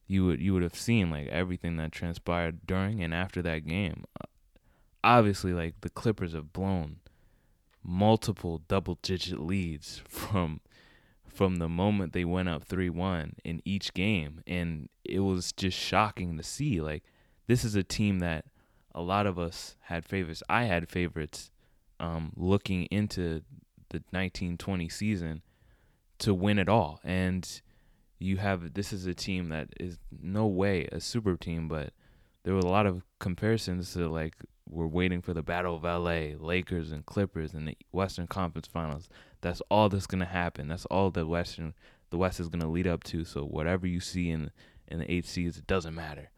you 0.07 0.25
would 0.25 0.41
you 0.41 0.53
would 0.53 0.63
have 0.63 0.75
seen 0.75 1.11
like 1.11 1.27
everything 1.27 1.77
that 1.77 1.91
transpired 1.91 2.65
during 2.65 3.03
and 3.03 3.13
after 3.13 3.41
that 3.43 3.67
game. 3.67 4.05
Uh, 4.19 4.25
obviously, 5.03 5.53
like 5.53 5.75
the 5.81 5.89
Clippers 5.89 6.33
have 6.33 6.51
blown 6.51 6.97
multiple 7.83 8.61
double 8.67 8.97
digit 9.01 9.39
leads 9.39 10.01
from 10.07 10.61
from 11.27 11.57
the 11.57 11.69
moment 11.69 12.11
they 12.11 12.25
went 12.25 12.49
up 12.49 12.67
3-1 12.67 13.33
in 13.45 13.61
each 13.63 13.93
game 13.93 14.41
and 14.45 14.89
it 15.05 15.19
was 15.19 15.53
just 15.53 15.77
shocking 15.77 16.35
to 16.35 16.43
see 16.43 16.81
like 16.81 17.03
this 17.49 17.65
is 17.65 17.73
a 17.73 17.81
team 17.81 18.19
that 18.19 18.45
a 18.93 19.01
lot 19.01 19.25
of 19.25 19.39
us 19.39 19.75
had 19.81 20.05
favorites. 20.05 20.43
I 20.47 20.65
had 20.65 20.87
favorites 20.87 21.49
um, 21.99 22.31
looking 22.35 22.83
into 22.91 23.41
the 23.89 24.03
1920 24.11 24.87
season 24.87 25.41
to 26.19 26.31
win 26.35 26.59
it 26.59 26.69
all. 26.69 26.99
And 27.03 27.49
you 28.19 28.37
have 28.37 28.75
this 28.75 28.93
is 28.93 29.07
a 29.07 29.15
team 29.15 29.49
that 29.49 29.69
is 29.79 29.97
no 30.21 30.45
way 30.45 30.87
a 30.91 30.99
super 30.99 31.35
team, 31.37 31.67
but 31.67 31.91
there 32.43 32.53
were 32.53 32.59
a 32.59 32.67
lot 32.67 32.85
of 32.85 33.01
comparisons 33.19 33.93
to 33.93 34.07
like 34.07 34.35
we're 34.69 34.85
waiting 34.85 35.23
for 35.23 35.33
the 35.33 35.41
Battle 35.41 35.75
of 35.75 35.83
LA, 35.83 36.37
Lakers 36.37 36.91
and 36.91 37.03
Clippers 37.07 37.55
in 37.55 37.65
the 37.65 37.77
Western 37.91 38.27
Conference 38.27 38.67
Finals. 38.67 39.09
That's 39.41 39.63
all 39.71 39.89
that's 39.89 40.05
gonna 40.05 40.25
happen. 40.25 40.67
That's 40.67 40.85
all 40.85 41.09
the 41.09 41.25
Western 41.25 41.73
the 42.11 42.17
West 42.17 42.39
is 42.39 42.47
gonna 42.47 42.69
lead 42.69 42.85
up 42.85 43.03
to. 43.05 43.25
So 43.25 43.43
whatever 43.43 43.87
you 43.87 43.99
see 43.99 44.29
in 44.29 44.51
in 44.87 44.99
the 44.99 45.11
eight 45.11 45.25
seeds, 45.25 45.57
it 45.57 45.65
doesn't 45.65 45.95
matter. 45.95 46.29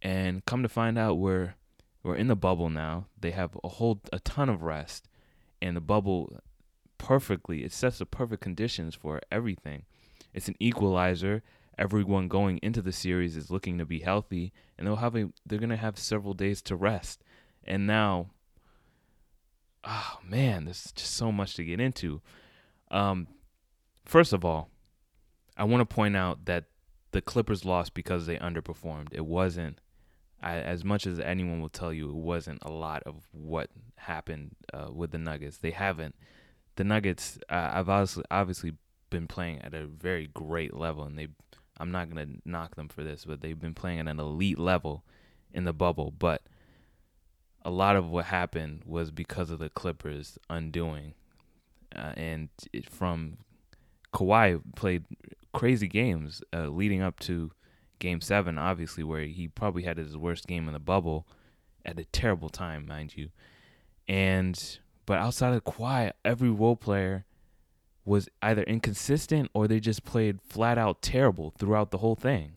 And 0.00 0.44
come 0.44 0.62
to 0.62 0.68
find 0.68 0.98
out, 0.98 1.18
we're 1.18 1.54
we're 2.02 2.16
in 2.16 2.28
the 2.28 2.36
bubble 2.36 2.70
now. 2.70 3.06
They 3.18 3.32
have 3.32 3.56
a 3.64 3.68
whole 3.68 4.00
a 4.12 4.20
ton 4.20 4.48
of 4.48 4.62
rest, 4.62 5.08
and 5.60 5.76
the 5.76 5.80
bubble 5.80 6.40
perfectly. 6.98 7.64
It 7.64 7.72
sets 7.72 7.98
the 7.98 8.06
perfect 8.06 8.42
conditions 8.42 8.94
for 8.94 9.20
everything. 9.30 9.84
It's 10.32 10.48
an 10.48 10.56
equalizer. 10.60 11.42
Everyone 11.76 12.28
going 12.28 12.58
into 12.58 12.82
the 12.82 12.92
series 12.92 13.36
is 13.36 13.50
looking 13.50 13.78
to 13.78 13.86
be 13.86 14.00
healthy, 14.00 14.52
and 14.76 14.86
they'll 14.86 14.96
have 14.96 15.16
a, 15.16 15.30
they're 15.46 15.58
gonna 15.58 15.76
have 15.76 15.98
several 15.98 16.34
days 16.34 16.60
to 16.62 16.76
rest. 16.76 17.22
And 17.64 17.86
now, 17.86 18.30
oh 19.84 20.18
man, 20.24 20.64
there's 20.64 20.92
just 20.92 21.14
so 21.14 21.30
much 21.30 21.54
to 21.54 21.64
get 21.64 21.80
into. 21.80 22.20
Um, 22.90 23.28
first 24.04 24.32
of 24.32 24.44
all, 24.44 24.70
I 25.56 25.64
want 25.64 25.88
to 25.88 25.94
point 25.94 26.16
out 26.16 26.46
that 26.46 26.64
the 27.10 27.20
Clippers 27.20 27.64
lost 27.64 27.94
because 27.94 28.26
they 28.26 28.36
underperformed. 28.36 29.08
It 29.12 29.26
wasn't 29.26 29.80
I, 30.42 30.58
as 30.58 30.84
much 30.84 31.06
as 31.06 31.18
anyone 31.18 31.60
will 31.60 31.68
tell 31.68 31.92
you, 31.92 32.08
it 32.08 32.14
wasn't 32.14 32.62
a 32.62 32.70
lot 32.70 33.02
of 33.04 33.26
what 33.32 33.70
happened 33.96 34.54
uh, 34.72 34.88
with 34.92 35.10
the 35.10 35.18
Nuggets. 35.18 35.58
They 35.58 35.72
haven't 35.72 36.14
the 36.78 36.84
Nuggets, 36.84 37.38
uh, 37.50 37.70
I've 37.72 37.88
obviously 37.88 38.24
obviously 38.30 38.72
been 39.10 39.26
playing 39.26 39.60
at 39.62 39.74
a 39.74 39.86
very 39.86 40.28
great 40.28 40.74
level, 40.74 41.04
and 41.04 41.18
they, 41.18 41.26
I'm 41.78 41.90
not 41.90 42.08
gonna 42.08 42.28
knock 42.44 42.76
them 42.76 42.88
for 42.88 43.02
this, 43.02 43.24
but 43.24 43.40
they've 43.40 43.58
been 43.58 43.74
playing 43.74 43.98
at 43.98 44.06
an 44.06 44.20
elite 44.20 44.60
level 44.60 45.04
in 45.52 45.64
the 45.64 45.72
bubble. 45.72 46.12
But 46.16 46.42
a 47.64 47.70
lot 47.70 47.96
of 47.96 48.08
what 48.08 48.26
happened 48.26 48.82
was 48.86 49.10
because 49.10 49.50
of 49.50 49.58
the 49.58 49.70
Clippers 49.70 50.38
undoing, 50.48 51.14
uh, 51.94 52.12
and 52.16 52.48
it, 52.72 52.88
from 52.88 53.38
Kawhi 54.14 54.60
played 54.76 55.04
crazy 55.52 55.88
games 55.88 56.42
uh, 56.54 56.68
leading 56.68 57.02
up 57.02 57.18
to 57.20 57.50
Game 57.98 58.20
Seven, 58.20 58.58
obviously, 58.58 59.04
where 59.04 59.22
he 59.22 59.48
probably 59.48 59.82
had 59.82 59.98
his 59.98 60.16
worst 60.16 60.46
game 60.46 60.66
in 60.66 60.72
the 60.72 60.78
bubble 60.78 61.26
at 61.84 61.98
a 61.98 62.04
terrible 62.04 62.48
time, 62.48 62.86
mind 62.86 63.16
you, 63.16 63.30
and 64.06 64.78
but 65.06 65.18
outside 65.18 65.54
of 65.54 65.64
Kawhi, 65.64 66.12
every 66.24 66.50
role 66.50 66.76
player 66.76 67.24
was 68.04 68.28
either 68.42 68.62
inconsistent 68.62 69.50
or 69.54 69.68
they 69.68 69.80
just 69.80 70.04
played 70.04 70.40
flat 70.42 70.78
out 70.78 71.02
terrible 71.02 71.52
throughout 71.58 71.90
the 71.90 71.98
whole 71.98 72.14
thing. 72.14 72.56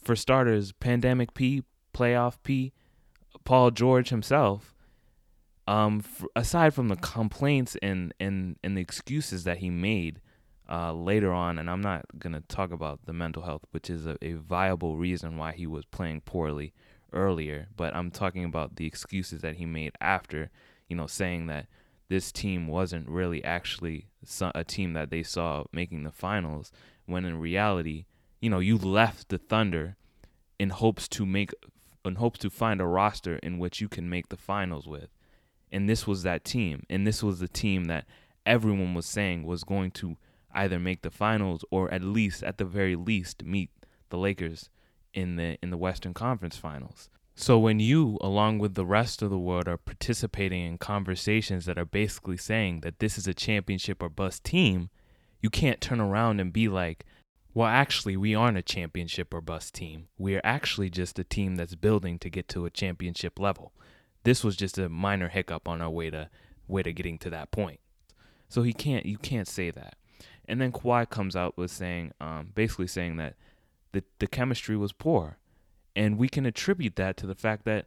For 0.00 0.16
starters, 0.16 0.72
Pandemic 0.72 1.34
P, 1.34 1.64
Playoff 1.92 2.38
P, 2.42 2.72
Paul 3.44 3.70
George 3.72 4.08
himself, 4.08 4.74
um, 5.66 6.02
f- 6.04 6.24
aside 6.34 6.74
from 6.74 6.88
the 6.88 6.96
complaints 6.96 7.76
and, 7.82 8.14
and, 8.18 8.56
and 8.64 8.76
the 8.76 8.80
excuses 8.80 9.44
that 9.44 9.58
he 9.58 9.68
made 9.68 10.20
uh, 10.68 10.92
later 10.92 11.32
on, 11.32 11.58
and 11.58 11.70
I'm 11.70 11.80
not 11.80 12.04
going 12.18 12.34
to 12.34 12.42
talk 12.42 12.72
about 12.72 13.06
the 13.06 13.12
mental 13.12 13.42
health, 13.42 13.62
which 13.70 13.88
is 13.88 14.06
a, 14.06 14.16
a 14.22 14.32
viable 14.34 14.96
reason 14.96 15.36
why 15.36 15.52
he 15.52 15.66
was 15.66 15.84
playing 15.84 16.22
poorly 16.22 16.72
earlier, 17.12 17.68
but 17.76 17.94
I'm 17.96 18.10
talking 18.10 18.44
about 18.44 18.76
the 18.76 18.86
excuses 18.86 19.40
that 19.40 19.56
he 19.56 19.66
made 19.66 19.92
after 20.00 20.50
you 20.88 20.96
know, 20.96 21.06
saying 21.06 21.46
that 21.46 21.66
this 22.08 22.32
team 22.32 22.66
wasn't 22.66 23.08
really 23.08 23.44
actually 23.44 24.08
a 24.40 24.64
team 24.64 24.94
that 24.94 25.10
they 25.10 25.22
saw 25.22 25.64
making 25.72 26.02
the 26.02 26.10
finals, 26.10 26.72
when 27.06 27.24
in 27.24 27.38
reality, 27.38 28.06
you 28.40 28.48
know, 28.48 28.58
you 28.58 28.78
left 28.78 29.28
the 29.28 29.38
Thunder 29.38 29.96
in 30.58 30.70
hopes 30.70 31.06
to 31.08 31.26
make 31.26 31.52
in 32.04 32.14
hopes 32.14 32.38
to 32.38 32.48
find 32.48 32.80
a 32.80 32.86
roster 32.86 33.36
in 33.42 33.58
which 33.58 33.82
you 33.82 33.88
can 33.88 34.08
make 34.08 34.30
the 34.30 34.36
finals 34.36 34.88
with. 34.88 35.10
And 35.70 35.88
this 35.88 36.06
was 36.06 36.22
that 36.22 36.44
team. 36.44 36.84
And 36.88 37.06
this 37.06 37.22
was 37.22 37.38
the 37.38 37.48
team 37.48 37.84
that 37.86 38.06
everyone 38.46 38.94
was 38.94 39.04
saying 39.04 39.44
was 39.44 39.62
going 39.62 39.90
to 39.90 40.16
either 40.52 40.78
make 40.78 41.02
the 41.02 41.10
finals 41.10 41.64
or 41.70 41.92
at 41.92 42.02
least 42.02 42.42
at 42.42 42.58
the 42.58 42.64
very 42.64 42.96
least 42.96 43.44
meet 43.44 43.70
the 44.10 44.18
Lakers 44.18 44.70
in 45.14 45.36
the 45.36 45.58
in 45.62 45.70
the 45.70 45.76
Western 45.76 46.14
Conference 46.14 46.56
Finals. 46.56 47.10
So 47.34 47.56
when 47.56 47.78
you, 47.78 48.18
along 48.20 48.58
with 48.58 48.74
the 48.74 48.84
rest 48.84 49.22
of 49.22 49.30
the 49.30 49.38
world, 49.38 49.68
are 49.68 49.76
participating 49.76 50.64
in 50.64 50.76
conversations 50.76 51.66
that 51.66 51.78
are 51.78 51.84
basically 51.84 52.36
saying 52.36 52.80
that 52.80 52.98
this 52.98 53.16
is 53.16 53.28
a 53.28 53.34
championship 53.34 54.02
or 54.02 54.08
bust 54.08 54.42
team, 54.42 54.90
you 55.40 55.48
can't 55.48 55.80
turn 55.80 56.00
around 56.00 56.40
and 56.40 56.52
be 56.52 56.68
like, 56.68 57.04
well, 57.54 57.68
actually, 57.68 58.16
we 58.16 58.34
aren't 58.34 58.58
a 58.58 58.62
championship 58.62 59.32
or 59.32 59.40
bust 59.40 59.74
team. 59.74 60.08
We 60.18 60.34
are 60.34 60.40
actually 60.42 60.90
just 60.90 61.18
a 61.18 61.24
team 61.24 61.54
that's 61.54 61.76
building 61.76 62.18
to 62.20 62.28
get 62.28 62.48
to 62.48 62.66
a 62.66 62.70
championship 62.70 63.38
level. 63.38 63.72
This 64.24 64.42
was 64.42 64.56
just 64.56 64.76
a 64.76 64.88
minor 64.88 65.28
hiccup 65.28 65.68
on 65.68 65.80
our 65.80 65.90
way 65.90 66.10
to 66.10 66.30
way 66.66 66.82
to 66.82 66.92
getting 66.92 67.18
to 67.18 67.30
that 67.30 67.50
point. 67.50 67.80
So 68.48 68.62
he 68.62 68.72
can't 68.72 69.06
you 69.06 69.16
can't 69.16 69.48
say 69.48 69.70
that. 69.70 69.94
And 70.48 70.60
then 70.60 70.72
Kawhi 70.72 71.08
comes 71.08 71.36
out 71.36 71.56
with 71.56 71.70
saying, 71.70 72.12
um, 72.20 72.52
basically 72.54 72.86
saying 72.86 73.16
that 73.18 73.34
the 73.92 74.02
the 74.18 74.26
chemistry 74.26 74.76
was 74.76 74.92
poor 74.92 75.38
and 75.98 76.16
we 76.16 76.28
can 76.28 76.46
attribute 76.46 76.94
that 76.94 77.16
to 77.16 77.26
the 77.26 77.34
fact 77.34 77.64
that 77.64 77.86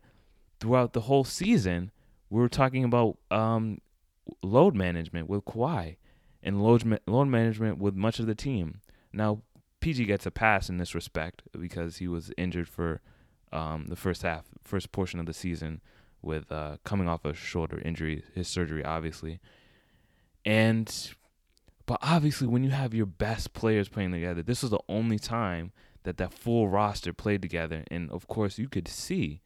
throughout 0.59 0.91
the 0.91 1.01
whole 1.01 1.23
season, 1.23 1.91
we 2.29 2.41
were 2.41 2.49
talking 2.49 2.83
about 2.83 3.17
um, 3.31 3.79
load 4.43 4.75
management 4.75 5.29
with 5.29 5.45
Kawhi 5.45 5.95
and 6.43 6.61
load, 6.61 6.99
load 7.07 7.29
management 7.29 7.77
with 7.77 7.95
much 7.95 8.19
of 8.19 8.25
the 8.25 8.35
team. 8.35 8.81
Now, 9.13 9.43
PG 9.79 10.03
gets 10.05 10.25
a 10.25 10.31
pass 10.31 10.67
in 10.67 10.77
this 10.77 10.93
respect 10.93 11.43
because 11.57 11.97
he 11.97 12.07
was 12.09 12.33
injured 12.37 12.67
for 12.67 12.99
um, 13.53 13.85
the 13.87 13.95
first 13.95 14.23
half, 14.23 14.45
first 14.61 14.91
portion 14.91 15.21
of 15.21 15.25
the 15.25 15.33
season, 15.33 15.79
with 16.21 16.51
uh, 16.51 16.77
coming 16.83 17.07
off 17.07 17.23
a 17.23 17.33
shoulder 17.33 17.79
injury, 17.79 18.25
his 18.35 18.49
surgery, 18.49 18.83
obviously. 18.83 19.39
And, 20.43 21.13
but 21.91 21.99
obviously, 22.01 22.47
when 22.47 22.63
you 22.63 22.69
have 22.69 22.93
your 22.93 23.05
best 23.05 23.51
players 23.51 23.89
playing 23.89 24.13
together, 24.13 24.41
this 24.41 24.61
was 24.61 24.71
the 24.71 24.79
only 24.87 25.19
time 25.19 25.73
that 26.03 26.15
that 26.19 26.31
full 26.31 26.69
roster 26.69 27.11
played 27.11 27.41
together, 27.41 27.83
and 27.91 28.09
of 28.11 28.29
course 28.29 28.57
you 28.57 28.69
could 28.69 28.87
see, 28.87 29.41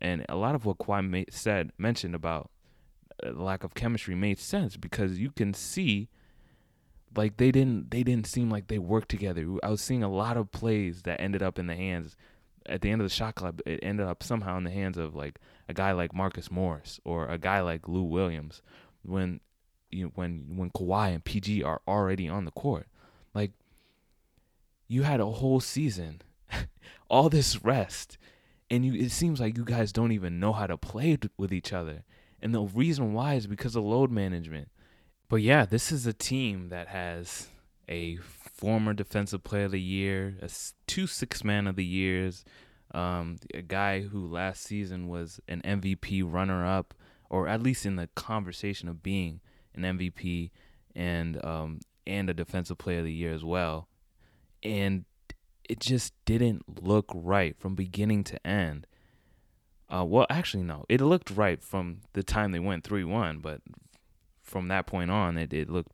and 0.00 0.26
a 0.28 0.34
lot 0.34 0.56
of 0.56 0.66
what 0.66 0.78
Kawhi 0.78 1.32
said 1.32 1.70
mentioned 1.78 2.16
about 2.16 2.50
uh, 3.24 3.30
lack 3.30 3.62
of 3.62 3.74
chemistry 3.74 4.16
made 4.16 4.40
sense 4.40 4.76
because 4.76 5.20
you 5.20 5.30
can 5.30 5.54
see 5.54 6.08
like 7.16 7.36
they 7.36 7.52
didn't 7.52 7.92
they 7.92 8.02
didn't 8.02 8.26
seem 8.26 8.50
like 8.50 8.66
they 8.66 8.80
worked 8.80 9.08
together. 9.08 9.46
I 9.62 9.70
was 9.70 9.80
seeing 9.80 10.02
a 10.02 10.10
lot 10.10 10.36
of 10.36 10.50
plays 10.50 11.02
that 11.02 11.20
ended 11.20 11.44
up 11.44 11.60
in 11.60 11.68
the 11.68 11.76
hands 11.76 12.16
at 12.66 12.80
the 12.80 12.90
end 12.90 13.02
of 13.02 13.08
the 13.08 13.14
shot 13.14 13.36
clock. 13.36 13.60
It 13.66 13.78
ended 13.84 14.08
up 14.08 14.24
somehow 14.24 14.58
in 14.58 14.64
the 14.64 14.72
hands 14.72 14.98
of 14.98 15.14
like 15.14 15.38
a 15.68 15.72
guy 15.72 15.92
like 15.92 16.12
Marcus 16.12 16.50
Morris 16.50 16.98
or 17.04 17.28
a 17.28 17.38
guy 17.38 17.60
like 17.60 17.86
Lou 17.86 18.02
Williams 18.02 18.62
when 19.04 19.38
you 19.94 20.04
know, 20.04 20.12
when 20.14 20.56
when 20.56 20.70
Kawhi 20.70 21.14
and 21.14 21.24
PG 21.24 21.62
are 21.62 21.80
already 21.86 22.28
on 22.28 22.44
the 22.44 22.50
court. 22.50 22.86
Like 23.34 23.52
you 24.88 25.02
had 25.02 25.20
a 25.20 25.26
whole 25.26 25.60
season, 25.60 26.22
all 27.08 27.28
this 27.28 27.64
rest, 27.64 28.18
and 28.70 28.84
you 28.84 28.94
it 28.94 29.10
seems 29.10 29.40
like 29.40 29.56
you 29.56 29.64
guys 29.64 29.92
don't 29.92 30.12
even 30.12 30.40
know 30.40 30.52
how 30.52 30.66
to 30.66 30.76
play 30.76 31.18
with 31.36 31.52
each 31.52 31.72
other. 31.72 32.04
And 32.42 32.54
the 32.54 32.62
reason 32.62 33.14
why 33.14 33.34
is 33.34 33.46
because 33.46 33.76
of 33.76 33.84
load 33.84 34.10
management. 34.10 34.68
But 35.28 35.36
yeah, 35.36 35.64
this 35.64 35.90
is 35.90 36.06
a 36.06 36.12
team 36.12 36.68
that 36.68 36.88
has 36.88 37.48
a 37.88 38.16
former 38.16 38.92
defensive 38.92 39.42
player 39.42 39.64
of 39.64 39.72
the 39.72 39.80
year, 39.80 40.36
a 40.42 40.50
two 40.86 41.06
six 41.06 41.42
man 41.42 41.66
of 41.66 41.76
the 41.76 41.84
years, 41.84 42.44
um, 42.92 43.38
a 43.52 43.62
guy 43.62 44.02
who 44.02 44.26
last 44.26 44.62
season 44.62 45.08
was 45.08 45.40
an 45.48 45.62
MVP 45.62 46.22
runner 46.24 46.64
up, 46.64 46.94
or 47.30 47.48
at 47.48 47.62
least 47.62 47.86
in 47.86 47.96
the 47.96 48.08
conversation 48.14 48.88
of 48.88 49.02
being 49.02 49.40
an 49.74 49.82
MVP 49.82 50.50
and 50.94 51.44
um, 51.44 51.80
and 52.06 52.28
a 52.28 52.34
defensive 52.34 52.78
player 52.78 52.98
of 52.98 53.04
the 53.04 53.12
year 53.12 53.32
as 53.32 53.44
well. 53.44 53.88
And 54.62 55.04
it 55.68 55.80
just 55.80 56.12
didn't 56.24 56.82
look 56.82 57.10
right 57.14 57.56
from 57.58 57.74
beginning 57.74 58.24
to 58.24 58.46
end. 58.46 58.86
Uh, 59.88 60.04
well, 60.04 60.26
actually, 60.30 60.62
no, 60.62 60.84
it 60.88 61.00
looked 61.00 61.30
right 61.30 61.62
from 61.62 62.00
the 62.14 62.22
time 62.22 62.52
they 62.52 62.58
went 62.58 62.84
three 62.84 63.04
one, 63.04 63.38
but 63.38 63.60
from 64.42 64.68
that 64.68 64.86
point 64.86 65.10
on, 65.10 65.38
it, 65.38 65.52
it 65.52 65.70
looked 65.70 65.92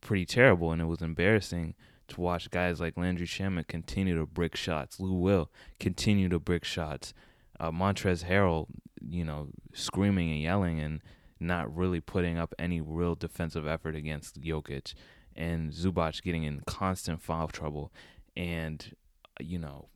pretty 0.00 0.24
terrible, 0.24 0.72
and 0.72 0.80
it 0.80 0.86
was 0.86 1.02
embarrassing 1.02 1.74
to 2.08 2.20
watch 2.20 2.50
guys 2.50 2.80
like 2.80 2.96
Landry 2.96 3.26
Shamet 3.26 3.68
continue 3.68 4.18
to 4.18 4.26
brick 4.26 4.56
shots, 4.56 5.00
Lou 5.00 5.14
Will 5.14 5.50
continue 5.80 6.28
to 6.28 6.38
brick 6.38 6.64
shots, 6.64 7.14
uh, 7.58 7.70
Montrezl 7.70 8.24
Harrell, 8.24 8.66
you 9.00 9.24
know, 9.24 9.48
screaming 9.72 10.30
and 10.30 10.40
yelling 10.40 10.80
and 10.80 11.00
not 11.42 11.74
really 11.74 12.00
putting 12.00 12.38
up 12.38 12.54
any 12.58 12.80
real 12.80 13.14
defensive 13.14 13.66
effort 13.66 13.94
against 13.94 14.40
Jokic, 14.40 14.94
and 15.34 15.72
Zubac 15.72 16.22
getting 16.22 16.44
in 16.44 16.62
constant 16.66 17.20
foul 17.20 17.48
trouble, 17.48 17.92
and 18.36 18.94
uh, 19.40 19.44
you 19.44 19.58
know, 19.58 19.88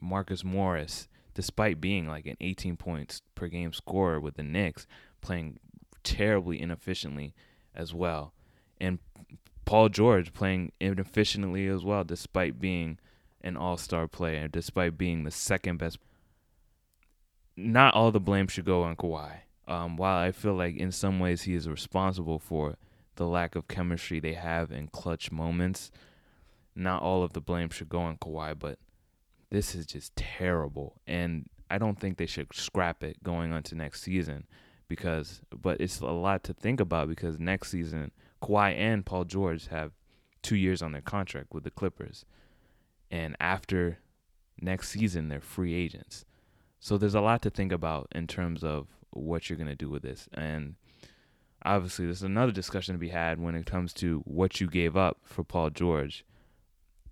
Marcus 0.00 0.44
Morris, 0.44 1.08
despite 1.34 1.80
being 1.80 2.06
like 2.06 2.26
an 2.26 2.36
18 2.40 2.76
points 2.76 3.22
per 3.34 3.48
game 3.48 3.72
scorer 3.72 4.20
with 4.20 4.34
the 4.34 4.42
Knicks, 4.42 4.86
playing 5.20 5.58
terribly 6.02 6.60
inefficiently 6.60 7.34
as 7.74 7.92
well, 7.94 8.32
and 8.80 8.98
Paul 9.64 9.88
George 9.88 10.32
playing 10.32 10.72
inefficiently 10.80 11.66
as 11.68 11.84
well, 11.84 12.02
despite 12.04 12.60
being 12.60 12.98
an 13.40 13.56
all 13.56 13.76
star 13.76 14.08
player, 14.08 14.48
despite 14.48 14.98
being 14.98 15.24
the 15.24 15.30
second 15.30 15.78
best. 15.78 15.98
Not 17.56 17.94
all 17.94 18.10
the 18.10 18.20
blame 18.20 18.48
should 18.48 18.64
go 18.64 18.82
on 18.82 18.96
Kawhi. 18.96 19.40
Um, 19.66 19.96
while 19.96 20.18
I 20.18 20.32
feel 20.32 20.54
like 20.54 20.76
in 20.76 20.90
some 20.90 21.20
ways 21.20 21.42
he 21.42 21.54
is 21.54 21.68
responsible 21.68 22.38
for 22.38 22.76
the 23.16 23.26
lack 23.26 23.54
of 23.54 23.68
chemistry 23.68 24.18
they 24.18 24.32
have 24.34 24.72
in 24.72 24.88
clutch 24.88 25.30
moments, 25.30 25.90
not 26.74 27.02
all 27.02 27.22
of 27.22 27.32
the 27.32 27.40
blame 27.40 27.70
should 27.70 27.88
go 27.88 28.00
on 28.00 28.16
Kawhi, 28.16 28.58
but 28.58 28.78
this 29.50 29.74
is 29.74 29.86
just 29.86 30.14
terrible. 30.16 31.00
And 31.06 31.48
I 31.70 31.78
don't 31.78 32.00
think 32.00 32.16
they 32.16 32.26
should 32.26 32.54
scrap 32.54 33.04
it 33.04 33.22
going 33.22 33.52
on 33.52 33.62
to 33.64 33.74
next 33.74 34.02
season 34.02 34.46
because, 34.88 35.40
but 35.50 35.80
it's 35.80 36.00
a 36.00 36.06
lot 36.06 36.42
to 36.44 36.54
think 36.54 36.80
about 36.80 37.08
because 37.08 37.38
next 37.38 37.70
season 37.70 38.10
Kawhi 38.42 38.74
and 38.76 39.04
Paul 39.04 39.24
George 39.24 39.68
have 39.68 39.92
two 40.42 40.56
years 40.56 40.82
on 40.82 40.92
their 40.92 41.02
contract 41.02 41.48
with 41.52 41.64
the 41.64 41.70
Clippers. 41.70 42.24
And 43.10 43.36
after 43.40 43.98
next 44.60 44.90
season, 44.90 45.28
they're 45.28 45.40
free 45.40 45.74
agents. 45.74 46.24
So 46.78 46.96
there's 46.96 47.14
a 47.14 47.20
lot 47.20 47.42
to 47.42 47.50
think 47.50 47.72
about 47.72 48.08
in 48.12 48.26
terms 48.26 48.64
of 48.64 48.88
what 49.12 49.48
you're 49.48 49.56
going 49.56 49.68
to 49.68 49.74
do 49.74 49.88
with 49.88 50.02
this. 50.02 50.28
And 50.34 50.76
obviously, 51.64 52.06
there's 52.06 52.22
another 52.22 52.52
discussion 52.52 52.94
to 52.94 52.98
be 52.98 53.08
had 53.08 53.40
when 53.40 53.54
it 53.54 53.66
comes 53.66 53.92
to 53.94 54.20
what 54.24 54.60
you 54.60 54.68
gave 54.68 54.96
up 54.96 55.18
for 55.24 55.44
Paul 55.44 55.70
George. 55.70 56.24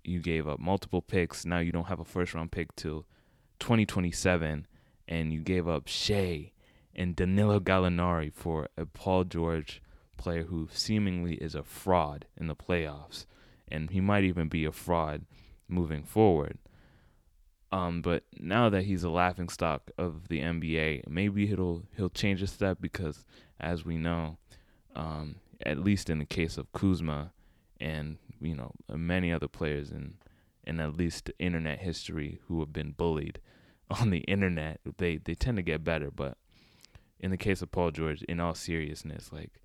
You 0.03 0.19
gave 0.19 0.47
up 0.47 0.59
multiple 0.59 1.01
picks. 1.01 1.45
Now 1.45 1.59
you 1.59 1.71
don't 1.71 1.87
have 1.87 1.99
a 1.99 2.05
first 2.05 2.33
round 2.33 2.51
pick 2.51 2.75
till 2.75 3.05
2027. 3.59 4.67
And 5.07 5.33
you 5.33 5.41
gave 5.41 5.67
up 5.67 5.87
Shai 5.87 6.51
and 6.95 7.15
Danilo 7.15 7.59
Gallinari 7.59 8.31
for 8.31 8.67
a 8.77 8.85
Paul 8.85 9.23
George 9.23 9.81
player 10.17 10.43
who 10.43 10.67
seemingly 10.71 11.35
is 11.35 11.55
a 11.55 11.63
fraud 11.63 12.25
in 12.37 12.47
the 12.47 12.55
playoffs, 12.55 13.25
and 13.67 13.89
he 13.89 14.01
might 14.01 14.23
even 14.23 14.49
be 14.49 14.65
a 14.65 14.71
fraud 14.71 15.25
moving 15.67 16.03
forward. 16.03 16.59
Um, 17.71 18.01
but 18.01 18.23
now 18.39 18.69
that 18.69 18.83
he's 18.83 19.03
a 19.03 19.09
laughing 19.09 19.49
stock 19.49 19.91
of 19.97 20.27
the 20.27 20.39
NBA, 20.41 21.07
maybe 21.07 21.45
he'll 21.47 21.83
he'll 21.95 22.09
change 22.09 22.41
a 22.41 22.47
step 22.47 22.79
because, 22.81 23.25
as 23.59 23.85
we 23.85 23.97
know, 23.97 24.37
um, 24.95 25.35
at 25.63 25.77
least 25.77 26.09
in 26.09 26.19
the 26.19 26.25
case 26.25 26.57
of 26.57 26.71
Kuzma, 26.71 27.31
and 27.79 28.17
you 28.41 28.55
know 28.55 28.71
many 28.93 29.31
other 29.31 29.47
players 29.47 29.91
in 29.91 30.15
in 30.63 30.79
at 30.79 30.97
least 30.97 31.31
internet 31.37 31.79
history 31.79 32.39
who 32.47 32.59
have 32.59 32.73
been 32.73 32.91
bullied 32.91 33.39
on 33.89 34.09
the 34.09 34.19
internet, 34.19 34.79
they 34.97 35.17
they 35.17 35.35
tend 35.35 35.57
to 35.57 35.63
get 35.63 35.83
better. 35.83 36.09
But 36.09 36.37
in 37.19 37.29
the 37.29 37.37
case 37.37 37.61
of 37.61 37.71
Paul 37.71 37.91
George, 37.91 38.23
in 38.23 38.39
all 38.39 38.55
seriousness, 38.55 39.31
like 39.31 39.61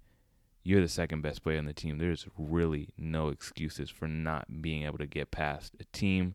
you're 0.62 0.80
the 0.80 0.88
second 0.88 1.20
best 1.20 1.42
player 1.42 1.58
on 1.58 1.66
the 1.66 1.74
team. 1.74 1.98
There's 1.98 2.26
really 2.38 2.88
no 2.96 3.28
excuses 3.28 3.90
for 3.90 4.08
not 4.08 4.62
being 4.62 4.84
able 4.84 4.98
to 4.98 5.06
get 5.06 5.30
past 5.30 5.74
a 5.78 5.84
team 5.96 6.34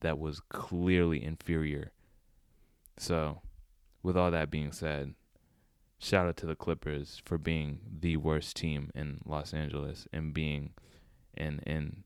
that 0.00 0.18
was 0.18 0.40
clearly 0.48 1.22
inferior. 1.22 1.92
So, 2.98 3.42
with 4.02 4.16
all 4.16 4.30
that 4.30 4.50
being 4.50 4.72
said, 4.72 5.14
shout 5.98 6.26
out 6.26 6.36
to 6.38 6.46
the 6.46 6.56
Clippers 6.56 7.20
for 7.24 7.38
being 7.38 7.80
the 8.00 8.16
worst 8.16 8.56
team 8.56 8.90
in 8.94 9.18
Los 9.24 9.52
Angeles 9.52 10.06
and 10.12 10.32
being 10.32 10.72
and 11.34 11.62
and 11.66 12.04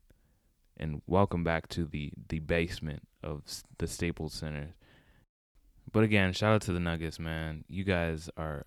and 0.76 1.02
welcome 1.06 1.44
back 1.44 1.68
to 1.68 1.84
the 1.84 2.12
the 2.28 2.40
basement 2.40 3.06
of 3.22 3.42
the 3.78 3.86
Staples 3.86 4.32
Center. 4.32 4.74
But 5.92 6.04
again, 6.04 6.32
shout 6.32 6.54
out 6.54 6.62
to 6.62 6.72
the 6.72 6.80
Nuggets, 6.80 7.18
man. 7.18 7.64
You 7.68 7.84
guys 7.84 8.30
are 8.36 8.64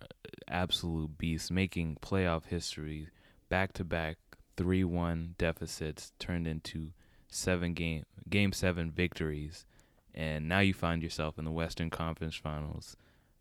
absolute 0.48 1.16
beasts, 1.16 1.50
making 1.50 1.98
playoff 2.02 2.46
history 2.46 3.08
back 3.48 3.72
to 3.74 3.84
back 3.84 4.18
3 4.56 4.84
1 4.84 5.34
deficits 5.38 6.12
turned 6.18 6.46
into 6.46 6.92
seven 7.34 7.74
game 7.74 8.04
game 8.28 8.52
seven 8.52 8.90
victories. 8.90 9.66
And 10.14 10.48
now 10.48 10.60
you 10.60 10.74
find 10.74 11.02
yourself 11.02 11.38
in 11.38 11.44
the 11.44 11.50
Western 11.50 11.90
Conference 11.90 12.36
Finals. 12.36 12.96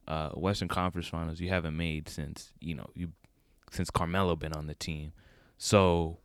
Uh, 0.07 0.29
Western 0.29 0.67
Conference 0.67 1.07
Finals 1.07 1.39
you 1.39 1.49
haven't 1.49 1.77
made 1.77 2.09
since 2.09 2.51
you 2.59 2.75
know 2.75 2.89
you 2.93 3.11
since 3.71 3.89
Carmelo 3.89 4.35
been 4.35 4.53
on 4.53 4.67
the 4.67 4.75
team. 4.75 5.13
So, 5.57 6.17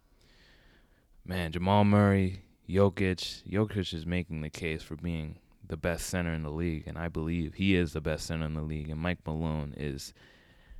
man, 1.24 1.52
Jamal 1.52 1.84
Murray, 1.84 2.42
Jokic, 2.68 3.44
Jokic 3.48 3.94
is 3.94 4.04
making 4.06 4.40
the 4.40 4.50
case 4.50 4.82
for 4.82 4.96
being 4.96 5.38
the 5.66 5.76
best 5.76 6.06
center 6.06 6.32
in 6.32 6.42
the 6.42 6.50
league, 6.50 6.84
and 6.86 6.98
I 6.98 7.08
believe 7.08 7.54
he 7.54 7.74
is 7.74 7.92
the 7.92 8.00
best 8.00 8.26
center 8.26 8.46
in 8.46 8.54
the 8.54 8.62
league. 8.62 8.90
And 8.90 9.00
Mike 9.00 9.20
Malone 9.26 9.74
is 9.76 10.12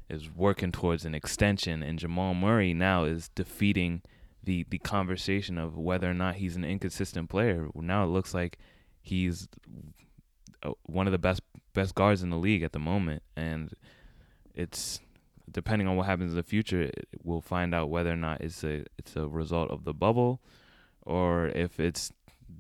is 0.08 0.30
working 0.34 0.72
towards 0.72 1.04
an 1.04 1.14
extension, 1.14 1.82
and 1.82 1.98
Jamal 1.98 2.34
Murray 2.34 2.72
now 2.72 3.04
is 3.04 3.28
defeating 3.34 4.02
the 4.48 4.64
the 4.70 4.78
conversation 4.78 5.58
of 5.58 5.76
whether 5.76 6.10
or 6.10 6.14
not 6.14 6.36
he's 6.36 6.56
an 6.56 6.64
inconsistent 6.64 7.28
player. 7.28 7.68
Now 7.74 8.04
it 8.04 8.06
looks 8.06 8.32
like 8.32 8.58
he's 9.02 9.46
uh, 10.62 10.70
one 10.84 11.06
of 11.06 11.12
the 11.12 11.18
best 11.18 11.42
best 11.74 11.94
guards 11.94 12.22
in 12.22 12.30
the 12.30 12.38
league 12.38 12.62
at 12.62 12.72
the 12.72 12.78
moment, 12.78 13.22
and 13.36 13.74
it's 14.54 15.00
depending 15.52 15.86
on 15.86 15.96
what 15.96 16.06
happens 16.06 16.30
in 16.32 16.36
the 16.36 16.42
future, 16.42 16.90
we'll 17.22 17.42
find 17.42 17.74
out 17.74 17.90
whether 17.90 18.10
or 18.10 18.16
not 18.16 18.40
it's 18.40 18.64
a 18.64 18.86
it's 18.96 19.16
a 19.16 19.28
result 19.28 19.70
of 19.70 19.84
the 19.84 19.92
bubble, 19.92 20.40
or 21.02 21.48
if 21.48 21.78
it's 21.78 22.10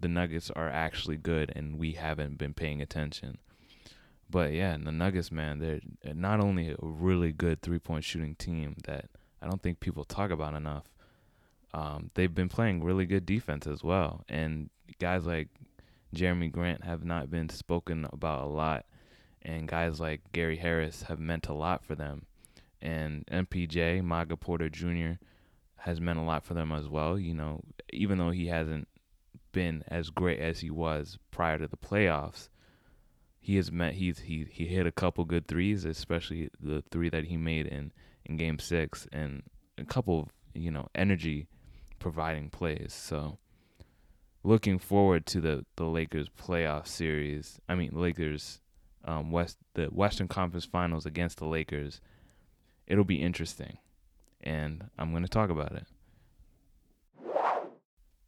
the 0.00 0.08
Nuggets 0.08 0.50
are 0.50 0.68
actually 0.68 1.16
good 1.16 1.50
and 1.56 1.78
we 1.78 1.92
haven't 1.92 2.36
been 2.36 2.52
paying 2.52 2.82
attention. 2.82 3.38
But 4.28 4.52
yeah, 4.52 4.76
the 4.76 4.92
Nuggets, 4.92 5.32
man, 5.32 5.58
they're 5.58 5.80
not 6.12 6.40
only 6.40 6.68
a 6.68 6.76
really 6.82 7.32
good 7.32 7.62
three 7.62 7.78
point 7.78 8.04
shooting 8.04 8.34
team 8.34 8.76
that 8.84 9.06
I 9.40 9.46
don't 9.46 9.62
think 9.62 9.80
people 9.80 10.04
talk 10.04 10.30
about 10.30 10.52
enough. 10.52 10.84
Um, 11.74 12.10
they've 12.14 12.34
been 12.34 12.48
playing 12.48 12.82
really 12.82 13.06
good 13.06 13.26
defense 13.26 13.66
as 13.66 13.84
well, 13.84 14.24
and 14.28 14.70
guys 14.98 15.26
like 15.26 15.48
Jerami 16.14 16.50
Grant 16.50 16.84
have 16.84 17.04
not 17.04 17.30
been 17.30 17.48
spoken 17.48 18.06
about 18.12 18.44
a 18.44 18.48
lot, 18.48 18.86
and 19.42 19.68
guys 19.68 20.00
like 20.00 20.32
Gary 20.32 20.56
Harris 20.56 21.02
have 21.02 21.18
meant 21.18 21.48
a 21.48 21.52
lot 21.52 21.84
for 21.84 21.94
them, 21.94 22.24
and 22.80 23.26
MPJ 23.26 24.02
Michael 24.02 24.38
Porter 24.38 24.68
Jr. 24.68 25.22
has 25.76 26.00
meant 26.00 26.18
a 26.18 26.22
lot 26.22 26.44
for 26.44 26.54
them 26.54 26.72
as 26.72 26.88
well. 26.88 27.18
You 27.18 27.34
know, 27.34 27.60
even 27.92 28.18
though 28.18 28.30
he 28.30 28.46
hasn't 28.46 28.88
been 29.52 29.84
as 29.88 30.10
great 30.10 30.40
as 30.40 30.60
he 30.60 30.70
was 30.70 31.18
prior 31.30 31.58
to 31.58 31.68
the 31.68 31.76
playoffs, 31.76 32.48
he 33.40 33.56
has 33.56 33.70
met 33.70 33.94
he's 33.94 34.20
he 34.20 34.46
he 34.50 34.66
hit 34.66 34.86
a 34.86 34.92
couple 34.92 35.24
good 35.24 35.46
threes, 35.46 35.84
especially 35.84 36.50
the 36.60 36.82
three 36.90 37.08
that 37.10 37.24
he 37.24 37.36
made 37.36 37.66
in 37.66 37.92
in 38.24 38.36
game 38.36 38.58
6 38.58 39.08
and 39.12 39.42
a 39.78 39.84
couple 39.84 40.20
of, 40.20 40.28
you 40.54 40.70
know, 40.70 40.88
energy 40.94 41.46
providing 41.98 42.50
plays. 42.50 42.92
So 42.92 43.38
looking 44.42 44.78
forward 44.78 45.26
to 45.26 45.40
the 45.40 45.64
the 45.76 45.84
Lakers 45.84 46.28
playoff 46.28 46.86
series. 46.86 47.60
I 47.68 47.74
mean, 47.74 47.90
Lakers 47.92 48.60
um 49.04 49.30
West 49.30 49.58
the 49.74 49.86
Western 49.86 50.28
Conference 50.28 50.64
Finals 50.64 51.06
against 51.06 51.38
the 51.38 51.46
Lakers. 51.46 52.00
It'll 52.86 53.04
be 53.04 53.22
interesting. 53.22 53.78
And 54.40 54.88
I'm 54.98 55.10
going 55.10 55.24
to 55.24 55.28
talk 55.28 55.50
about 55.50 55.72
it. 55.72 55.86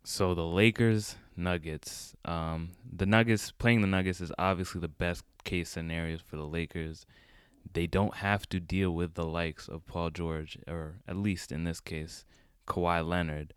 So 0.05 0.35
the 0.35 0.47
Lakers 0.47 1.17
Nuggets. 1.37 2.15
Um, 2.25 2.71
the 2.91 3.07
Nuggets 3.07 3.51
playing 3.53 3.81
the 3.81 3.87
Nuggets 3.87 4.21
is 4.21 4.33
obviously 4.39 4.81
the 4.81 4.89
best 4.89 5.25
case 5.45 5.71
scenario 5.71 6.19
for 6.19 6.37
the 6.37 6.47
Lakers. 6.47 7.07
They 7.73 7.87
don't 7.87 8.17
have 8.17 8.49
to 8.51 8.61
deal 8.61 8.91
with 8.93 9.15
the 9.15 9.25
likes 9.25 9.69
of 9.69 9.87
Paul 9.87 10.11
George, 10.11 10.59
or 10.67 11.01
at 11.07 11.17
least 11.17 11.53
in 11.53 11.65
this 11.65 11.81
case, 11.81 12.25
Kawhi 12.67 13.07
Leonard, 13.07 13.55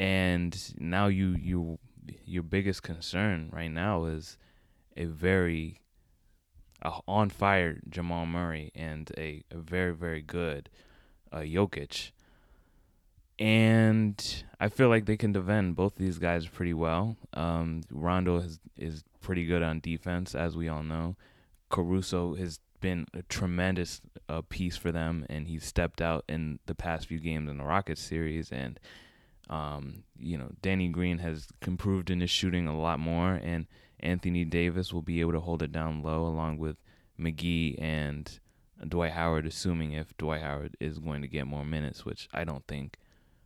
and 0.00 0.72
now 0.78 1.08
you 1.08 1.36
you 1.38 1.78
your 2.24 2.42
biggest 2.42 2.82
concern 2.82 3.50
right 3.52 3.70
now 3.70 4.06
is 4.06 4.38
a 4.96 5.04
very 5.04 5.78
uh, 6.82 7.00
on 7.06 7.28
fire 7.28 7.78
Jamal 7.86 8.24
Murray 8.24 8.72
and 8.74 9.12
a, 9.18 9.44
a 9.50 9.58
very 9.58 9.94
very 9.94 10.22
good 10.22 10.70
uh, 11.30 11.40
Jokic. 11.40 12.12
And 13.38 14.44
I 14.58 14.68
feel 14.68 14.88
like 14.88 15.04
they 15.04 15.16
can 15.18 15.32
defend 15.32 15.76
both 15.76 15.96
these 15.96 16.18
guys 16.18 16.46
pretty 16.46 16.74
well. 16.74 17.16
Um, 17.34 17.82
Rondo 17.90 18.38
is 18.38 18.58
is 18.78 19.04
pretty 19.20 19.44
good 19.44 19.62
on 19.62 19.80
defense, 19.80 20.34
as 20.34 20.56
we 20.56 20.66
all 20.68 20.82
know. 20.82 21.16
Caruso 21.68 22.34
has 22.36 22.58
been 22.80 23.06
a 23.12 23.22
tremendous 23.24 24.00
uh, 24.30 24.40
piece 24.48 24.78
for 24.78 24.92
them, 24.92 25.26
and 25.28 25.46
he's 25.46 25.66
stepped 25.66 26.00
out 26.00 26.24
in 26.26 26.58
the 26.64 26.74
past 26.74 27.06
few 27.06 27.18
games 27.18 27.50
in 27.50 27.58
the 27.58 27.64
Rockets 27.64 28.00
series. 28.00 28.50
And 28.50 28.80
um, 29.50 30.04
you 30.16 30.38
know, 30.38 30.52
Danny 30.62 30.88
Green 30.88 31.18
has 31.18 31.48
improved 31.66 32.08
in 32.08 32.20
his 32.20 32.30
shooting 32.30 32.68
a 32.68 32.80
lot 32.80 33.00
more, 33.00 33.34
and 33.34 33.66
Anthony 33.98 34.44
Davis 34.44 34.92
will 34.92 35.02
be 35.02 35.20
able 35.20 35.32
to 35.32 35.40
hold 35.40 35.62
it 35.62 35.72
down 35.72 36.02
low, 36.02 36.24
along 36.24 36.58
with 36.58 36.76
McGee 37.18 37.74
and 37.82 38.38
Dwight 38.86 39.12
Howard, 39.12 39.46
assuming 39.46 39.92
if 39.92 40.16
Dwight 40.16 40.40
Howard 40.40 40.76
is 40.78 41.00
going 41.00 41.20
to 41.22 41.28
get 41.28 41.48
more 41.48 41.64
minutes, 41.64 42.06
which 42.06 42.28
I 42.32 42.44
don't 42.44 42.64
think 42.68 42.96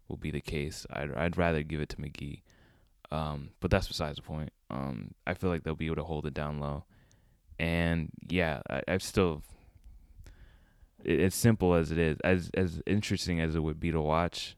will 0.07 0.19
be 0.19 0.31
the 0.31 0.43
case. 0.43 0.87
I'd 0.91 1.13
I'd 1.15 1.39
rather 1.39 1.63
give 1.63 1.81
it 1.81 1.89
to 1.91 1.97
McGee. 1.97 2.43
Um, 3.11 3.51
but 3.61 3.71
that's 3.71 3.89
besides 3.89 4.17
the 4.17 4.23
point. 4.23 4.53
Um, 4.71 5.15
I 5.27 5.35
feel 5.35 5.49
like 5.49 5.63
they'll 5.63 5.75
be 5.75 5.87
able 5.87 5.97
to 5.97 6.05
hold 6.05 6.27
it 6.27 6.35
down 6.35 6.61
low, 6.61 6.85
and 7.59 8.11
yeah, 8.29 8.61
I, 8.69 8.83
I've 8.87 9.03
still. 9.03 9.43
It's 11.03 11.37
simple 11.37 11.75
as 11.75 11.91
it 11.91 11.99
is, 11.99 12.19
as 12.23 12.51
as 12.55 12.83
interesting 12.87 13.41
as 13.41 13.55
it 13.55 13.63
would 13.63 13.81
be 13.81 13.91
to 13.91 14.01
watch. 14.01 14.57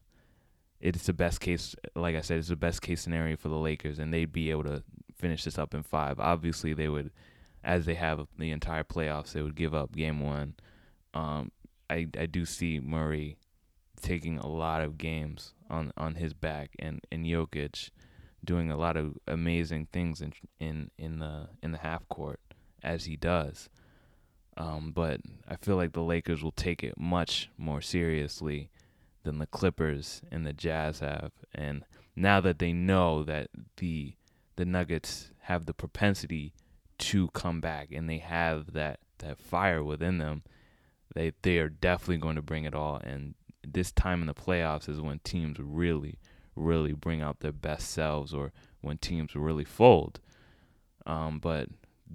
It's 0.86 1.06
the 1.06 1.12
best 1.12 1.40
case, 1.40 1.74
like 1.96 2.14
I 2.14 2.20
said, 2.20 2.38
it's 2.38 2.48
the 2.48 2.56
best 2.56 2.80
case 2.80 3.00
scenario 3.00 3.36
for 3.36 3.48
the 3.48 3.56
Lakers, 3.56 3.98
and 3.98 4.12
they'd 4.14 4.32
be 4.32 4.52
able 4.52 4.62
to 4.64 4.84
finish 5.16 5.42
this 5.42 5.58
up 5.58 5.74
in 5.74 5.82
five. 5.82 6.20
Obviously, 6.20 6.74
they 6.74 6.88
would, 6.88 7.10
as 7.64 7.86
they 7.86 7.94
have 7.94 8.26
the 8.38 8.52
entire 8.52 8.84
playoffs, 8.84 9.32
they 9.32 9.42
would 9.42 9.56
give 9.56 9.74
up 9.74 9.92
game 9.92 10.20
one. 10.20 10.54
Um, 11.12 11.50
I 11.90 12.06
I 12.16 12.26
do 12.26 12.44
see 12.44 12.78
Murray 12.78 13.36
taking 14.00 14.38
a 14.38 14.46
lot 14.46 14.80
of 14.80 14.96
games 14.96 15.54
on 15.68 15.92
on 15.96 16.14
his 16.14 16.34
back, 16.34 16.70
and 16.78 17.00
and 17.10 17.26
Jokic 17.26 17.90
doing 18.44 18.70
a 18.70 18.76
lot 18.76 18.96
of 18.96 19.16
amazing 19.26 19.88
things 19.92 20.20
in 20.20 20.32
in 20.60 20.90
in 20.98 21.18
the 21.18 21.48
in 21.62 21.72
the 21.72 21.78
half 21.78 22.08
court 22.08 22.38
as 22.82 23.06
he 23.06 23.16
does. 23.16 23.68
Um, 24.56 24.92
but 24.92 25.20
I 25.48 25.56
feel 25.56 25.76
like 25.76 25.92
the 25.92 26.02
Lakers 26.02 26.42
will 26.42 26.52
take 26.52 26.84
it 26.84 26.96
much 26.96 27.50
more 27.58 27.82
seriously 27.82 28.70
than 29.26 29.38
the 29.38 29.46
Clippers 29.46 30.22
and 30.30 30.46
the 30.46 30.52
Jazz 30.52 31.00
have. 31.00 31.32
And 31.54 31.84
now 32.16 32.40
that 32.40 32.58
they 32.58 32.72
know 32.72 33.22
that 33.24 33.50
the 33.76 34.14
the 34.56 34.64
Nuggets 34.64 35.30
have 35.40 35.66
the 35.66 35.74
propensity 35.74 36.54
to 36.98 37.28
come 37.28 37.60
back 37.60 37.88
and 37.92 38.08
they 38.08 38.18
have 38.18 38.72
that 38.72 39.00
that 39.18 39.38
fire 39.38 39.84
within 39.84 40.18
them, 40.18 40.42
they 41.14 41.32
they 41.42 41.58
are 41.58 41.68
definitely 41.68 42.16
going 42.18 42.36
to 42.36 42.42
bring 42.42 42.64
it 42.64 42.74
all. 42.74 42.96
And 43.04 43.34
this 43.66 43.92
time 43.92 44.20
in 44.20 44.26
the 44.26 44.34
playoffs 44.34 44.88
is 44.88 45.00
when 45.00 45.18
teams 45.20 45.58
really, 45.58 46.18
really 46.54 46.92
bring 46.92 47.20
out 47.20 47.40
their 47.40 47.52
best 47.52 47.90
selves, 47.90 48.32
or 48.32 48.52
when 48.80 48.98
teams 48.98 49.34
really 49.34 49.64
fold. 49.64 50.20
Um, 51.04 51.38
but 51.38 51.68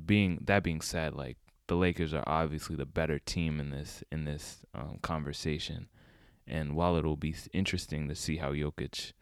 being 0.05 0.39
that 0.45 0.64
being 0.64 0.82
said, 0.82 1.14
like 1.14 1.38
the 1.68 1.76
Lakers 1.76 2.14
are 2.14 2.24
obviously 2.28 2.76
the 2.76 2.86
better 2.86 3.20
team 3.20 3.59
in 3.59 3.70
this 3.70 4.03
in 4.12 4.26
this 4.26 4.59
um, 4.74 4.97
conversation. 5.01 5.88
And 6.52 6.76
while 6.76 6.97
it'll 6.97 7.16
be 7.16 7.34
interesting 7.54 8.10
to 8.10 8.16
see 8.16 8.38
how 8.38 8.52
Jokic 8.52 9.14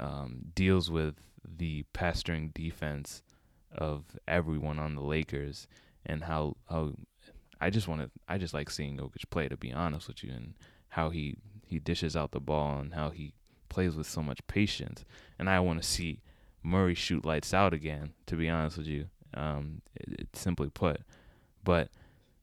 um, 0.00 0.46
deals 0.54 0.90
with 0.90 1.16
the 1.44 1.84
pestering 1.92 2.50
defense 2.54 3.22
of 3.70 4.04
everyone 4.26 4.78
on 4.78 4.94
the 4.94 5.02
Lakers 5.02 5.68
and 6.06 6.24
how 6.24 6.56
how 6.68 6.94
I 7.60 7.70
just 7.70 7.88
want 7.88 8.00
to 8.00 8.10
I 8.26 8.38
just 8.38 8.54
like 8.54 8.70
seeing 8.70 8.96
Jokic 8.96 9.28
play 9.30 9.48
to 9.48 9.56
be 9.56 9.72
honest 9.72 10.08
with 10.08 10.24
you 10.24 10.32
and 10.32 10.54
how 10.88 11.10
he 11.10 11.36
he 11.66 11.78
dishes 11.78 12.16
out 12.16 12.30
the 12.30 12.40
ball 12.40 12.78
and 12.78 12.94
how 12.94 13.10
he 13.10 13.34
plays 13.68 13.94
with 13.94 14.06
so 14.06 14.22
much 14.22 14.46
patience. 14.46 15.04
And 15.38 15.50
I 15.50 15.60
want 15.60 15.82
to 15.82 15.86
see 15.86 16.20
Murray 16.62 16.94
shoot 16.94 17.24
lights 17.24 17.52
out 17.52 17.74
again. 17.74 18.14
To 18.26 18.36
be 18.36 18.48
honest 18.48 18.78
with 18.78 18.86
you, 18.86 19.06
um, 19.34 19.82
it, 19.94 20.20
it 20.20 20.28
simply 20.34 20.70
put. 20.70 21.02
But 21.62 21.90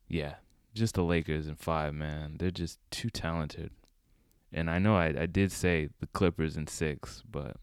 yeah, 0.08 0.36
just 0.76 0.96
the 0.96 1.04
Lakers 1.04 1.48
in 1.48 1.56
five, 1.56 1.94
man. 1.94 2.36
They're 2.38 2.52
just 2.52 2.78
too 2.92 3.10
talented. 3.10 3.72
And 4.54 4.70
I 4.70 4.80
know 4.80 4.96
I, 4.96 5.14
I 5.22 5.26
did 5.26 5.52
say 5.52 5.90
the 6.00 6.08
Clippers 6.08 6.56
in 6.56 6.68
six, 6.68 7.24
but 7.30 7.58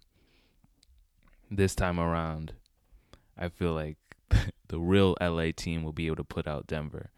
this 1.50 1.74
time 1.74 2.00
around, 2.00 2.54
I 3.38 3.48
feel 3.48 3.72
like 3.72 3.96
the 4.68 4.78
real 4.78 5.16
LA 5.20 5.50
team 5.54 5.82
will 5.82 5.92
be 5.92 6.06
able 6.06 6.16
to 6.16 6.24
put 6.24 6.46
out 6.46 6.66
Denver 6.66 7.10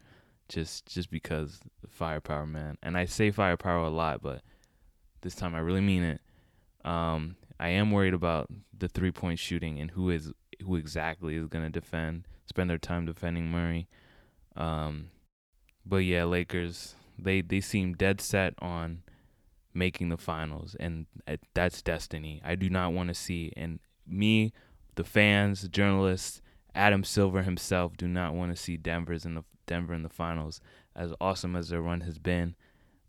just 0.49 0.85
just 0.85 1.09
because 1.09 1.59
firepower, 1.87 2.45
man. 2.45 2.77
And 2.83 2.97
I 2.97 3.05
say 3.05 3.31
firepower 3.31 3.83
a 3.83 3.89
lot, 3.89 4.21
but 4.21 4.41
this 5.21 5.35
time 5.35 5.55
I 5.55 5.59
really 5.59 5.81
mean 5.81 6.03
it. 6.03 6.21
Um, 6.85 7.37
I 7.59 7.69
am 7.69 7.91
worried 7.91 8.13
about 8.13 8.49
the 8.77 8.87
three 8.87 9.11
point 9.11 9.39
shooting 9.39 9.79
and 9.79 9.91
who 9.91 10.09
is 10.09 10.31
who 10.63 10.75
exactly 10.75 11.35
is 11.35 11.47
gonna 11.47 11.69
defend, 11.69 12.27
spend 12.45 12.69
their 12.69 12.77
time 12.77 13.05
defending 13.05 13.49
Murray. 13.49 13.87
Um, 14.55 15.09
but 15.85 15.97
yeah, 15.97 16.25
Lakers 16.25 16.95
they 17.17 17.41
they 17.41 17.61
seem 17.61 17.93
dead 17.93 18.21
set 18.21 18.53
on 18.59 19.01
making 19.73 20.09
the 20.09 20.17
finals, 20.17 20.75
and 20.79 21.05
that's 21.53 21.81
destiny. 21.81 22.41
I 22.43 22.55
do 22.55 22.69
not 22.69 22.93
want 22.93 23.09
to 23.09 23.13
see 23.13 23.51
and 23.55 23.79
me, 24.07 24.53
the 24.95 25.03
fans, 25.03 25.67
journalists, 25.69 26.41
Adam 26.75 27.03
Silver 27.03 27.43
himself 27.43 27.95
do 27.97 28.07
not 28.07 28.33
want 28.33 28.55
to 28.55 28.61
see 28.61 28.77
Denver's 28.77 29.25
in 29.25 29.35
the 29.35 29.43
Denver 29.65 29.93
in 29.93 30.03
the 30.03 30.09
finals. 30.09 30.59
As 30.95 31.13
awesome 31.21 31.55
as 31.55 31.69
their 31.69 31.81
run 31.81 32.01
has 32.01 32.17
been, 32.19 32.55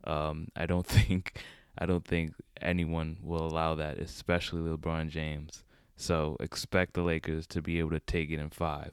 um, 0.05 0.49
I 0.55 0.67
don't 0.67 0.87
think 0.87 1.43
I 1.77 1.87
don't 1.87 2.07
think 2.07 2.35
anyone 2.61 3.19
will 3.23 3.47
allow 3.47 3.75
that, 3.75 3.99
especially 3.99 4.63
LeBron 4.63 5.09
James. 5.09 5.65
So 5.97 6.37
expect 6.41 6.95
the 6.95 7.03
Lakers 7.03 7.47
to 7.49 7.63
be 7.63 7.79
able 7.79 7.91
to 7.91 8.01
take 8.01 8.31
it 8.31 8.41
in 8.41 8.51
five. 8.51 8.93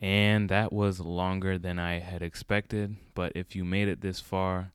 And 0.00 0.48
that 0.50 0.72
was 0.72 1.00
longer 1.00 1.58
than 1.58 1.78
I 1.78 2.00
had 2.00 2.22
expected. 2.22 2.96
But 3.14 3.32
if 3.34 3.56
you 3.56 3.64
made 3.64 3.88
it 3.88 4.02
this 4.02 4.20
far, 4.20 4.72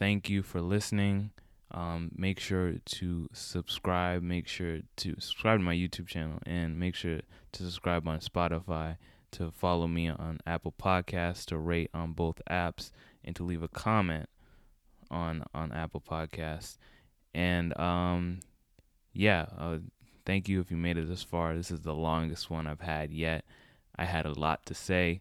thank 0.00 0.28
you 0.28 0.42
for 0.42 0.60
listening. 0.60 1.30
Um, 1.70 2.10
make 2.16 2.40
sure 2.40 2.74
to 2.84 3.28
subscribe. 3.32 4.22
Make 4.22 4.48
sure 4.48 4.80
to 4.96 5.14
subscribe 5.20 5.60
to 5.60 5.64
my 5.64 5.74
YouTube 5.74 6.08
channel 6.08 6.40
and 6.44 6.80
make 6.80 6.96
sure 6.96 7.20
to 7.52 7.62
subscribe 7.62 8.08
on 8.08 8.18
Spotify 8.18 8.96
to 9.32 9.52
follow 9.52 9.86
me 9.86 10.08
on 10.08 10.40
Apple 10.44 10.74
Podcasts, 10.76 11.44
to 11.46 11.58
rate 11.58 11.90
on 11.94 12.12
both 12.12 12.40
apps, 12.50 12.90
and 13.22 13.36
to 13.36 13.44
leave 13.44 13.62
a 13.62 13.68
comment 13.68 14.28
on 15.08 15.44
on 15.54 15.70
Apple 15.70 16.00
Podcasts. 16.00 16.78
And 17.32 17.78
um, 17.78 18.40
yeah, 19.12 19.46
uh, 19.56 19.78
thank 20.26 20.48
you 20.48 20.60
if 20.60 20.70
you 20.72 20.76
made 20.76 20.98
it 20.98 21.08
this 21.08 21.22
far. 21.22 21.54
This 21.54 21.70
is 21.70 21.82
the 21.82 21.94
longest 21.94 22.50
one 22.50 22.66
I've 22.66 22.80
had 22.80 23.12
yet. 23.12 23.44
I 23.96 24.06
had 24.06 24.26
a 24.26 24.32
lot 24.32 24.66
to 24.66 24.74
say. 24.74 25.20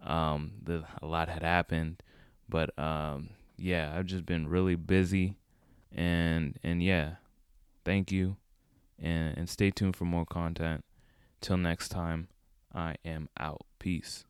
Um, 0.00 0.52
the, 0.62 0.84
a 1.02 1.06
lot 1.06 1.28
had 1.28 1.42
happened, 1.42 2.04
but 2.48 2.78
um, 2.78 3.30
yeah, 3.58 3.92
I've 3.94 4.06
just 4.06 4.24
been 4.24 4.48
really 4.48 4.76
busy, 4.76 5.36
and 5.94 6.58
and 6.62 6.82
yeah, 6.82 7.16
thank 7.84 8.10
you, 8.10 8.36
and 8.98 9.36
and 9.36 9.48
stay 9.48 9.70
tuned 9.70 9.96
for 9.96 10.04
more 10.04 10.26
content. 10.26 10.84
Till 11.40 11.56
next 11.56 11.90
time. 11.90 12.28
I 12.74 12.96
am 13.04 13.28
out. 13.38 13.62
Peace. 13.78 14.24